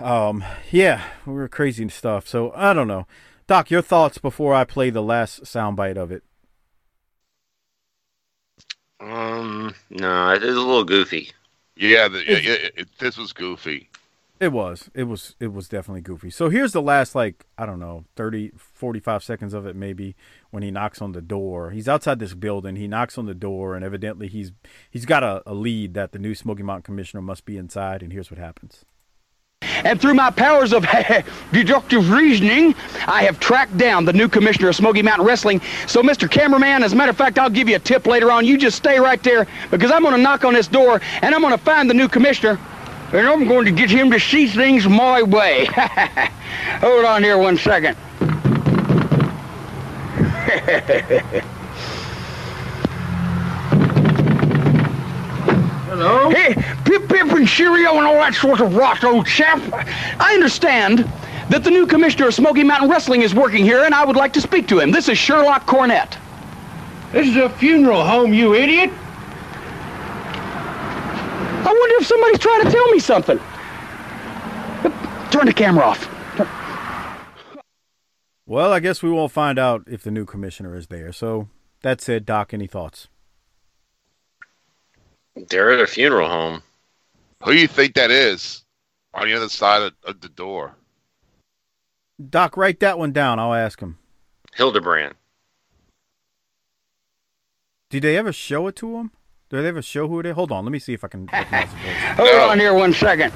Um, 0.00 0.42
yeah, 0.72 1.04
we 1.26 1.34
were 1.34 1.48
crazy 1.48 1.82
and 1.82 1.92
stuff. 1.92 2.26
So 2.26 2.50
I 2.56 2.72
don't 2.72 2.88
know, 2.88 3.06
Doc. 3.46 3.70
Your 3.70 3.82
thoughts 3.82 4.18
before 4.18 4.52
I 4.52 4.64
play 4.64 4.90
the 4.90 5.02
last 5.02 5.44
soundbite 5.44 5.96
of 5.96 6.10
it? 6.10 6.24
Um, 8.98 9.74
no, 9.90 10.30
it 10.30 10.42
is 10.42 10.56
a 10.56 10.60
little 10.60 10.84
goofy. 10.84 11.30
yeah, 11.76 12.08
the, 12.08 12.24
yeah, 12.26 12.38
yeah, 12.38 12.68
it, 12.76 12.88
this 12.98 13.16
was 13.16 13.32
goofy. 13.32 13.90
It 14.40 14.52
was. 14.52 14.88
It 14.94 15.04
was 15.04 15.34
it 15.40 15.52
was 15.52 15.68
definitely 15.68 16.00
goofy. 16.00 16.30
So 16.30 16.48
here's 16.48 16.72
the 16.72 16.82
last 16.82 17.14
like, 17.14 17.46
I 17.56 17.66
don't 17.66 17.80
know, 17.80 18.04
30 18.14 18.52
45 18.56 19.24
seconds 19.24 19.52
of 19.52 19.66
it 19.66 19.74
maybe 19.74 20.14
when 20.50 20.62
he 20.62 20.70
knocks 20.70 21.02
on 21.02 21.12
the 21.12 21.20
door. 21.20 21.70
He's 21.70 21.88
outside 21.88 22.20
this 22.20 22.34
building. 22.34 22.76
He 22.76 22.86
knocks 22.86 23.18
on 23.18 23.26
the 23.26 23.34
door 23.34 23.74
and 23.74 23.84
evidently 23.84 24.28
he's 24.28 24.52
he's 24.90 25.06
got 25.06 25.24
a, 25.24 25.42
a 25.44 25.54
lead 25.54 25.94
that 25.94 26.12
the 26.12 26.20
new 26.20 26.36
Smoky 26.36 26.62
Mountain 26.62 26.84
commissioner 26.84 27.20
must 27.20 27.44
be 27.44 27.56
inside 27.56 28.02
and 28.02 28.12
here's 28.12 28.30
what 28.30 28.38
happens. 28.38 28.84
And 29.84 30.00
through 30.00 30.14
my 30.14 30.30
powers 30.30 30.72
of 30.72 30.86
deductive 31.52 32.10
reasoning, 32.10 32.76
I 33.06 33.24
have 33.24 33.40
tracked 33.40 33.76
down 33.76 34.04
the 34.04 34.12
new 34.12 34.28
commissioner 34.28 34.68
of 34.68 34.76
Smoky 34.76 35.02
Mountain 35.02 35.26
Wrestling. 35.26 35.60
So, 35.86 36.00
Mr. 36.02 36.30
Cameraman, 36.30 36.84
as 36.84 36.92
a 36.92 36.96
matter 36.96 37.10
of 37.10 37.16
fact, 37.16 37.38
I'll 37.38 37.50
give 37.50 37.68
you 37.68 37.76
a 37.76 37.80
tip 37.80 38.06
later 38.06 38.30
on. 38.30 38.44
You 38.44 38.56
just 38.56 38.76
stay 38.76 39.00
right 39.00 39.22
there 39.22 39.46
because 39.70 39.90
I'm 39.90 40.02
going 40.02 40.14
to 40.14 40.22
knock 40.22 40.44
on 40.44 40.54
this 40.54 40.68
door 40.68 41.00
and 41.22 41.34
I'm 41.34 41.40
going 41.40 41.52
to 41.52 41.62
find 41.62 41.90
the 41.90 41.94
new 41.94 42.08
commissioner 42.08 42.58
and 43.12 43.26
I'm 43.26 43.46
going 43.46 43.64
to 43.64 43.72
get 43.72 43.90
him 43.90 44.10
to 44.10 44.20
see 44.20 44.46
things 44.46 44.86
my 44.88 45.22
way. 45.22 45.66
Hold 46.80 47.04
on 47.04 47.22
here 47.22 47.38
one 47.38 47.56
second. 47.56 47.96
Hello? 55.88 56.30
Hey, 56.30 56.54
pip 56.84 57.08
pip 57.08 57.32
and 57.32 57.48
cheerio 57.48 57.96
and 57.96 58.06
all 58.06 58.14
that 58.14 58.34
sort 58.34 58.60
of 58.60 58.76
rot, 58.76 59.02
old 59.04 59.26
chap. 59.26 59.60
I 60.20 60.34
understand 60.34 61.00
that 61.48 61.64
the 61.64 61.70
new 61.70 61.86
commissioner 61.86 62.28
of 62.28 62.34
Smoky 62.34 62.62
Mountain 62.62 62.90
Wrestling 62.90 63.22
is 63.22 63.34
working 63.34 63.64
here, 63.64 63.84
and 63.84 63.94
I 63.94 64.04
would 64.04 64.16
like 64.16 64.32
to 64.34 64.40
speak 64.40 64.68
to 64.68 64.78
him. 64.78 64.90
This 64.90 65.08
is 65.08 65.16
Sherlock 65.16 65.66
Cornette. 65.66 66.18
This 67.12 67.26
is 67.26 67.36
a 67.36 67.48
funeral 67.48 68.04
home, 68.04 68.34
you 68.34 68.54
idiot. 68.54 68.90
I 71.60 71.72
wonder 71.72 71.94
if 71.96 71.97
somebody's 72.08 72.38
trying 72.38 72.64
to 72.64 72.70
tell 72.70 72.90
me 72.90 72.98
something. 72.98 73.38
Turn 75.30 75.46
the 75.46 75.52
camera 75.54 75.84
off. 75.84 76.08
Well, 78.46 78.72
I 78.72 78.80
guess 78.80 79.02
we 79.02 79.10
won't 79.10 79.30
find 79.30 79.58
out 79.58 79.84
if 79.86 80.02
the 80.02 80.10
new 80.10 80.24
commissioner 80.24 80.74
is 80.74 80.86
there. 80.86 81.12
So 81.12 81.48
that's 81.82 82.08
it, 82.08 82.24
Doc. 82.24 82.54
Any 82.54 82.66
thoughts? 82.66 83.08
They're 85.36 85.72
at 85.72 85.80
a 85.80 85.86
funeral 85.86 86.28
home. 86.28 86.62
Who 87.44 87.52
do 87.52 87.58
you 87.58 87.68
think 87.68 87.94
that 87.94 88.10
is 88.10 88.64
on 89.12 89.28
the 89.28 89.34
other 89.34 89.50
side 89.50 89.82
of, 89.82 89.92
of 90.02 90.20
the 90.22 90.30
door? 90.30 90.74
Doc, 92.30 92.56
write 92.56 92.80
that 92.80 92.98
one 92.98 93.12
down. 93.12 93.38
I'll 93.38 93.54
ask 93.54 93.80
him. 93.80 93.98
Hildebrand. 94.54 95.14
Did 97.90 98.02
they 98.02 98.16
ever 98.16 98.32
show 98.32 98.66
it 98.66 98.76
to 98.76 98.96
him? 98.96 99.12
Did 99.50 99.62
they 99.62 99.66
have 99.66 99.78
a 99.78 99.82
show 99.82 100.06
who 100.08 100.20
it 100.20 100.26
is? 100.26 100.34
Hold 100.34 100.52
on, 100.52 100.66
let 100.66 100.72
me 100.72 100.78
see 100.78 100.92
if 100.92 101.02
I 101.04 101.08
can 101.08 101.24
recognize 101.24 101.70
the 101.70 101.76
voice. 101.78 102.28
Hold 102.28 102.50
on 102.50 102.60
here 102.60 102.74
one 102.74 102.92
second. 102.92 103.32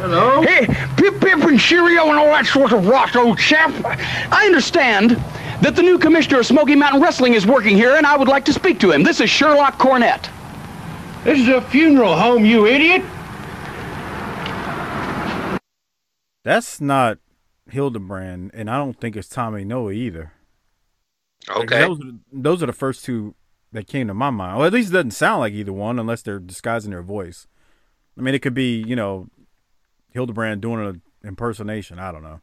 Hello? 0.00 0.40
Hey, 0.40 0.66
pip 0.96 1.20
pip 1.20 1.42
and 1.42 1.60
cheerio 1.60 2.08
and 2.08 2.18
all 2.18 2.28
that 2.28 2.46
sort 2.46 2.72
of 2.72 2.86
rot, 2.86 3.14
old 3.14 3.38
chap. 3.38 3.70
I 4.32 4.46
understand 4.46 5.22
that 5.60 5.76
the 5.76 5.82
new 5.82 5.98
commissioner 5.98 6.40
of 6.40 6.46
Smoky 6.46 6.74
Mountain 6.74 7.02
Wrestling 7.02 7.34
is 7.34 7.46
working 7.46 7.76
here, 7.76 7.96
and 7.96 8.06
I 8.06 8.16
would 8.16 8.28
like 8.28 8.46
to 8.46 8.54
speak 8.54 8.80
to 8.80 8.90
him. 8.90 9.02
This 9.02 9.20
is 9.20 9.28
Sherlock 9.28 9.78
Cornette. 9.78 10.30
This 11.24 11.40
is 11.40 11.48
a 11.48 11.60
funeral 11.60 12.16
home, 12.16 12.46
you 12.46 12.66
idiot. 12.66 13.02
That's 16.42 16.80
not 16.80 17.18
Hildebrand, 17.70 18.50
and 18.54 18.70
I 18.70 18.76
don't 18.76 18.98
think 19.00 19.16
it's 19.16 19.28
Tommy 19.28 19.64
Noah 19.64 19.92
either. 19.92 20.32
Like, 21.48 21.58
Okay. 21.72 21.80
those, 21.80 21.98
are, 22.00 22.12
those 22.32 22.62
are 22.62 22.66
the 22.66 22.72
first 22.72 23.04
two 23.04 23.34
that 23.72 23.86
came 23.86 24.06
to 24.08 24.14
my 24.14 24.30
mind. 24.30 24.58
Or 24.60 24.66
at 24.66 24.72
least 24.72 24.90
it 24.90 24.92
doesn't 24.92 25.10
sound 25.12 25.40
like 25.40 25.52
either 25.52 25.72
one 25.72 25.98
unless 25.98 26.22
they're 26.22 26.38
disguising 26.38 26.90
their 26.90 27.02
voice. 27.02 27.46
I 28.18 28.22
mean, 28.22 28.34
it 28.34 28.40
could 28.40 28.54
be, 28.54 28.82
you 28.86 28.94
know, 28.96 29.28
Hildebrand 30.12 30.60
doing 30.60 30.86
an 30.86 31.02
impersonation. 31.24 31.98
I 31.98 32.12
don't 32.12 32.22
know. 32.22 32.40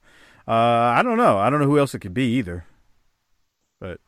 Uh, 0.48 0.52
I 0.52 1.02
don't 1.04 1.18
know. 1.18 1.38
I 1.38 1.50
don't 1.50 1.60
know 1.62 1.68
who 1.68 1.80
else 1.80 1.96
it 1.96 2.00
could 2.00 2.14
be 2.14 2.34
either. 2.36 2.66
But, 3.80 4.00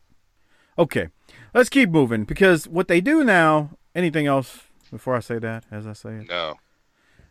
okay. 0.78 1.08
Let's 1.54 1.70
keep 1.70 1.90
moving 1.90 2.26
because 2.26 2.68
what 2.68 2.88
they 2.88 3.00
do 3.02 3.24
now, 3.24 3.70
anything 3.96 4.28
else 4.28 4.64
before 4.92 5.16
I 5.16 5.20
say 5.22 5.40
that, 5.40 5.64
as 5.72 5.88
I 5.88 5.94
say 5.94 6.16
it? 6.16 6.30
No. 6.30 6.56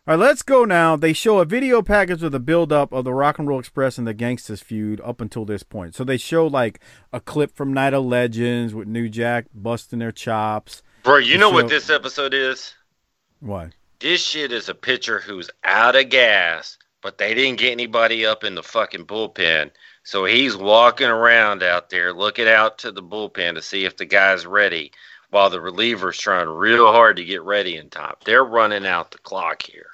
All 0.05 0.17
right, 0.17 0.19
let's 0.21 0.43
go 0.43 0.65
now. 0.65 0.97
They 0.97 1.13
show 1.13 1.39
a 1.39 1.45
video 1.45 1.81
package 1.81 2.23
of 2.23 2.33
the 2.33 2.39
build-up 2.41 2.91
of 2.91 3.05
the 3.05 3.13
Rock 3.13 3.39
and 3.39 3.47
Roll 3.47 3.59
Express 3.59 3.97
and 3.97 4.05
the 4.05 4.13
Gangsters 4.13 4.59
feud 4.59 4.99
up 4.99 5.21
until 5.21 5.45
this 5.45 5.63
point. 5.63 5.95
So 5.95 6.03
they 6.03 6.17
show 6.17 6.45
like 6.45 6.81
a 7.13 7.21
clip 7.21 7.55
from 7.55 7.73
Night 7.73 7.93
of 7.93 8.03
Legends 8.03 8.73
with 8.73 8.85
New 8.89 9.07
Jack 9.07 9.45
busting 9.53 9.99
their 9.99 10.11
chops. 10.11 10.83
Bro, 11.03 11.19
you 11.19 11.35
They 11.35 11.37
know 11.39 11.51
show- 11.51 11.55
what 11.55 11.69
this 11.69 11.89
episode 11.89 12.33
is? 12.33 12.73
What? 13.39 13.69
This 13.99 14.21
shit 14.21 14.51
is 14.51 14.67
a 14.67 14.75
pitcher 14.75 15.19
who's 15.19 15.49
out 15.63 15.95
of 15.95 16.09
gas, 16.09 16.77
but 17.01 17.17
they 17.17 17.33
didn't 17.33 17.59
get 17.59 17.71
anybody 17.71 18.25
up 18.25 18.43
in 18.43 18.55
the 18.55 18.63
fucking 18.63 19.05
bullpen. 19.05 19.71
So 20.03 20.25
he's 20.25 20.57
walking 20.57 21.07
around 21.07 21.63
out 21.63 21.89
there 21.89 22.11
looking 22.11 22.49
out 22.49 22.77
to 22.79 22.91
the 22.91 23.01
bullpen 23.01 23.55
to 23.55 23.61
see 23.61 23.85
if 23.85 23.95
the 23.95 24.05
guy's 24.05 24.45
ready 24.45 24.91
while 25.29 25.49
the 25.49 25.61
reliever's 25.61 26.17
trying 26.17 26.49
real 26.49 26.91
hard 26.91 27.15
to 27.15 27.23
get 27.23 27.41
ready 27.43 27.77
in 27.77 27.89
top. 27.89 28.25
They're 28.25 28.43
running 28.43 28.85
out 28.85 29.11
the 29.11 29.17
clock 29.19 29.61
here. 29.61 29.85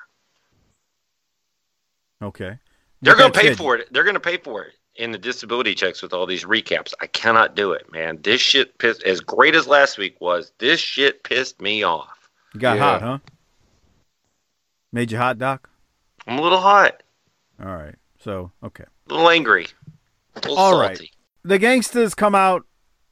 Okay. 2.21 2.57
They're 3.01 3.15
going 3.15 3.31
to 3.31 3.39
pay 3.39 3.47
said- 3.49 3.57
for 3.57 3.75
it. 3.77 3.87
They're 3.91 4.03
going 4.03 4.13
to 4.15 4.19
pay 4.19 4.37
for 4.37 4.63
it 4.63 4.73
in 4.95 5.11
the 5.11 5.17
disability 5.17 5.73
checks 5.75 6.01
with 6.01 6.13
all 6.13 6.25
these 6.25 6.43
recaps. 6.43 6.93
I 7.01 7.07
cannot 7.07 7.55
do 7.55 7.71
it, 7.71 7.89
man. 7.91 8.19
This 8.21 8.41
shit 8.41 8.77
pissed 8.77 9.03
as 9.03 9.21
great 9.21 9.55
as 9.55 9.67
last 9.67 9.97
week 9.97 10.19
was. 10.19 10.51
This 10.59 10.79
shit 10.81 11.23
pissed 11.23 11.61
me 11.61 11.83
off. 11.83 12.29
You 12.53 12.59
got 12.59 12.75
Yeah. 12.77 12.83
hot, 12.83 13.01
huh? 13.01 13.17
Made 14.91 15.11
you 15.11 15.17
hot, 15.17 15.37
Doc? 15.37 15.69
I'm 16.27 16.37
a 16.39 16.41
little 16.41 16.59
hot, 16.59 17.01
All 17.63 17.75
right. 17.75 17.95
So, 18.19 18.51
okay. 18.63 18.83
a 19.09 19.13
little 19.13 19.29
angry, 19.29 19.67
a 20.35 20.39
little 20.39 20.57
All 20.57 20.71
salty. 20.71 20.87
right. 21.03 21.09
The 21.43 21.57
Gangsters 21.59 22.13
come 22.15 22.35
out, 22.35 22.65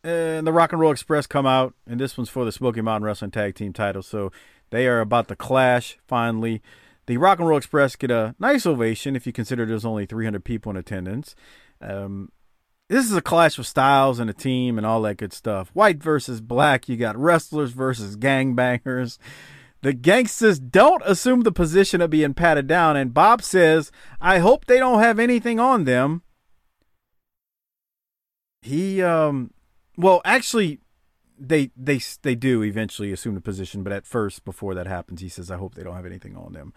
and 0.03 0.45
the 0.45 0.51
Rock 0.51 0.71
and 0.73 0.81
Roll 0.81 0.91
Express 0.91 1.27
come 1.27 1.45
out, 1.45 1.73
and 1.87 1.99
this 1.99 2.17
one's 2.17 2.29
for 2.29 2.43
the 2.45 2.51
Smoky 2.51 2.81
Mountain 2.81 3.05
Wrestling 3.05 3.31
Tag 3.31 3.55
Team 3.55 3.71
title. 3.73 4.01
So 4.03 4.31
they 4.69 4.87
are 4.87 4.99
about 4.99 5.27
to 5.29 5.35
clash 5.35 5.97
finally. 6.07 6.61
The 7.07 7.17
Rock 7.17 7.39
and 7.39 7.47
Roll 7.47 7.57
Express 7.57 7.95
get 7.95 8.11
a 8.11 8.35
nice 8.37 8.65
ovation 8.65 9.15
if 9.15 9.25
you 9.25 9.33
consider 9.33 9.65
there's 9.65 9.85
only 9.85 10.05
300 10.05 10.43
people 10.43 10.69
in 10.69 10.77
attendance. 10.77 11.35
Um, 11.81 12.31
this 12.89 13.05
is 13.05 13.15
a 13.15 13.21
clash 13.21 13.57
of 13.57 13.65
styles 13.65 14.19
and 14.19 14.29
a 14.29 14.33
team 14.33 14.77
and 14.77 14.85
all 14.85 15.01
that 15.01 15.17
good 15.17 15.33
stuff. 15.33 15.69
White 15.73 16.03
versus 16.03 16.41
black. 16.41 16.87
You 16.87 16.97
got 16.97 17.17
wrestlers 17.17 17.71
versus 17.71 18.17
gangbangers. 18.17 19.17
The 19.81 19.93
gangsters 19.93 20.59
don't 20.59 21.03
assume 21.05 21.41
the 21.41 21.51
position 21.51 22.01
of 22.01 22.09
being 22.09 22.33
patted 22.33 22.67
down, 22.67 22.97
and 22.97 23.13
Bob 23.13 23.43
says, 23.43 23.91
I 24.19 24.39
hope 24.39 24.65
they 24.65 24.79
don't 24.79 24.99
have 24.99 25.19
anything 25.19 25.59
on 25.59 25.83
them. 25.83 26.23
He, 28.61 29.01
um, 29.01 29.51
well, 29.95 30.21
actually, 30.25 30.79
they 31.39 31.71
they 31.75 31.99
they 32.21 32.35
do 32.35 32.63
eventually 32.63 33.11
assume 33.11 33.35
the 33.35 33.41
position, 33.41 33.83
but 33.83 33.93
at 33.93 34.05
first, 34.05 34.45
before 34.45 34.73
that 34.75 34.87
happens, 34.87 35.21
he 35.21 35.29
says, 35.29 35.51
"I 35.51 35.57
hope 35.57 35.75
they 35.75 35.83
don't 35.83 35.95
have 35.95 36.05
anything 36.05 36.35
on 36.35 36.53
them." 36.53 36.73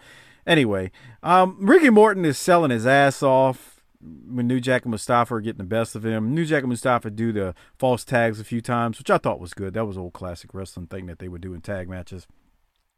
Anyway, 0.46 0.90
um, 1.22 1.56
Ricky 1.60 1.90
Morton 1.90 2.24
is 2.24 2.38
selling 2.38 2.70
his 2.70 2.86
ass 2.86 3.22
off 3.22 3.82
when 4.00 4.46
New 4.46 4.60
Jack 4.60 4.84
and 4.84 4.90
Mustafa 4.90 5.34
are 5.34 5.40
getting 5.40 5.58
the 5.58 5.64
best 5.64 5.94
of 5.94 6.04
him. 6.04 6.34
New 6.34 6.46
Jack 6.46 6.62
and 6.62 6.70
Mustafa 6.70 7.10
do 7.10 7.32
the 7.32 7.54
false 7.78 8.04
tags 8.04 8.40
a 8.40 8.44
few 8.44 8.60
times, 8.60 8.98
which 8.98 9.10
I 9.10 9.18
thought 9.18 9.40
was 9.40 9.54
good. 9.54 9.74
That 9.74 9.86
was 9.86 9.98
old 9.98 10.14
classic 10.14 10.54
wrestling 10.54 10.86
thing 10.86 11.06
that 11.06 11.18
they 11.18 11.28
would 11.28 11.42
do 11.42 11.54
in 11.54 11.60
tag 11.60 11.88
matches. 11.88 12.26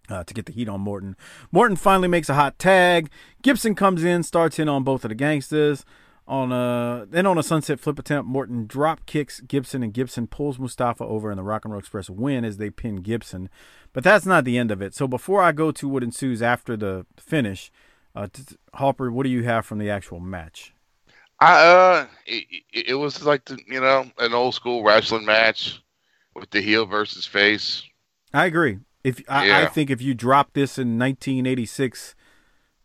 Uh, 0.09 0.25
to 0.25 0.35
get 0.35 0.47
the 0.47 0.53
heat 0.53 0.69
on 0.69 0.81
Morton. 0.81 1.17
Morton 1.53 1.77
finally 1.77 2.09
makes 2.09 2.29
a 2.29 2.35
hot 2.35 2.59
tag. 2.59 3.09
Gibson 3.41 3.77
comes 3.77 4.03
in, 4.03 4.25
starts 4.25 4.59
in 4.59 4.69
on 4.69 4.83
both 4.83 5.05
of 5.05 5.11
the 5.11 5.15
gangsters. 5.15 5.85
On 6.29 6.53
a 6.53 7.05
then 7.11 7.27
on 7.27 7.37
a 7.37 7.43
sunset 7.43 7.81
flip 7.81 7.99
attempt, 7.99 8.29
Morton 8.29 8.67
drop 8.67 9.07
kicks 9.07 9.41
Gibson, 9.41 9.83
and 9.83 9.93
Gibson 9.93 10.29
pulls 10.29 10.59
Mustafa 10.59 11.05
over, 11.05 11.31
and 11.31 11.39
the 11.39 11.43
Rock 11.43 11.65
and 11.65 11.73
Roll 11.73 11.81
Express 11.81 12.09
win 12.09 12.45
as 12.45 12.59
they 12.59 12.71
pin 12.71 12.97
Gibson. 12.97 13.49
But 13.93 14.05
that's 14.05 14.25
not 14.25 14.45
the 14.45 14.57
end 14.57 14.71
of 14.71 14.81
it. 14.81 14.95
So 14.95 15.09
before 15.09 15.43
I 15.43 15.53
go 15.53 15.73
to 15.73 15.89
what 15.89 16.05
ensues 16.05 16.41
after 16.41 16.77
the 16.77 17.07
finish, 17.19 17.73
uh, 18.15 18.29
Hopper, 18.75 19.11
what 19.11 19.25
do 19.25 19.31
you 19.31 19.43
have 19.43 19.67
from 19.67 19.79
the 19.79 19.91
actual 19.91 20.21
match? 20.21 20.73
I 21.41 21.67
uh, 21.67 22.07
it, 22.25 22.45
it, 22.73 22.95
was 22.95 23.25
like 23.25 23.45
the 23.47 23.59
you 23.67 23.81
know 23.81 24.09
an 24.19 24.33
old 24.33 24.55
school 24.55 24.85
wrestling 24.85 25.25
match 25.25 25.83
with 26.35 26.51
the 26.51 26.61
heel 26.61 26.87
versus 26.87 27.27
face. 27.27 27.83
I 28.33 28.47
agree. 28.47 28.79
If 29.03 29.21
I, 29.29 29.65
I 29.65 29.67
think 29.67 29.91
if 29.91 30.01
you 30.01 30.15
dropped 30.15 30.55
this 30.55 30.79
in 30.79 30.99
1986, 30.99 32.15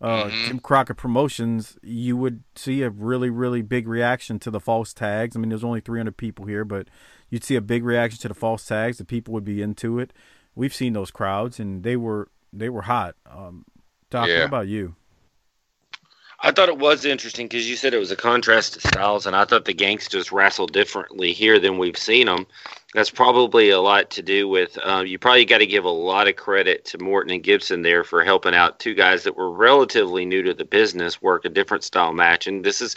uh, 0.02 0.30
Jim 0.30 0.60
Crockett 0.60 0.98
Promotions, 0.98 1.78
you 1.82 2.16
would 2.18 2.44
see 2.56 2.82
a 2.84 2.90
really, 2.90 3.30
really 3.30 3.62
big 3.62 3.88
reaction 3.88 4.38
to 4.40 4.52
the 4.52 4.60
false 4.60 4.94
tags. 4.94 5.36
I 5.36 5.40
mean, 5.40 5.50
there's 5.50 5.64
only 5.64 5.80
300 5.82 6.16
people 6.18 6.46
here, 6.46 6.64
but 6.66 6.88
you'd 7.30 7.44
see 7.44 7.56
a 7.56 7.62
big 7.62 7.84
reaction 7.84 8.20
to 8.22 8.28
the 8.28 8.34
false 8.36 8.66
tags. 8.66 8.98
The 9.00 9.06
people 9.06 9.34
would 9.34 9.44
be 9.46 9.62
into 9.62 10.00
it. 10.00 10.14
We've 10.56 10.74
seen 10.74 10.94
those 10.94 11.12
crowds, 11.12 11.60
and 11.60 11.84
they 11.84 11.96
were 11.96 12.30
they 12.54 12.70
were 12.70 12.84
hot. 12.84 13.16
Um, 13.30 13.66
Doc, 14.10 14.28
Yeah. 14.28 14.40
what 14.40 14.46
about 14.48 14.68
you? 14.68 14.96
I 16.40 16.52
thought 16.52 16.70
it 16.70 16.78
was 16.78 17.04
interesting 17.04 17.48
because 17.48 17.68
you 17.68 17.76
said 17.76 17.96
it 17.96 18.00
was 18.00 18.12
a 18.12 18.16
contrast 18.16 18.74
to 18.74 18.88
styles, 18.88 19.26
and 19.26 19.36
I 19.36 19.44
thought 19.44 19.66
the 19.66 19.74
gangsters 19.74 20.32
wrestle 20.32 20.68
differently 20.68 21.34
here 21.34 21.58
than 21.58 21.80
we've 21.80 21.98
seen 21.98 22.28
them. 22.28 22.46
That's 22.94 23.10
probably 23.10 23.72
a 23.72 23.82
lot 23.82 24.12
to 24.12 24.22
do 24.22 24.48
with. 24.48 24.78
Uh, 24.84 25.04
you 25.06 25.18
probably 25.18 25.46
got 25.46 25.58
to 25.58 25.66
give 25.66 25.84
a 25.84 25.90
lot 25.90 26.28
of 26.28 26.36
credit 26.36 26.86
to 26.86 27.00
Morton 27.00 27.34
and 27.34 27.44
Gibson 27.44 27.82
there 27.82 28.04
for 28.04 28.24
helping 28.24 28.54
out 28.54 28.80
two 28.80 28.94
guys 28.94 29.24
that 29.24 29.36
were 29.36 29.50
relatively 29.50 30.26
new 30.26 30.44
to 30.44 30.54
the 30.54 30.64
business 30.64 31.22
work 31.24 31.44
a 31.44 31.50
different 31.50 31.84
style 31.84 32.14
match, 32.14 32.46
and 32.46 32.64
this 32.64 32.82
is, 32.82 32.94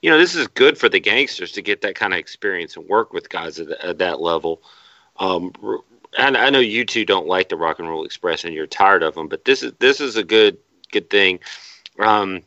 you 0.00 0.08
know, 0.08 0.18
this 0.18 0.36
is 0.36 0.46
good 0.46 0.78
for 0.78 0.88
the 0.88 1.00
gangsters 1.00 1.50
to 1.52 1.62
get 1.62 1.80
that 1.82 1.96
kind 1.96 2.12
of 2.12 2.20
experience 2.20 2.76
and 2.76 2.88
work 2.88 3.12
with 3.12 3.28
guys 3.28 3.58
at, 3.58 3.70
at 3.82 3.98
that 3.98 4.20
level. 4.20 4.62
Um, 5.18 5.52
and 6.16 6.36
I 6.36 6.48
know 6.48 6.60
you 6.60 6.84
two 6.84 7.04
don't 7.04 7.26
like 7.26 7.48
the 7.48 7.56
Rock 7.56 7.80
and 7.80 7.88
Roll 7.88 8.04
Express 8.04 8.44
and 8.44 8.54
you're 8.54 8.68
tired 8.68 9.02
of 9.02 9.16
them, 9.16 9.26
but 9.26 9.44
this 9.44 9.64
is 9.64 9.72
this 9.80 10.00
is 10.00 10.16
a 10.16 10.22
good 10.22 10.58
good 10.92 11.10
thing. 11.10 11.40
Um, 11.98 12.42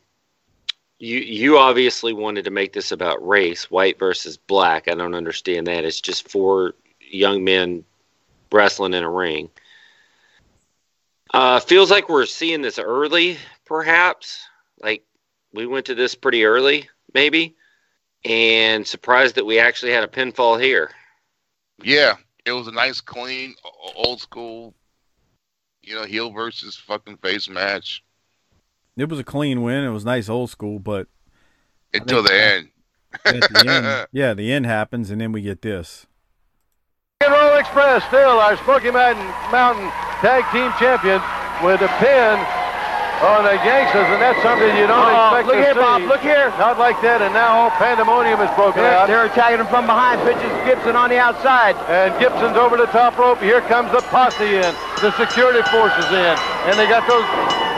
you 0.98 1.18
you 1.18 1.58
obviously 1.58 2.12
wanted 2.12 2.44
to 2.44 2.50
make 2.50 2.72
this 2.72 2.92
about 2.92 3.26
race, 3.26 3.70
white 3.70 3.98
versus 3.98 4.36
black. 4.36 4.88
I 4.88 4.94
don't 4.94 5.14
understand 5.14 5.66
that. 5.66 5.84
It's 5.84 6.00
just 6.00 6.28
four 6.28 6.74
young 7.00 7.44
men 7.44 7.84
wrestling 8.50 8.94
in 8.94 9.04
a 9.04 9.10
ring. 9.10 9.50
Uh, 11.32 11.60
feels 11.60 11.90
like 11.90 12.08
we're 12.08 12.26
seeing 12.26 12.62
this 12.62 12.78
early, 12.78 13.36
perhaps. 13.64 14.40
Like 14.80 15.04
we 15.52 15.66
went 15.66 15.86
to 15.86 15.94
this 15.94 16.14
pretty 16.14 16.44
early, 16.44 16.88
maybe, 17.14 17.54
and 18.24 18.86
surprised 18.86 19.36
that 19.36 19.46
we 19.46 19.58
actually 19.58 19.92
had 19.92 20.04
a 20.04 20.08
pinfall 20.08 20.60
here. 20.60 20.90
Yeah, 21.82 22.16
it 22.44 22.52
was 22.52 22.66
a 22.66 22.72
nice, 22.72 23.00
clean, 23.00 23.54
old 23.94 24.20
school, 24.20 24.74
you 25.82 25.94
know, 25.94 26.04
heel 26.04 26.30
versus 26.32 26.76
fucking 26.76 27.18
face 27.18 27.48
match. 27.48 28.02
It 28.98 29.08
was 29.08 29.18
a 29.20 29.24
clean 29.24 29.62
win. 29.62 29.84
It 29.84 29.90
was 29.90 30.04
nice 30.04 30.28
old 30.28 30.50
school, 30.50 30.78
but 30.80 31.06
until 31.94 32.22
the 32.22 32.34
end. 32.34 32.68
at 33.24 33.40
the 33.40 33.64
end, 33.66 34.06
yeah, 34.12 34.34
the 34.34 34.52
end 34.52 34.66
happens, 34.66 35.10
and 35.10 35.20
then 35.20 35.32
we 35.32 35.40
get 35.40 35.62
this. 35.62 36.06
Rock 37.22 37.30
and 37.30 37.40
Roll 37.40 37.58
Express 37.58 38.04
still 38.04 38.38
our 38.42 38.56
Smoky 38.64 38.90
Mountain, 38.90 39.24
Mountain 39.50 39.88
Tag 40.20 40.44
Team 40.52 40.70
Champions 40.78 41.22
with 41.62 41.80
a 41.80 41.88
pin 42.02 42.36
on 43.18 43.42
the 43.42 43.58
Gangsters, 43.66 44.06
and 44.14 44.22
that's 44.22 44.38
something 44.42 44.68
you 44.78 44.86
don't 44.86 44.94
Uh-oh. 44.94 45.34
expect 45.34 45.46
Look 45.50 45.56
to 45.58 45.62
here, 45.62 45.74
see. 45.74 45.80
Bob, 45.82 46.02
look 46.06 46.20
here. 46.22 46.50
Not 46.58 46.78
like 46.78 47.00
that, 47.02 47.18
and 47.22 47.34
now 47.34 47.66
all 47.66 47.70
pandemonium 47.74 48.38
is 48.42 48.50
broken 48.54 48.82
They're, 48.82 48.94
out. 48.94 49.06
they're 49.10 49.26
attacking 49.26 49.58
him 49.58 49.66
from 49.66 49.86
behind. 49.90 50.22
Pitches 50.22 50.52
Gibson 50.62 50.94
on 50.94 51.10
the 51.10 51.18
outside. 51.18 51.74
And 51.90 52.14
Gibson's 52.22 52.54
over 52.54 52.76
the 52.78 52.86
top 52.94 53.18
rope. 53.18 53.42
Here 53.42 53.58
comes 53.66 53.90
the 53.90 54.02
posse 54.10 54.62
in. 54.62 54.70
The 55.02 55.10
security 55.18 55.62
forces 55.74 56.06
in. 56.14 56.34
And 56.70 56.78
they 56.78 56.86
got 56.86 57.02
those 57.10 57.26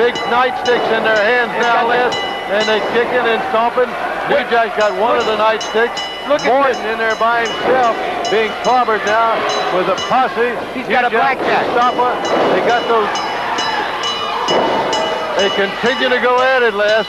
big 0.00 0.16
nightsticks 0.32 0.88
in 0.96 1.04
their 1.04 1.20
hands 1.20 1.52
now, 1.60 1.84
Les. 1.84 2.16
And 2.48 2.64
they 2.64 2.80
kicking 2.96 3.20
and 3.20 3.36
stomping. 3.52 3.92
New 4.32 4.40
Jack's 4.48 4.72
got 4.80 4.96
one 4.96 5.20
of 5.20 5.28
the 5.28 5.36
nightsticks. 5.36 5.92
Look 6.24 6.40
at 6.40 6.48
Morton 6.48 6.80
in 6.88 6.96
there 6.96 7.16
by 7.20 7.44
himself, 7.44 7.92
being 8.32 8.48
clobbered 8.64 9.04
now 9.04 9.36
with 9.76 9.92
a 9.92 10.00
posse. 10.08 10.56
He's 10.72 10.88
got 10.88 11.04
a 11.04 11.10
blackjack. 11.12 11.68
Stopper. 11.76 12.16
They 12.56 12.64
got 12.64 12.80
those. 12.88 13.12
They 15.36 15.52
continue 15.52 16.08
to 16.08 16.20
go 16.24 16.40
at 16.40 16.62
it, 16.62 16.72
Les. 16.72 17.04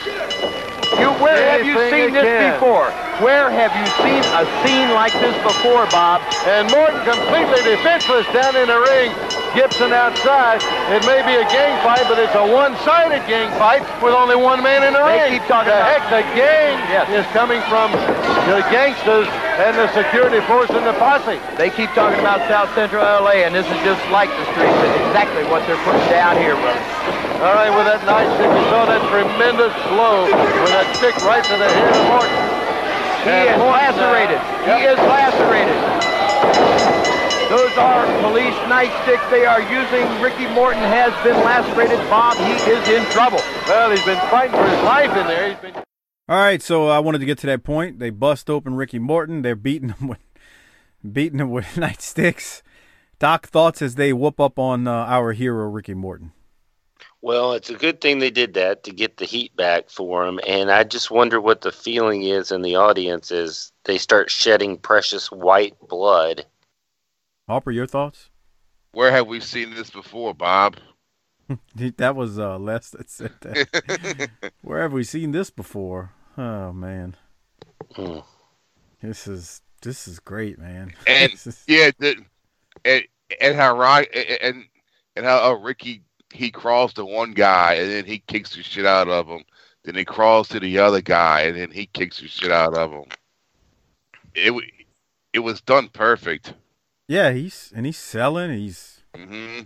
You, 1.00 1.08
where 1.16 1.40
have 1.48 1.64
you 1.64 1.80
seen 1.88 2.12
this 2.12 2.28
can. 2.28 2.60
before? 2.60 2.92
Where 3.20 3.50
have 3.52 3.76
you 3.76 3.84
seen 4.00 4.24
a 4.32 4.48
scene 4.64 4.88
like 4.90 5.12
this 5.20 5.36
before, 5.44 5.86
Bob? 5.86 6.24
And 6.48 6.66
Morton 6.72 7.02
completely 7.04 7.60
defenseless 7.62 8.26
down 8.32 8.56
in 8.56 8.68
the 8.68 8.80
ring. 8.80 9.12
Gibson 9.54 9.92
outside. 9.92 10.64
It 10.88 11.04
may 11.04 11.20
be 11.20 11.36
a 11.36 11.44
gang 11.44 11.76
fight, 11.84 12.08
but 12.08 12.18
it's 12.18 12.34
a 12.34 12.40
one-sided 12.46 13.20
gang 13.28 13.52
fight 13.60 13.84
with 14.00 14.14
only 14.16 14.34
one 14.34 14.62
man 14.62 14.82
in 14.82 14.94
the 14.96 15.04
They 15.04 15.28
ring. 15.28 15.32
keep 15.38 15.46
talking 15.46 15.68
the 15.70 15.76
about- 15.76 15.92
heck, 15.92 16.08
the 16.08 16.22
gang 16.34 16.80
Yes. 16.88 17.08
is 17.10 17.26
coming 17.36 17.60
from 17.68 17.92
the 17.92 18.64
gangsters 18.72 19.28
and 19.60 19.76
the 19.76 19.92
security 19.92 20.40
force 20.48 20.70
and 20.70 20.86
the 20.86 20.94
posse. 20.94 21.38
They 21.58 21.68
keep 21.68 21.92
talking 21.94 22.18
about 22.18 22.40
South 22.48 22.74
Central 22.74 23.04
LA, 23.04 23.44
and 23.44 23.54
this 23.54 23.66
is 23.68 23.78
just 23.84 24.00
like 24.10 24.30
the 24.30 24.44
streets. 24.56 24.72
It's 24.72 25.06
exactly 25.06 25.44
what 25.44 25.66
they're 25.66 25.76
putting 25.84 26.08
down 26.08 26.38
here, 26.38 26.56
brother. 26.56 26.80
All 27.44 27.52
right, 27.54 27.70
with 27.74 27.84
that 27.86 28.00
nice 28.06 28.30
you 28.40 28.70
saw 28.70 28.86
that 28.86 29.02
tremendous 29.10 29.74
blow 29.90 30.24
with 30.24 30.70
that 30.72 30.86
kick 30.98 31.14
right 31.26 31.44
to 31.44 31.56
the 31.58 31.68
head 31.68 31.90
of 31.92 32.08
Morton. 32.08 32.41
He 33.22 33.30
is 33.30 33.58
lacerated. 33.58 34.40
He 34.66 34.82
is 34.82 34.98
lacerated. 34.98 35.78
Those 37.48 37.70
are 37.78 38.04
police 38.20 38.54
nightsticks 38.66 39.30
they 39.30 39.46
are 39.46 39.60
using. 39.60 40.20
Ricky 40.20 40.46
Morton 40.52 40.82
has 40.82 41.12
been 41.22 41.36
lacerated. 41.44 41.98
Bob, 42.10 42.36
he 42.36 42.70
is 42.70 42.88
in 42.88 43.04
trouble. 43.12 43.38
Well, 43.68 43.90
he's 43.90 44.04
been 44.04 44.18
fighting 44.28 44.56
for 44.56 44.66
his 44.66 44.82
life 44.82 45.10
in 45.10 45.26
there. 45.28 45.50
He's 45.50 45.58
been 45.58 45.74
All 45.74 45.84
right, 46.28 46.60
so 46.60 46.88
I 46.88 46.98
wanted 46.98 47.18
to 47.18 47.26
get 47.26 47.38
to 47.38 47.46
that 47.46 47.62
point. 47.62 48.00
They 48.00 48.10
bust 48.10 48.50
open 48.50 48.74
Ricky 48.74 48.98
Morton. 48.98 49.42
They're 49.42 49.54
beating 49.54 49.90
him 49.90 50.08
with 50.08 50.18
beating 51.12 51.38
him 51.38 51.50
with 51.50 51.66
nightsticks. 51.76 52.62
Doc 53.20 53.46
thoughts 53.46 53.82
as 53.82 53.94
they 53.94 54.12
whoop 54.12 54.40
up 54.40 54.58
on 54.58 54.88
uh, 54.88 54.92
our 54.92 55.32
hero 55.32 55.68
Ricky 55.68 55.94
Morton. 55.94 56.32
Well, 57.22 57.52
it's 57.52 57.70
a 57.70 57.74
good 57.74 58.00
thing 58.00 58.18
they 58.18 58.30
did 58.32 58.54
that 58.54 58.82
to 58.82 58.92
get 58.92 59.16
the 59.16 59.24
heat 59.24 59.54
back 59.56 59.88
for 59.88 60.26
him, 60.26 60.40
and 60.46 60.72
I 60.72 60.82
just 60.82 61.08
wonder 61.10 61.40
what 61.40 61.60
the 61.60 61.70
feeling 61.70 62.24
is 62.24 62.50
in 62.50 62.62
the 62.62 62.74
audience 62.74 63.30
as 63.30 63.70
they 63.84 63.96
start 63.96 64.28
shedding 64.28 64.76
precious 64.76 65.30
white 65.30 65.76
blood. 65.88 66.44
Harper, 67.48 67.70
your 67.70 67.86
thoughts? 67.86 68.28
Where 68.90 69.12
have 69.12 69.28
we 69.28 69.38
seen 69.38 69.72
this 69.74 69.88
before, 69.88 70.34
Bob? 70.34 70.78
that 71.76 72.16
was 72.16 72.40
uh, 72.40 72.58
Les 72.58 72.90
that 72.90 73.08
said 73.08 73.32
that. 73.42 74.30
Where 74.62 74.82
have 74.82 74.92
we 74.92 75.04
seen 75.04 75.30
this 75.30 75.50
before? 75.50 76.10
Oh 76.36 76.72
man, 76.72 77.16
Hmm. 77.94 78.18
this 79.00 79.26
is 79.28 79.60
this 79.82 80.08
is 80.08 80.18
great, 80.18 80.58
man. 80.58 80.92
And 81.06 81.32
is- 81.46 81.62
yeah, 81.68 81.90
the, 81.98 82.16
and 82.84 83.04
and 83.40 83.54
how 83.56 83.76
Rock 83.78 84.06
and 84.40 84.64
and 85.14 85.24
how 85.26 85.52
uh, 85.52 85.54
Ricky 85.54 86.02
he 86.32 86.50
crawls 86.50 86.92
to 86.94 87.04
one 87.04 87.32
guy 87.32 87.74
and 87.74 87.90
then 87.90 88.04
he 88.04 88.18
kicks 88.26 88.54
the 88.56 88.62
shit 88.62 88.86
out 88.86 89.08
of 89.08 89.26
him. 89.28 89.44
Then 89.84 89.94
he 89.94 90.04
crawls 90.04 90.48
to 90.48 90.60
the 90.60 90.78
other 90.78 91.00
guy 91.00 91.42
and 91.42 91.56
then 91.56 91.70
he 91.70 91.86
kicks 91.86 92.20
the 92.20 92.28
shit 92.28 92.50
out 92.52 92.74
of 92.74 92.92
him. 92.92 93.04
It 94.34 94.52
it 95.32 95.40
was 95.40 95.60
done 95.60 95.88
perfect. 95.88 96.54
yeah, 97.08 97.32
he's 97.32 97.72
and 97.74 97.86
he's 97.86 97.98
selling. 97.98 98.50
He's 98.52 99.02
hmm 99.14 99.60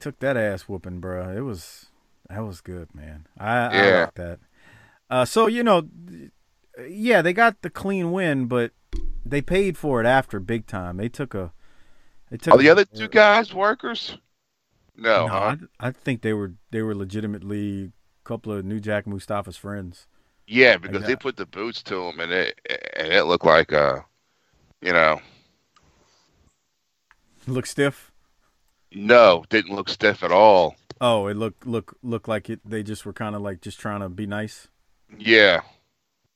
took 0.00 0.18
that 0.20 0.36
ass 0.36 0.62
whooping, 0.62 1.00
bro. 1.00 1.36
It 1.36 1.40
was 1.40 1.86
that 2.28 2.40
was 2.40 2.60
good, 2.60 2.94
man. 2.94 3.26
I, 3.38 3.56
I 3.56 4.00
like 4.02 4.14
that. 4.14 4.38
Uh, 5.10 5.24
so 5.24 5.46
you 5.46 5.62
know, 5.64 5.88
yeah, 6.88 7.20
they 7.22 7.32
got 7.32 7.62
the 7.62 7.70
clean 7.70 8.12
win, 8.12 8.46
but 8.46 8.72
they 9.26 9.42
paid 9.42 9.76
for 9.76 10.00
it 10.00 10.06
after 10.06 10.38
big 10.40 10.66
time. 10.66 10.96
They 10.98 11.08
took 11.08 11.34
a. 11.34 11.52
They 12.30 12.36
took 12.36 12.54
Are 12.54 12.58
the 12.58 12.68
a- 12.68 12.72
other 12.72 12.84
two 12.84 13.08
guys 13.08 13.52
workers? 13.54 14.16
No, 14.98 15.26
No, 15.26 15.40
huh? 15.40 15.56
I, 15.80 15.88
I 15.88 15.90
think 15.92 16.22
they 16.22 16.32
were 16.34 16.54
they 16.70 16.82
were 16.82 16.94
legitimately 16.94 17.84
a 17.86 18.28
couple 18.28 18.52
of 18.52 18.64
New 18.66 18.80
Jack 18.80 19.06
Mustafa's 19.06 19.56
friends. 19.56 20.06
Yeah, 20.46 20.78
because 20.78 21.02
Like 21.02 21.06
they 21.06 21.16
put 21.16 21.36
the 21.36 21.46
boots 21.46 21.82
to 21.84 22.02
him 22.08 22.20
and 22.20 22.32
it 22.32 22.60
and 22.96 23.12
it 23.12 23.24
looked 23.24 23.44
like 23.44 23.72
uh, 23.72 24.00
you 24.82 24.92
know, 24.92 25.20
Look 27.46 27.66
stiff. 27.66 28.12
no, 28.92 29.44
didn't 29.48 29.74
look 29.74 29.88
stiff 29.88 30.22
at 30.22 30.30
all. 30.32 30.76
Oh, 31.00 31.26
it 31.26 31.36
looked 31.36 31.66
look 31.66 31.96
looked 32.02 32.28
like 32.28 32.48
it. 32.50 32.60
They 32.64 32.82
just 32.84 33.04
were 33.06 33.12
kind 33.12 33.34
of 33.34 33.42
like 33.42 33.60
just 33.60 33.78
trying 33.80 34.00
to 34.00 34.08
be 34.08 34.26
nice. 34.26 34.68
Yeah, 35.18 35.62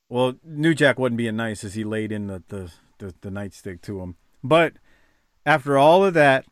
Well, 0.08 0.34
New 0.44 0.74
Jack 0.74 0.98
wasn't 0.98 1.16
being 1.16 1.36
nice 1.36 1.64
as 1.64 1.74
he 1.74 1.84
laid 1.84 2.12
in 2.12 2.26
the 2.26 2.42
the, 2.48 2.72
the, 2.98 3.14
the 3.20 3.30
nightstick 3.30 3.80
to 3.82 4.00
him. 4.00 4.16
But 4.44 4.74
after 5.46 5.78
all 5.78 6.04
of 6.04 6.14
that, 6.14 6.46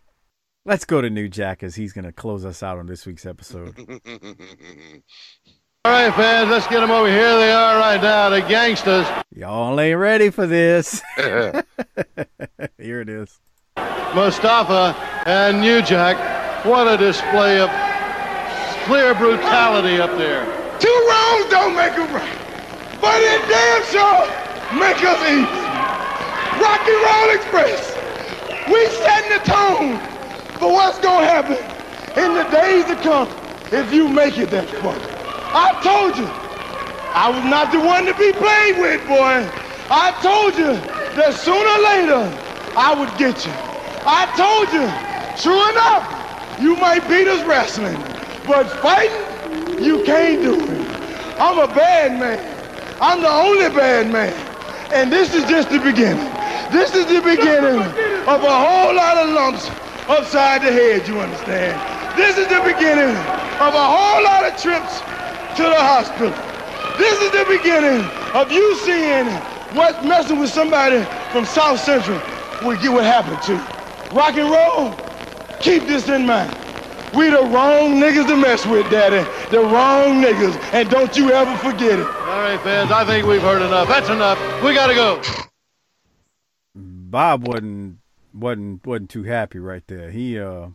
let's 0.64 0.84
go 0.84 1.00
to 1.00 1.10
New 1.10 1.28
Jack 1.28 1.62
as 1.62 1.74
he's 1.74 1.92
going 1.92 2.04
to 2.04 2.12
close 2.12 2.44
us 2.44 2.62
out 2.62 2.78
on 2.78 2.86
this 2.86 3.06
week's 3.06 3.26
episode. 3.26 3.74
All 5.82 5.92
right, 5.92 6.14
fans, 6.14 6.50
let's 6.50 6.66
get 6.66 6.80
them 6.80 6.90
over 6.90 7.08
here. 7.08 7.36
They 7.38 7.52
are 7.52 7.78
right 7.78 8.02
now, 8.02 8.28
the 8.28 8.42
gangsters. 8.42 9.06
Y'all 9.34 9.80
ain't 9.80 9.98
ready 9.98 10.28
for 10.28 10.46
this. 10.46 11.00
Here 11.16 13.00
it 13.00 13.08
is. 13.08 13.40
Mustafa 14.14 14.94
and 15.26 15.60
New 15.60 15.80
Jack. 15.80 16.66
What 16.66 16.86
a 16.86 16.98
display 16.98 17.60
of 17.60 17.70
clear 18.84 19.14
brutality 19.14 19.98
up 19.98 20.10
there. 20.18 20.44
Two 20.78 21.06
wrongs 21.08 21.48
don't 21.48 21.74
make 21.74 21.92
a 21.92 22.04
right, 22.12 22.38
but 23.00 23.18
it 23.22 23.40
damn 23.48 23.82
sure 23.84 24.26
make 24.78 25.02
us 25.02 25.20
easy. 25.24 25.60
Rocky 26.60 26.92
Roll 26.92 27.30
Express, 27.34 27.96
we 28.68 28.86
setting 29.00 29.30
the 29.30 29.44
tone 29.50 30.09
for 30.60 30.70
what's 30.70 30.98
gonna 31.00 31.24
happen 31.26 31.56
in 32.20 32.34
the 32.36 32.44
days 32.52 32.84
to 32.84 32.94
come 33.00 33.26
if 33.72 33.92
you 33.94 34.08
make 34.08 34.36
it 34.36 34.50
that 34.50 34.68
far. 34.84 34.92
I 35.56 35.72
told 35.80 36.20
you, 36.20 36.28
I 37.16 37.32
was 37.32 37.42
not 37.48 37.72
the 37.72 37.80
one 37.80 38.04
to 38.04 38.12
be 38.12 38.30
played 38.36 38.76
with, 38.76 39.00
boy. 39.08 39.40
I 39.88 40.12
told 40.20 40.52
you 40.60 40.76
that 41.16 41.32
sooner 41.32 41.56
or 41.56 41.82
later 41.96 42.28
I 42.76 42.92
would 42.92 43.08
get 43.16 43.40
you. 43.48 43.52
I 44.04 44.28
told 44.36 44.68
you, 44.68 44.84
true 45.40 45.64
enough, 45.72 46.04
you 46.60 46.76
might 46.76 47.08
beat 47.08 47.26
us 47.26 47.40
wrestling, 47.48 47.96
but 48.46 48.68
fighting, 48.84 49.82
you 49.82 50.04
can't 50.04 50.42
do 50.44 50.60
it. 50.60 50.86
I'm 51.40 51.58
a 51.58 51.72
bad 51.72 52.20
man. 52.20 52.38
I'm 53.00 53.22
the 53.22 53.32
only 53.32 53.74
bad 53.74 54.12
man. 54.12 54.36
And 54.92 55.10
this 55.10 55.32
is 55.32 55.48
just 55.48 55.70
the 55.70 55.80
beginning. 55.80 56.28
This 56.70 56.94
is 56.94 57.06
the 57.06 57.22
beginning 57.24 57.80
of 58.28 58.44
a 58.44 58.56
whole 58.60 58.94
lot 58.94 59.16
of 59.16 59.30
lumps 59.30 59.89
upside 60.10 60.62
the 60.62 60.72
head, 60.72 61.06
you 61.06 61.20
understand? 61.20 61.78
This 62.18 62.36
is 62.36 62.48
the 62.48 62.60
beginning 62.60 63.14
of 63.62 63.74
a 63.74 63.86
whole 63.86 64.22
lot 64.24 64.44
of 64.44 64.60
trips 64.60 64.98
to 65.56 65.62
the 65.62 65.78
hospital. 65.78 66.34
This 66.98 67.20
is 67.22 67.30
the 67.30 67.46
beginning 67.48 68.04
of 68.34 68.50
you 68.50 68.74
seeing 68.78 69.26
what 69.76 70.04
messing 70.04 70.40
with 70.40 70.50
somebody 70.50 71.04
from 71.30 71.44
South 71.44 71.78
Central 71.78 72.20
will 72.66 72.76
get 72.80 72.92
what 72.92 73.04
happened 73.04 73.40
to. 73.42 73.54
Rock 74.14 74.36
and 74.36 74.50
roll, 74.50 74.92
keep 75.60 75.84
this 75.84 76.08
in 76.08 76.26
mind. 76.26 76.56
We 77.14 77.30
the 77.30 77.42
wrong 77.42 78.00
niggas 78.00 78.26
to 78.26 78.36
mess 78.36 78.66
with, 78.66 78.90
Daddy. 78.90 79.28
The 79.50 79.60
wrong 79.60 80.22
niggas. 80.22 80.56
And 80.72 80.90
don't 80.90 81.16
you 81.16 81.32
ever 81.32 81.56
forget 81.58 81.98
it. 81.98 82.06
All 82.06 82.42
right, 82.42 82.60
fans, 82.60 82.90
I 82.90 83.04
think 83.04 83.26
we've 83.26 83.42
heard 83.42 83.62
enough. 83.62 83.88
That's 83.88 84.08
enough. 84.08 84.38
We 84.62 84.74
got 84.74 84.88
to 84.88 84.94
go. 84.94 85.22
Bob 86.74 87.46
wasn't 87.46 87.99
wasn't 88.32 88.86
wasn't 88.86 89.10
too 89.10 89.24
happy 89.24 89.58
right 89.58 89.86
there. 89.86 90.10
He 90.10 90.38
uh 90.38 90.68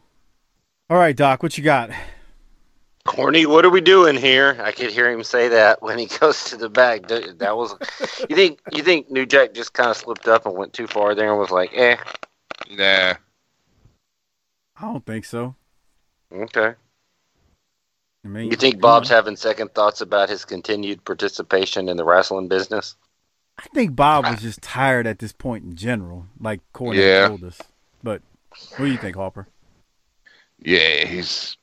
All 0.90 0.98
right, 0.98 1.16
Doc, 1.16 1.44
what 1.44 1.58
you 1.58 1.64
got? 1.64 1.92
Corny, 3.06 3.46
what 3.46 3.64
are 3.64 3.70
we 3.70 3.82
doing 3.82 4.16
here? 4.18 4.58
I 4.60 4.72
could 4.72 4.90
hear 4.90 5.12
him 5.12 5.24
say 5.24 5.48
that 5.50 5.82
when 5.82 6.00
he 6.00 6.06
goes 6.20 6.46
to 6.46 6.58
the 6.58 6.70
back. 6.70 7.08
That 7.08 7.56
was 7.56 7.76
you 8.30 8.36
think 8.36 8.60
you 8.74 8.84
think 8.84 9.12
New 9.12 9.26
Jack 9.26 9.54
just 9.54 9.74
kind 9.74 9.92
of 9.92 9.98
slipped 9.98 10.28
up 10.28 10.46
and 10.46 10.56
went 10.56 10.74
too 10.74 10.88
far 10.88 11.14
there 11.14 11.30
and 11.30 11.40
was 11.40 11.52
like, 11.52 11.72
eh. 11.74 11.98
Nah. 12.72 13.14
I 14.78 14.82
don't 14.82 15.06
think 15.06 15.26
so. 15.26 15.56
Okay. 16.34 16.74
I 18.26 18.28
mean, 18.28 18.50
You 18.50 18.58
think 18.58 18.82
Bob's 18.82 19.08
having 19.08 19.36
second 19.36 19.74
thoughts 19.76 20.02
about 20.02 20.30
his 20.30 20.44
continued 20.44 21.06
participation 21.06 21.88
in 21.88 21.96
the 21.96 22.04
wrestling 22.04 22.48
business? 22.48 22.96
I 23.58 23.68
think 23.74 23.96
Bob 23.96 24.26
was 24.26 24.42
just 24.42 24.62
tired 24.62 25.08
at 25.08 25.20
this 25.20 25.32
point 25.32 25.64
in 25.64 25.76
general, 25.76 26.28
like 26.40 26.62
Cornette 26.74 26.96
Yeah. 26.96 27.28
told 27.28 27.44
us. 27.44 27.60
But 28.04 28.22
what 28.72 28.86
do 28.86 28.92
you 28.92 28.98
think, 28.98 29.16
Harper? 29.16 29.48
Yeah, 30.60 31.06
he's 31.06 31.58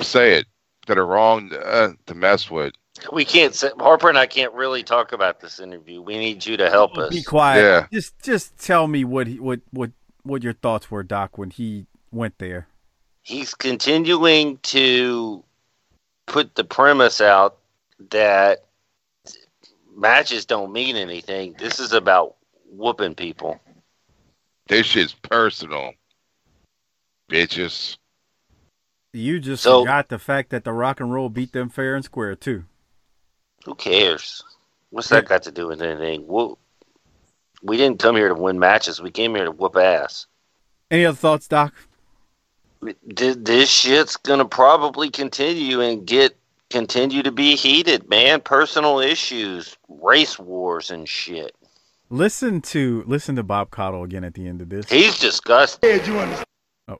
say 0.00 0.34
it. 0.34 0.46
That 0.86 0.98
are 0.98 1.06
wrong 1.06 1.52
uh, 1.52 1.94
to 2.06 2.14
mess 2.14 2.48
with. 2.48 2.72
We 3.12 3.24
can't 3.24 3.54
say, 3.54 3.70
Harper 3.78 4.08
and 4.08 4.16
I 4.16 4.26
can't 4.26 4.52
really 4.52 4.84
talk 4.84 5.12
about 5.12 5.40
this 5.40 5.58
interview. 5.58 6.00
We 6.00 6.16
need 6.16 6.46
you 6.46 6.56
to 6.58 6.70
help 6.70 6.96
us. 6.96 7.12
Be 7.12 7.24
quiet. 7.24 7.62
Yeah. 7.62 7.86
Just 7.92 8.14
just 8.22 8.56
tell 8.56 8.86
me 8.86 9.04
what 9.04 9.26
he, 9.26 9.40
what 9.40 9.60
what 9.72 9.90
what 10.22 10.44
your 10.44 10.52
thoughts 10.52 10.90
were, 10.90 11.02
Doc, 11.02 11.38
when 11.38 11.50
he 11.50 11.86
went 12.12 12.38
there. 12.38 12.68
He's 13.22 13.52
continuing 13.52 14.58
to 14.58 15.42
put 16.26 16.54
the 16.54 16.64
premise 16.64 17.20
out 17.20 17.58
that 18.10 18.65
matches 19.96 20.44
don't 20.44 20.72
mean 20.72 20.96
anything. 20.96 21.54
This 21.58 21.80
is 21.80 21.92
about 21.92 22.36
whooping 22.70 23.14
people. 23.14 23.58
This 24.68 24.86
shit's 24.86 25.14
personal. 25.14 25.92
Bitches. 27.30 27.96
You 29.12 29.40
just 29.40 29.62
So- 29.62 29.80
forgot 29.80 30.08
the 30.08 30.18
fact 30.18 30.50
that 30.50 30.64
the 30.64 30.72
rock 30.72 31.00
and 31.00 31.12
roll 31.12 31.28
beat 31.28 31.52
them 31.52 31.70
fair 31.70 31.94
and 31.94 32.04
square 32.04 32.36
too. 32.36 32.64
Who 33.64 33.74
cares? 33.74 34.42
What's 34.90 35.08
that 35.08 35.26
got 35.26 35.42
to 35.44 35.50
do 35.50 35.66
with 35.66 35.82
anything? 35.82 36.26
Whoop. 36.26 36.58
We 37.62 37.76
didn't 37.76 37.98
come 37.98 38.14
here 38.16 38.28
to 38.28 38.34
win 38.34 38.58
matches. 38.58 39.00
We 39.00 39.10
came 39.10 39.34
here 39.34 39.46
to 39.46 39.50
whoop 39.50 39.76
ass. 39.76 40.26
Any 40.90 41.04
other 41.04 41.16
thoughts, 41.16 41.48
Doc? 41.48 41.74
This 43.02 43.68
shit's 43.70 44.16
gonna 44.16 44.44
probably 44.44 45.10
continue 45.10 45.80
and 45.80 46.06
get 46.06 46.36
continue 46.70 47.22
to 47.22 47.32
be 47.32 47.56
heated, 47.56 48.08
man. 48.08 48.40
Personal 48.40 49.00
issues, 49.00 49.76
race 49.88 50.38
wars, 50.38 50.90
and 50.90 51.08
shit. 51.08 51.54
Listen 52.08 52.60
to 52.60 53.02
listen 53.06 53.34
to 53.36 53.42
Bob 53.42 53.70
Caudle 53.70 54.04
again 54.04 54.22
at 54.24 54.34
the 54.34 54.46
end 54.46 54.62
of 54.62 54.68
this. 54.68 54.88
He's 54.88 55.18
disgusted. 55.18 56.06
You 56.06 56.18
understand? 56.18 56.46
Oh, 56.88 56.98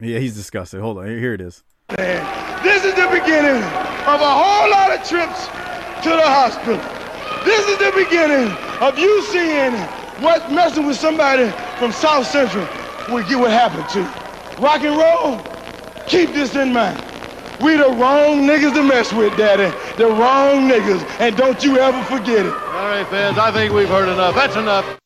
yeah, 0.00 0.18
he's 0.18 0.34
disgusted. 0.34 0.80
Hold 0.80 0.98
on, 0.98 1.06
here 1.06 1.34
it 1.34 1.40
is. 1.40 1.62
Man, 1.96 2.62
This 2.62 2.84
is 2.84 2.94
the 2.94 3.08
beginning 3.08 3.62
of 3.62 4.20
a 4.20 4.30
whole 4.30 4.70
lot 4.70 4.90
of 4.90 5.06
trips 5.08 5.46
to 6.02 6.10
the 6.10 6.22
hospital. 6.22 6.78
This 7.44 7.66
is 7.68 7.78
the 7.78 7.92
beginning 7.96 8.52
of 8.80 8.98
you 8.98 9.22
seeing 9.26 9.72
what 10.22 10.50
messing 10.52 10.86
with 10.86 10.96
somebody 10.96 11.50
from 11.78 11.92
South 11.92 12.26
Central 12.26 12.66
will 13.08 13.26
get 13.28 13.38
what 13.38 13.50
happened 13.50 13.88
to. 13.90 14.02
Rock 14.60 14.82
and 14.82 14.96
roll, 14.96 15.38
keep 16.06 16.32
this 16.32 16.54
in 16.54 16.72
mind. 16.72 17.09
We 17.62 17.76
the 17.76 17.88
wrong 17.90 18.46
niggas 18.46 18.74
to 18.74 18.82
mess 18.82 19.12
with, 19.12 19.36
Daddy. 19.36 19.74
The 19.96 20.06
wrong 20.06 20.68
niggas. 20.68 21.04
And 21.20 21.36
don't 21.36 21.62
you 21.62 21.78
ever 21.78 22.02
forget 22.04 22.46
it. 22.46 22.52
All 22.52 22.86
right, 22.88 23.06
fans, 23.08 23.36
I 23.38 23.52
think 23.52 23.72
we've 23.74 23.88
heard 23.88 24.08
enough. 24.08 24.34
That's 24.34 24.56
enough. 24.56 24.98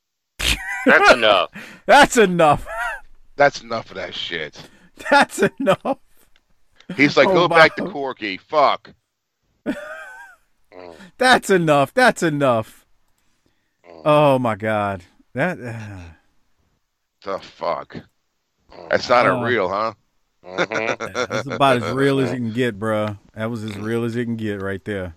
That's 0.86 1.12
enough. 1.12 1.50
That's 1.86 2.16
enough. 2.16 2.66
That's 3.36 3.62
enough 3.62 3.90
of 3.90 3.96
that 3.96 4.14
shit. 4.14 4.61
That's 5.11 5.42
enough. 5.59 5.98
He's 6.96 7.16
like, 7.16 7.28
Oh, 7.28 7.34
go 7.34 7.48
back 7.48 7.74
to 7.76 7.88
Corky. 7.88 8.36
Fuck. 8.36 8.92
That's 11.18 11.50
enough. 11.50 11.94
That's 11.94 12.22
enough. 12.22 12.86
Oh 14.05 14.38
my 14.38 14.55
God. 14.55 15.02
That 15.34 15.59
uh, 15.61 15.98
The 17.22 17.38
fuck. 17.38 17.96
That's 18.90 19.09
not 19.09 19.26
Oh. 19.26 19.40
a 19.40 19.44
real, 19.44 19.68
huh? 19.68 19.94
That's 20.45 21.47
about 21.47 21.82
as 21.82 21.92
real 21.92 22.20
as 22.20 22.30
you 22.30 22.36
can 22.36 22.53
get, 22.53 22.78
bruh. 22.78 23.18
That 23.34 23.51
was 23.51 23.64
as 23.64 23.76
real 23.76 24.05
as 24.05 24.14
you 24.14 24.24
can 24.24 24.36
get 24.36 24.61
right 24.61 24.84
there. 24.84 25.14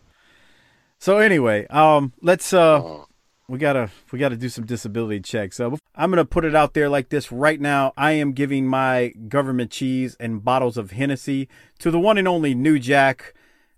So 0.99 1.17
anyway, 1.17 1.67
um, 1.67 2.13
let's 2.21 2.53
uh, 2.53 3.03
we 3.47 3.59
gotta 3.59 3.91
we 4.11 4.19
gotta 4.19 4.37
do 4.37 4.49
some 4.49 4.65
disability 4.65 5.19
checks. 5.19 5.57
So 5.57 5.77
I'm 5.95 6.09
gonna 6.09 6.25
put 6.25 6.45
it 6.45 6.55
out 6.55 6.73
there 6.73 6.89
like 6.89 7.09
this 7.09 7.31
right 7.31 7.59
now. 7.59 7.93
I 7.97 8.13
am 8.13 8.33
giving 8.33 8.67
my 8.67 9.13
government 9.27 9.71
cheese 9.71 10.15
and 10.19 10.43
bottles 10.43 10.77
of 10.77 10.91
Hennessy 10.91 11.47
to 11.79 11.91
the 11.91 11.99
one 11.99 12.17
and 12.17 12.27
only 12.27 12.55
New 12.55 12.79
Jack, 12.79 13.33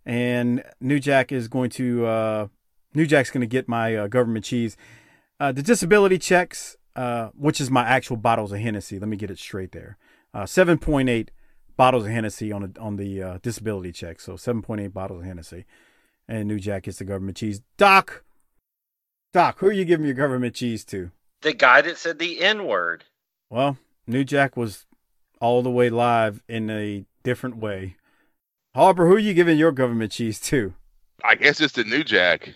and 0.05 0.63
New 0.79 0.99
Jack 0.99 1.31
is 1.31 1.47
going 1.47 1.71
to 1.71 2.05
uh, 2.05 2.47
New 2.93 3.05
Jack's 3.05 3.31
gonna 3.31 3.45
get 3.45 3.67
my 3.67 3.95
uh, 3.95 4.07
government 4.07 4.45
cheese. 4.45 4.77
Uh, 5.39 5.51
the 5.51 5.63
disability 5.63 6.17
checks, 6.17 6.77
uh, 6.95 7.29
which 7.37 7.61
is 7.61 7.71
my 7.71 7.83
actual 7.83 8.17
bottles 8.17 8.51
of 8.51 8.59
Hennessy. 8.59 8.99
Let 8.99 9.07
me 9.07 9.17
get 9.17 9.31
it 9.31 9.39
straight 9.39 9.71
there. 9.71 9.97
Uh, 10.33 10.43
7.8 10.43 11.29
bottles 11.79 12.03
of 12.05 12.11
Hennessy 12.11 12.51
on 12.51 12.61
the 12.73 12.79
on 12.81 12.97
the 12.97 13.23
uh, 13.23 13.37
disability 13.41 13.93
check. 13.93 14.19
So 14.19 14.33
7.8 14.33 14.91
bottles 14.91 15.21
of 15.21 15.25
Hennessy, 15.25 15.63
and 16.27 16.45
New 16.45 16.59
Jack 16.59 16.83
gets 16.83 16.97
the 16.97 17.05
government 17.05 17.37
cheese. 17.37 17.61
Doc, 17.77 18.25
Doc, 19.31 19.59
who 19.59 19.67
are 19.67 19.71
you 19.71 19.85
giving 19.85 20.05
your 20.05 20.13
government 20.13 20.55
cheese 20.55 20.83
to? 20.85 21.11
The 21.41 21.53
guy 21.53 21.81
that 21.81 21.97
said 21.97 22.19
the 22.19 22.41
N 22.41 22.67
word. 22.67 23.05
Well, 23.49 23.77
New 24.05 24.25
Jack 24.25 24.57
was 24.57 24.87
all 25.39 25.61
the 25.61 25.71
way 25.71 25.89
live 25.89 26.43
in 26.49 26.69
a 26.69 27.05
different 27.23 27.55
way. 27.55 27.95
Harper, 28.75 29.07
who 29.07 29.15
are 29.15 29.19
you 29.19 29.33
giving 29.33 29.57
your 29.57 29.71
government 29.71 30.11
cheese 30.11 30.41
to? 30.41 30.73
I 31.23 31.35
guess 31.35 31.61
it's 31.61 31.73
the 31.73 31.85
new 31.85 32.03
Jack. 32.03 32.55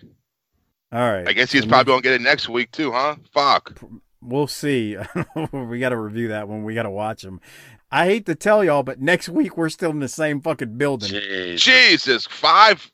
All 0.91 0.99
right. 0.99 1.27
I 1.27 1.31
guess 1.31 1.49
he's 1.49 1.63
So 1.63 1.69
probably 1.69 1.93
gonna 1.93 2.01
get 2.01 2.13
it 2.13 2.21
next 2.21 2.49
week 2.49 2.71
too, 2.71 2.91
huh? 2.91 3.15
Fuck. 3.33 3.79
We'll 4.21 4.47
see. 4.47 4.97
we 5.53 5.79
got 5.79 5.89
to 5.89 5.97
review 5.97 6.29
that 6.29 6.47
one. 6.47 6.63
We 6.63 6.75
got 6.75 6.83
to 6.83 6.89
watch 6.89 7.23
them. 7.23 7.41
I 7.93 8.05
hate 8.07 8.25
to 8.25 8.33
tell 8.35 8.63
y'all, 8.63 8.81
but 8.81 8.99
next 8.99 9.29
week 9.29 9.55
we're 9.55 9.69
still 9.69 9.91
in 9.91 9.99
the 9.99 10.07
same 10.07 10.41
fucking 10.41 10.77
building. 10.77 11.09
Jesus, 11.57 12.25
five. 12.25 12.91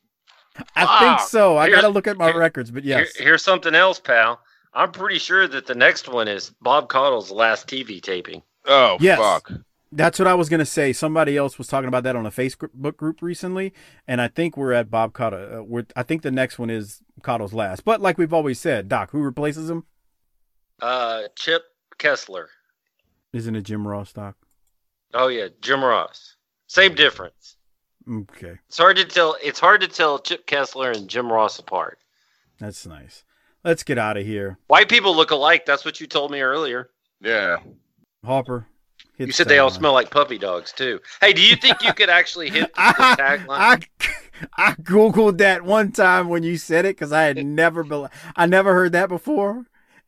I 0.76 1.00
think 1.00 1.22
so. 1.30 1.56
I 1.58 1.68
Here's- 1.68 1.82
got 1.82 1.88
to 1.88 1.94
look 1.94 2.06
at 2.06 2.18
my 2.18 2.32
records, 2.36 2.70
but 2.70 2.84
yes. 2.84 3.16
Here- 3.16 3.28
here's 3.28 3.44
something 3.44 3.74
else, 3.76 3.98
pal. 4.00 4.42
I'm 4.74 4.92
pretty 4.92 5.18
sure 5.20 5.48
that 5.48 5.66
the 5.68 5.74
next 5.74 6.10
one 6.10 6.28
is 6.28 6.52
Bob 6.62 6.90
Caudle's 6.90 7.32
last 7.32 7.68
TV 7.68 8.02
taping. 8.02 8.44
Oh 8.66 8.98
yes. 9.00 9.18
fuck. 9.18 9.52
That's 9.92 10.20
what 10.20 10.28
I 10.28 10.36
was 10.36 10.50
going 10.50 10.60
to 10.60 10.66
say. 10.66 10.94
Somebody 10.94 11.36
else 11.38 11.58
was 11.58 11.68
talking 11.68 11.88
about 11.88 12.04
that 12.04 12.16
on 12.16 12.26
a 12.28 12.30
Facebook 12.32 12.96
group 12.98 13.22
recently, 13.24 13.74
and 14.08 14.22
I 14.22 14.28
think 14.28 14.56
we're 14.56 14.74
at 14.74 14.92
Bob 14.92 15.14
Caudle. 15.14 15.60
Uh, 15.60 15.64
we're, 15.64 15.86
I 15.96 16.04
think 16.04 16.22
the 16.22 16.30
next 16.30 16.60
one 16.60 16.70
is 16.70 17.02
Caudle's 17.24 17.54
last. 17.54 17.86
But 17.86 18.00
like 18.00 18.18
we've 18.20 18.34
always 18.34 18.60
said, 18.60 18.88
Doc, 18.90 19.10
who 19.12 19.22
replaces 19.22 19.68
him? 19.70 19.86
Uh, 20.82 21.24
Chip 21.36 21.64
Kessler. 21.98 22.50
Isn't 23.34 23.56
it 23.56 23.64
Jim 23.64 23.88
Ross, 23.88 24.14
Doc? 24.14 24.36
Oh 25.14 25.28
yeah, 25.28 25.48
Jim 25.62 25.84
Ross. 25.84 26.36
Same 26.68 26.94
difference. 26.96 27.56
Okay, 28.10 28.58
It's 28.68 28.78
hard 28.78 28.98
to 28.98 29.06
tell. 29.06 29.36
It's 29.44 29.60
hard 29.60 29.82
to 29.82 29.88
tell 29.88 30.20
Chip 30.20 30.46
Kessler 30.48 30.92
and 30.92 31.08
Jim 31.08 31.32
Ross 31.32 31.60
apart. 31.60 32.00
that's 32.60 32.86
nice. 32.88 33.24
Let's 33.64 33.84
get 33.84 33.98
out 33.98 34.18
of 34.18 34.26
here. 34.26 34.58
White 34.68 34.90
people 34.90 35.16
look 35.16 35.32
alike. 35.32 35.66
That's 35.66 35.84
what 35.86 36.00
you 36.00 36.08
told 36.08 36.32
me 36.32 36.42
earlier. 36.42 36.90
Yeah. 37.22 37.58
Hopper. 38.26 38.66
You 39.18 39.32
said 39.34 39.50
they 39.50 39.60
all 39.60 39.70
sound. 39.70 39.82
smell 39.82 39.94
like 39.94 40.10
puppy 40.12 40.38
dogs 40.38 40.72
too. 40.72 41.02
Hey, 41.20 41.34
do 41.34 41.42
you 41.42 41.58
think 41.58 41.84
you 41.84 41.94
could 41.94 42.10
actually 42.10 42.50
hit 42.50 42.74
the, 42.74 42.82
the 43.18 43.22
tagline? 43.22 43.48
I 43.50 43.80
I 44.58 44.72
googled 44.76 45.38
that 45.40 45.64
one 45.64 45.92
time 45.92 46.30
when 46.30 46.44
you 46.44 46.58
said 46.58 46.86
it 46.86 46.96
because 46.96 47.12
I 47.12 47.24
had 47.24 47.46
never 47.46 47.84
bel 47.84 48.10
I 48.38 48.46
never 48.46 48.74
heard 48.74 48.94
that 48.94 49.10
before, 49.10 49.66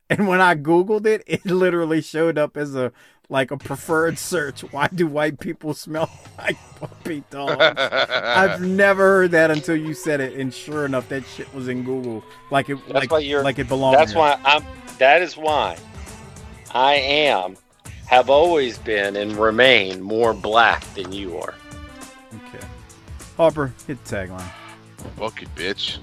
and 0.08 0.26
when 0.26 0.40
I 0.40 0.54
googled 0.54 1.04
it, 1.06 1.22
it 1.26 1.44
literally 1.44 2.00
showed 2.00 2.38
up 2.38 2.56
as 2.56 2.74
a 2.74 2.90
like 3.32 3.50
a 3.50 3.56
preferred 3.56 4.18
search. 4.18 4.60
Why 4.60 4.88
do 4.94 5.06
white 5.06 5.40
people 5.40 5.72
smell 5.74 6.10
like 6.38 6.58
puppy 6.78 7.24
dogs? 7.30 7.56
I've 7.58 8.60
never 8.60 9.02
heard 9.02 9.30
that 9.32 9.50
until 9.50 9.74
you 9.74 9.94
said 9.94 10.20
it, 10.20 10.34
and 10.34 10.52
sure 10.54 10.84
enough, 10.84 11.08
that 11.08 11.24
shit 11.26 11.52
was 11.54 11.66
in 11.66 11.82
Google. 11.82 12.22
Like 12.50 12.68
it, 12.68 12.76
That's 12.86 12.92
like, 12.92 13.10
why 13.10 13.18
you're. 13.20 13.42
like 13.42 13.58
it 13.58 13.68
belonged. 13.68 13.96
That's 13.96 14.12
there. 14.12 14.20
why 14.20 14.38
I'm. 14.44 14.62
That 14.98 15.22
is 15.22 15.36
why 15.36 15.78
I 16.72 16.94
am, 16.94 17.56
have 18.06 18.30
always 18.30 18.78
been, 18.78 19.16
and 19.16 19.32
remain 19.36 20.00
more 20.00 20.34
black 20.34 20.84
than 20.94 21.10
you 21.10 21.38
are. 21.38 21.54
Okay, 22.34 22.64
Harper, 23.36 23.72
hit 23.86 24.04
tagline. 24.04 24.48
Fuck 25.16 25.42
it, 25.42 25.52
bitch. 25.56 25.98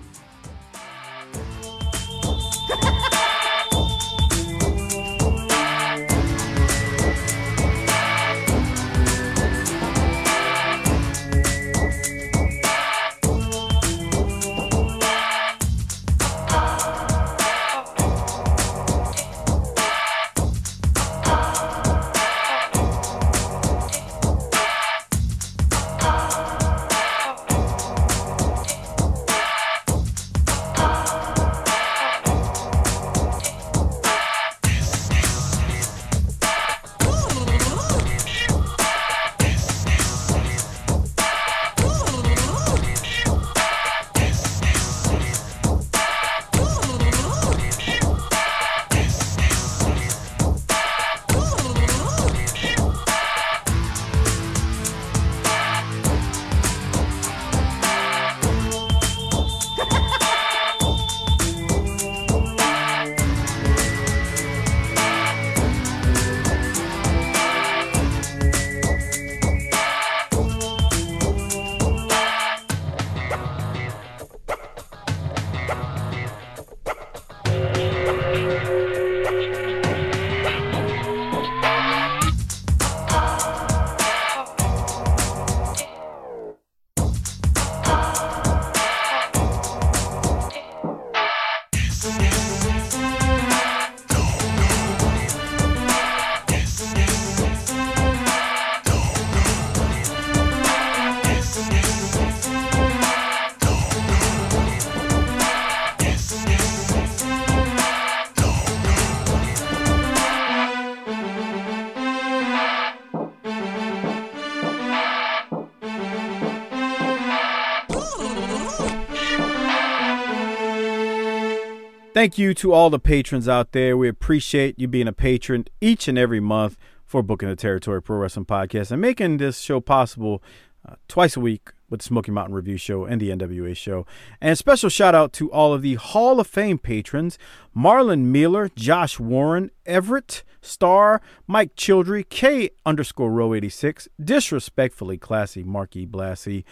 Thank 122.19 122.37
you 122.37 122.53
to 122.55 122.73
all 122.73 122.89
the 122.89 122.99
patrons 122.99 123.47
out 123.47 123.71
there. 123.71 123.95
We 123.95 124.09
appreciate 124.09 124.77
you 124.77 124.89
being 124.89 125.07
a 125.07 125.13
patron 125.13 125.63
each 125.79 126.09
and 126.09 126.17
every 126.17 126.41
month 126.41 126.77
for 127.05 127.23
Booking 127.23 127.47
the 127.47 127.55
Territory 127.55 128.01
Pro 128.01 128.17
Wrestling 128.17 128.45
Podcast 128.45 128.91
and 128.91 128.99
making 129.01 129.37
this 129.37 129.59
show 129.59 129.79
possible 129.79 130.43
uh, 130.85 130.95
twice 131.07 131.37
a 131.37 131.39
week 131.39 131.69
with 131.89 132.01
the 132.01 132.03
Smoky 132.03 132.31
Mountain 132.31 132.55
Review 132.55 132.75
Show 132.75 133.05
and 133.05 133.21
the 133.21 133.29
NWA 133.29 133.73
Show. 133.73 134.05
And 134.41 134.57
special 134.57 134.89
shout 134.89 135.15
out 135.15 135.31
to 135.31 135.49
all 135.53 135.73
of 135.73 135.81
the 135.81 135.95
Hall 135.95 136.41
of 136.41 136.47
Fame 136.47 136.77
patrons 136.77 137.39
Marlon 137.73 138.25
Mealer, 138.25 138.69
Josh 138.75 139.17
Warren, 139.17 139.71
Everett, 139.85 140.43
Star, 140.61 141.21
Mike 141.47 141.77
Childry, 141.77 142.27
K 142.27 142.71
underscore 142.85 143.31
row 143.31 143.53
86, 143.53 144.09
Disrespectfully 144.21 145.17
Classy, 145.17 145.63
Marky 145.63 146.05
Blassie, 146.05 146.65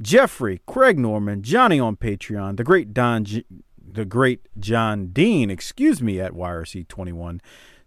Jeffrey, 0.00 0.62
Craig 0.66 0.98
Norman, 0.98 1.42
Johnny 1.42 1.78
on 1.78 1.94
Patreon, 1.94 2.56
the 2.56 2.64
great 2.64 2.94
Don, 2.94 3.26
G- 3.26 3.44
the 3.94 4.04
great 4.04 4.48
John 4.58 5.08
Dean, 5.08 5.50
excuse 5.50 6.02
me, 6.02 6.20
at 6.20 6.32
YRC21, 6.32 7.40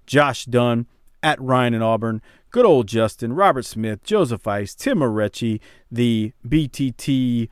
Josh 0.05 0.45
Dunn, 0.45 0.87
at 1.21 1.41
Ryan 1.41 1.73
and 1.73 1.83
Auburn, 1.83 2.21
good 2.49 2.65
old 2.65 2.87
Justin, 2.87 3.33
Robert 3.33 3.65
Smith, 3.65 4.03
Joseph 4.03 4.47
Ice, 4.47 4.73
Tim 4.73 4.99
Arechi, 4.99 5.59
the 5.91 6.33
BTT, 6.47 7.49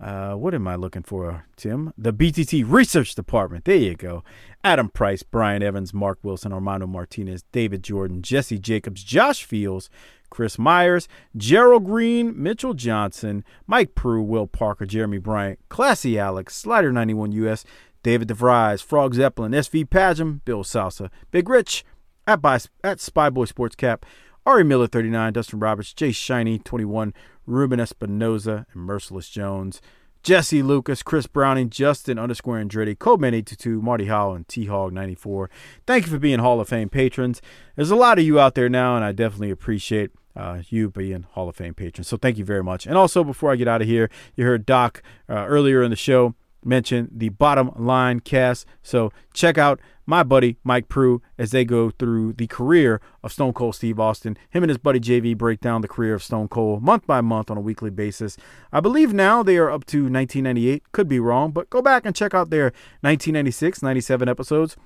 uh, 0.00 0.34
what 0.34 0.54
am 0.54 0.68
I 0.68 0.76
looking 0.76 1.02
for, 1.02 1.44
Tim? 1.56 1.92
The 1.98 2.12
BTT 2.12 2.64
Research 2.66 3.14
Department. 3.16 3.64
There 3.64 3.76
you 3.76 3.96
go. 3.96 4.22
Adam 4.62 4.88
Price, 4.88 5.24
Brian 5.24 5.62
Evans, 5.62 5.92
Mark 5.92 6.18
Wilson, 6.22 6.52
Armando 6.52 6.86
Martinez, 6.86 7.42
David 7.50 7.82
Jordan, 7.82 8.22
Jesse 8.22 8.58
Jacobs, 8.58 9.02
Josh 9.02 9.44
Fields, 9.44 9.90
Chris 10.30 10.58
Myers, 10.58 11.08
Gerald 11.36 11.84
Green, 11.84 12.40
Mitchell 12.40 12.74
Johnson, 12.74 13.44
Mike 13.66 13.94
Prue, 13.94 14.22
Will 14.22 14.46
Parker, 14.46 14.86
Jeremy 14.86 15.18
Bryant, 15.18 15.58
Classy 15.68 16.18
Alex, 16.18 16.54
Slider 16.54 16.92
91 16.92 17.32
US, 17.32 17.64
David 18.02 18.28
DeVries, 18.28 18.82
Frog 18.82 19.14
Zeppelin, 19.14 19.52
SV 19.52 19.88
Pagem, 19.88 20.40
Bill 20.44 20.64
Salsa, 20.64 21.10
Big 21.30 21.48
Rich, 21.48 21.84
at, 22.26 22.42
by, 22.42 22.56
at 22.84 22.98
Spyboy 22.98 23.48
Sports 23.48 23.74
Cap, 23.74 24.04
Ari 24.46 24.64
Miller 24.64 24.86
39, 24.86 25.32
Dustin 25.32 25.60
Roberts, 25.60 25.92
Jay 25.92 26.12
Shiny 26.12 26.58
21, 26.58 27.12
Ruben 27.46 27.80
Espinoza, 27.80 28.66
and 28.72 28.82
Merciless 28.82 29.28
Jones, 29.28 29.80
Jesse 30.22 30.62
Lucas, 30.62 31.02
Chris 31.02 31.26
Browning, 31.26 31.70
Justin 31.70 32.18
underscore 32.18 32.56
Andretti, 32.56 32.98
Coleman 32.98 33.34
822, 33.34 33.80
Marty 33.80 34.06
Howell, 34.06 34.34
and 34.34 34.48
T 34.48 34.66
Hog 34.66 34.92
94. 34.92 35.48
Thank 35.86 36.06
you 36.06 36.12
for 36.12 36.18
being 36.18 36.40
Hall 36.40 36.60
of 36.60 36.68
Fame 36.68 36.88
patrons. 36.88 37.40
There's 37.76 37.90
a 37.90 37.96
lot 37.96 38.18
of 38.18 38.24
you 38.24 38.38
out 38.38 38.54
there 38.54 38.68
now, 38.68 38.96
and 38.96 39.04
I 39.04 39.12
definitely 39.12 39.50
appreciate 39.50 40.10
uh, 40.36 40.62
you 40.68 40.90
being 40.90 41.22
Hall 41.32 41.48
of 41.48 41.56
Fame 41.56 41.74
patrons. 41.74 42.08
So 42.08 42.16
thank 42.16 42.36
you 42.36 42.44
very 42.44 42.62
much. 42.62 42.86
And 42.86 42.96
also, 42.96 43.24
before 43.24 43.52
I 43.52 43.56
get 43.56 43.68
out 43.68 43.80
of 43.80 43.88
here, 43.88 44.10
you 44.34 44.44
heard 44.44 44.66
Doc 44.66 45.02
uh, 45.28 45.46
earlier 45.46 45.82
in 45.82 45.90
the 45.90 45.96
show 45.96 46.34
mention 46.64 47.08
the 47.12 47.28
bottom 47.30 47.70
line 47.76 48.20
cast. 48.20 48.66
So 48.82 49.12
check 49.32 49.58
out 49.58 49.80
my 50.06 50.22
buddy 50.22 50.56
Mike 50.64 50.88
Prue 50.88 51.20
as 51.36 51.50
they 51.50 51.64
go 51.64 51.90
through 51.90 52.32
the 52.32 52.46
career 52.46 53.00
of 53.22 53.32
Stone 53.32 53.52
Cold 53.52 53.74
Steve 53.74 54.00
Austin. 54.00 54.36
Him 54.50 54.62
and 54.62 54.70
his 54.70 54.78
buddy 54.78 55.00
JV 55.00 55.36
break 55.36 55.60
down 55.60 55.82
the 55.82 55.88
career 55.88 56.14
of 56.14 56.22
Stone 56.22 56.48
Cold 56.48 56.82
month 56.82 57.06
by 57.06 57.20
month 57.20 57.50
on 57.50 57.58
a 57.58 57.60
weekly 57.60 57.90
basis. 57.90 58.36
I 58.72 58.80
believe 58.80 59.12
now 59.12 59.42
they 59.42 59.58
are 59.58 59.70
up 59.70 59.84
to 59.86 60.04
1998. 60.04 60.92
Could 60.92 61.08
be 61.08 61.20
wrong, 61.20 61.50
but 61.50 61.68
go 61.68 61.82
back 61.82 62.06
and 62.06 62.16
check 62.16 62.32
out 62.32 62.50
their 62.50 62.72
1996, 63.02 63.82
97 63.82 64.28
episodes. 64.28 64.76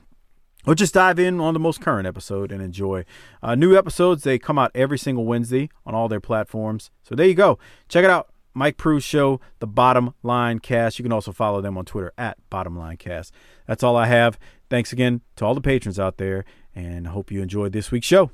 Or 0.64 0.76
just 0.76 0.94
dive 0.94 1.18
in 1.18 1.40
on 1.40 1.54
the 1.54 1.60
most 1.60 1.80
current 1.80 2.06
episode 2.06 2.52
and 2.52 2.62
enjoy. 2.62 3.04
Uh, 3.42 3.56
new 3.56 3.76
episodes, 3.76 4.22
they 4.22 4.38
come 4.38 4.58
out 4.58 4.70
every 4.76 4.98
single 4.98 5.24
Wednesday 5.24 5.68
on 5.84 5.94
all 5.94 6.08
their 6.08 6.20
platforms. 6.20 6.90
So 7.02 7.16
there 7.16 7.26
you 7.26 7.34
go. 7.34 7.58
Check 7.88 8.04
it 8.04 8.10
out. 8.10 8.31
Mike 8.54 8.76
Prue's 8.76 9.04
show, 9.04 9.40
The 9.58 9.66
Bottom 9.66 10.14
Line 10.22 10.58
Cast. 10.58 10.98
You 10.98 11.02
can 11.02 11.12
also 11.12 11.32
follow 11.32 11.60
them 11.60 11.78
on 11.78 11.84
Twitter 11.84 12.12
at 12.18 12.38
Bottom 12.50 12.78
Line 12.78 12.96
Cast. 12.96 13.32
That's 13.66 13.82
all 13.82 13.96
I 13.96 14.06
have. 14.06 14.38
Thanks 14.68 14.92
again 14.92 15.20
to 15.36 15.44
all 15.44 15.54
the 15.54 15.60
patrons 15.60 15.98
out 15.98 16.18
there, 16.18 16.44
and 16.74 17.06
I 17.06 17.10
hope 17.10 17.30
you 17.30 17.42
enjoyed 17.42 17.72
this 17.72 17.90
week's 17.90 18.06
show. 18.06 18.30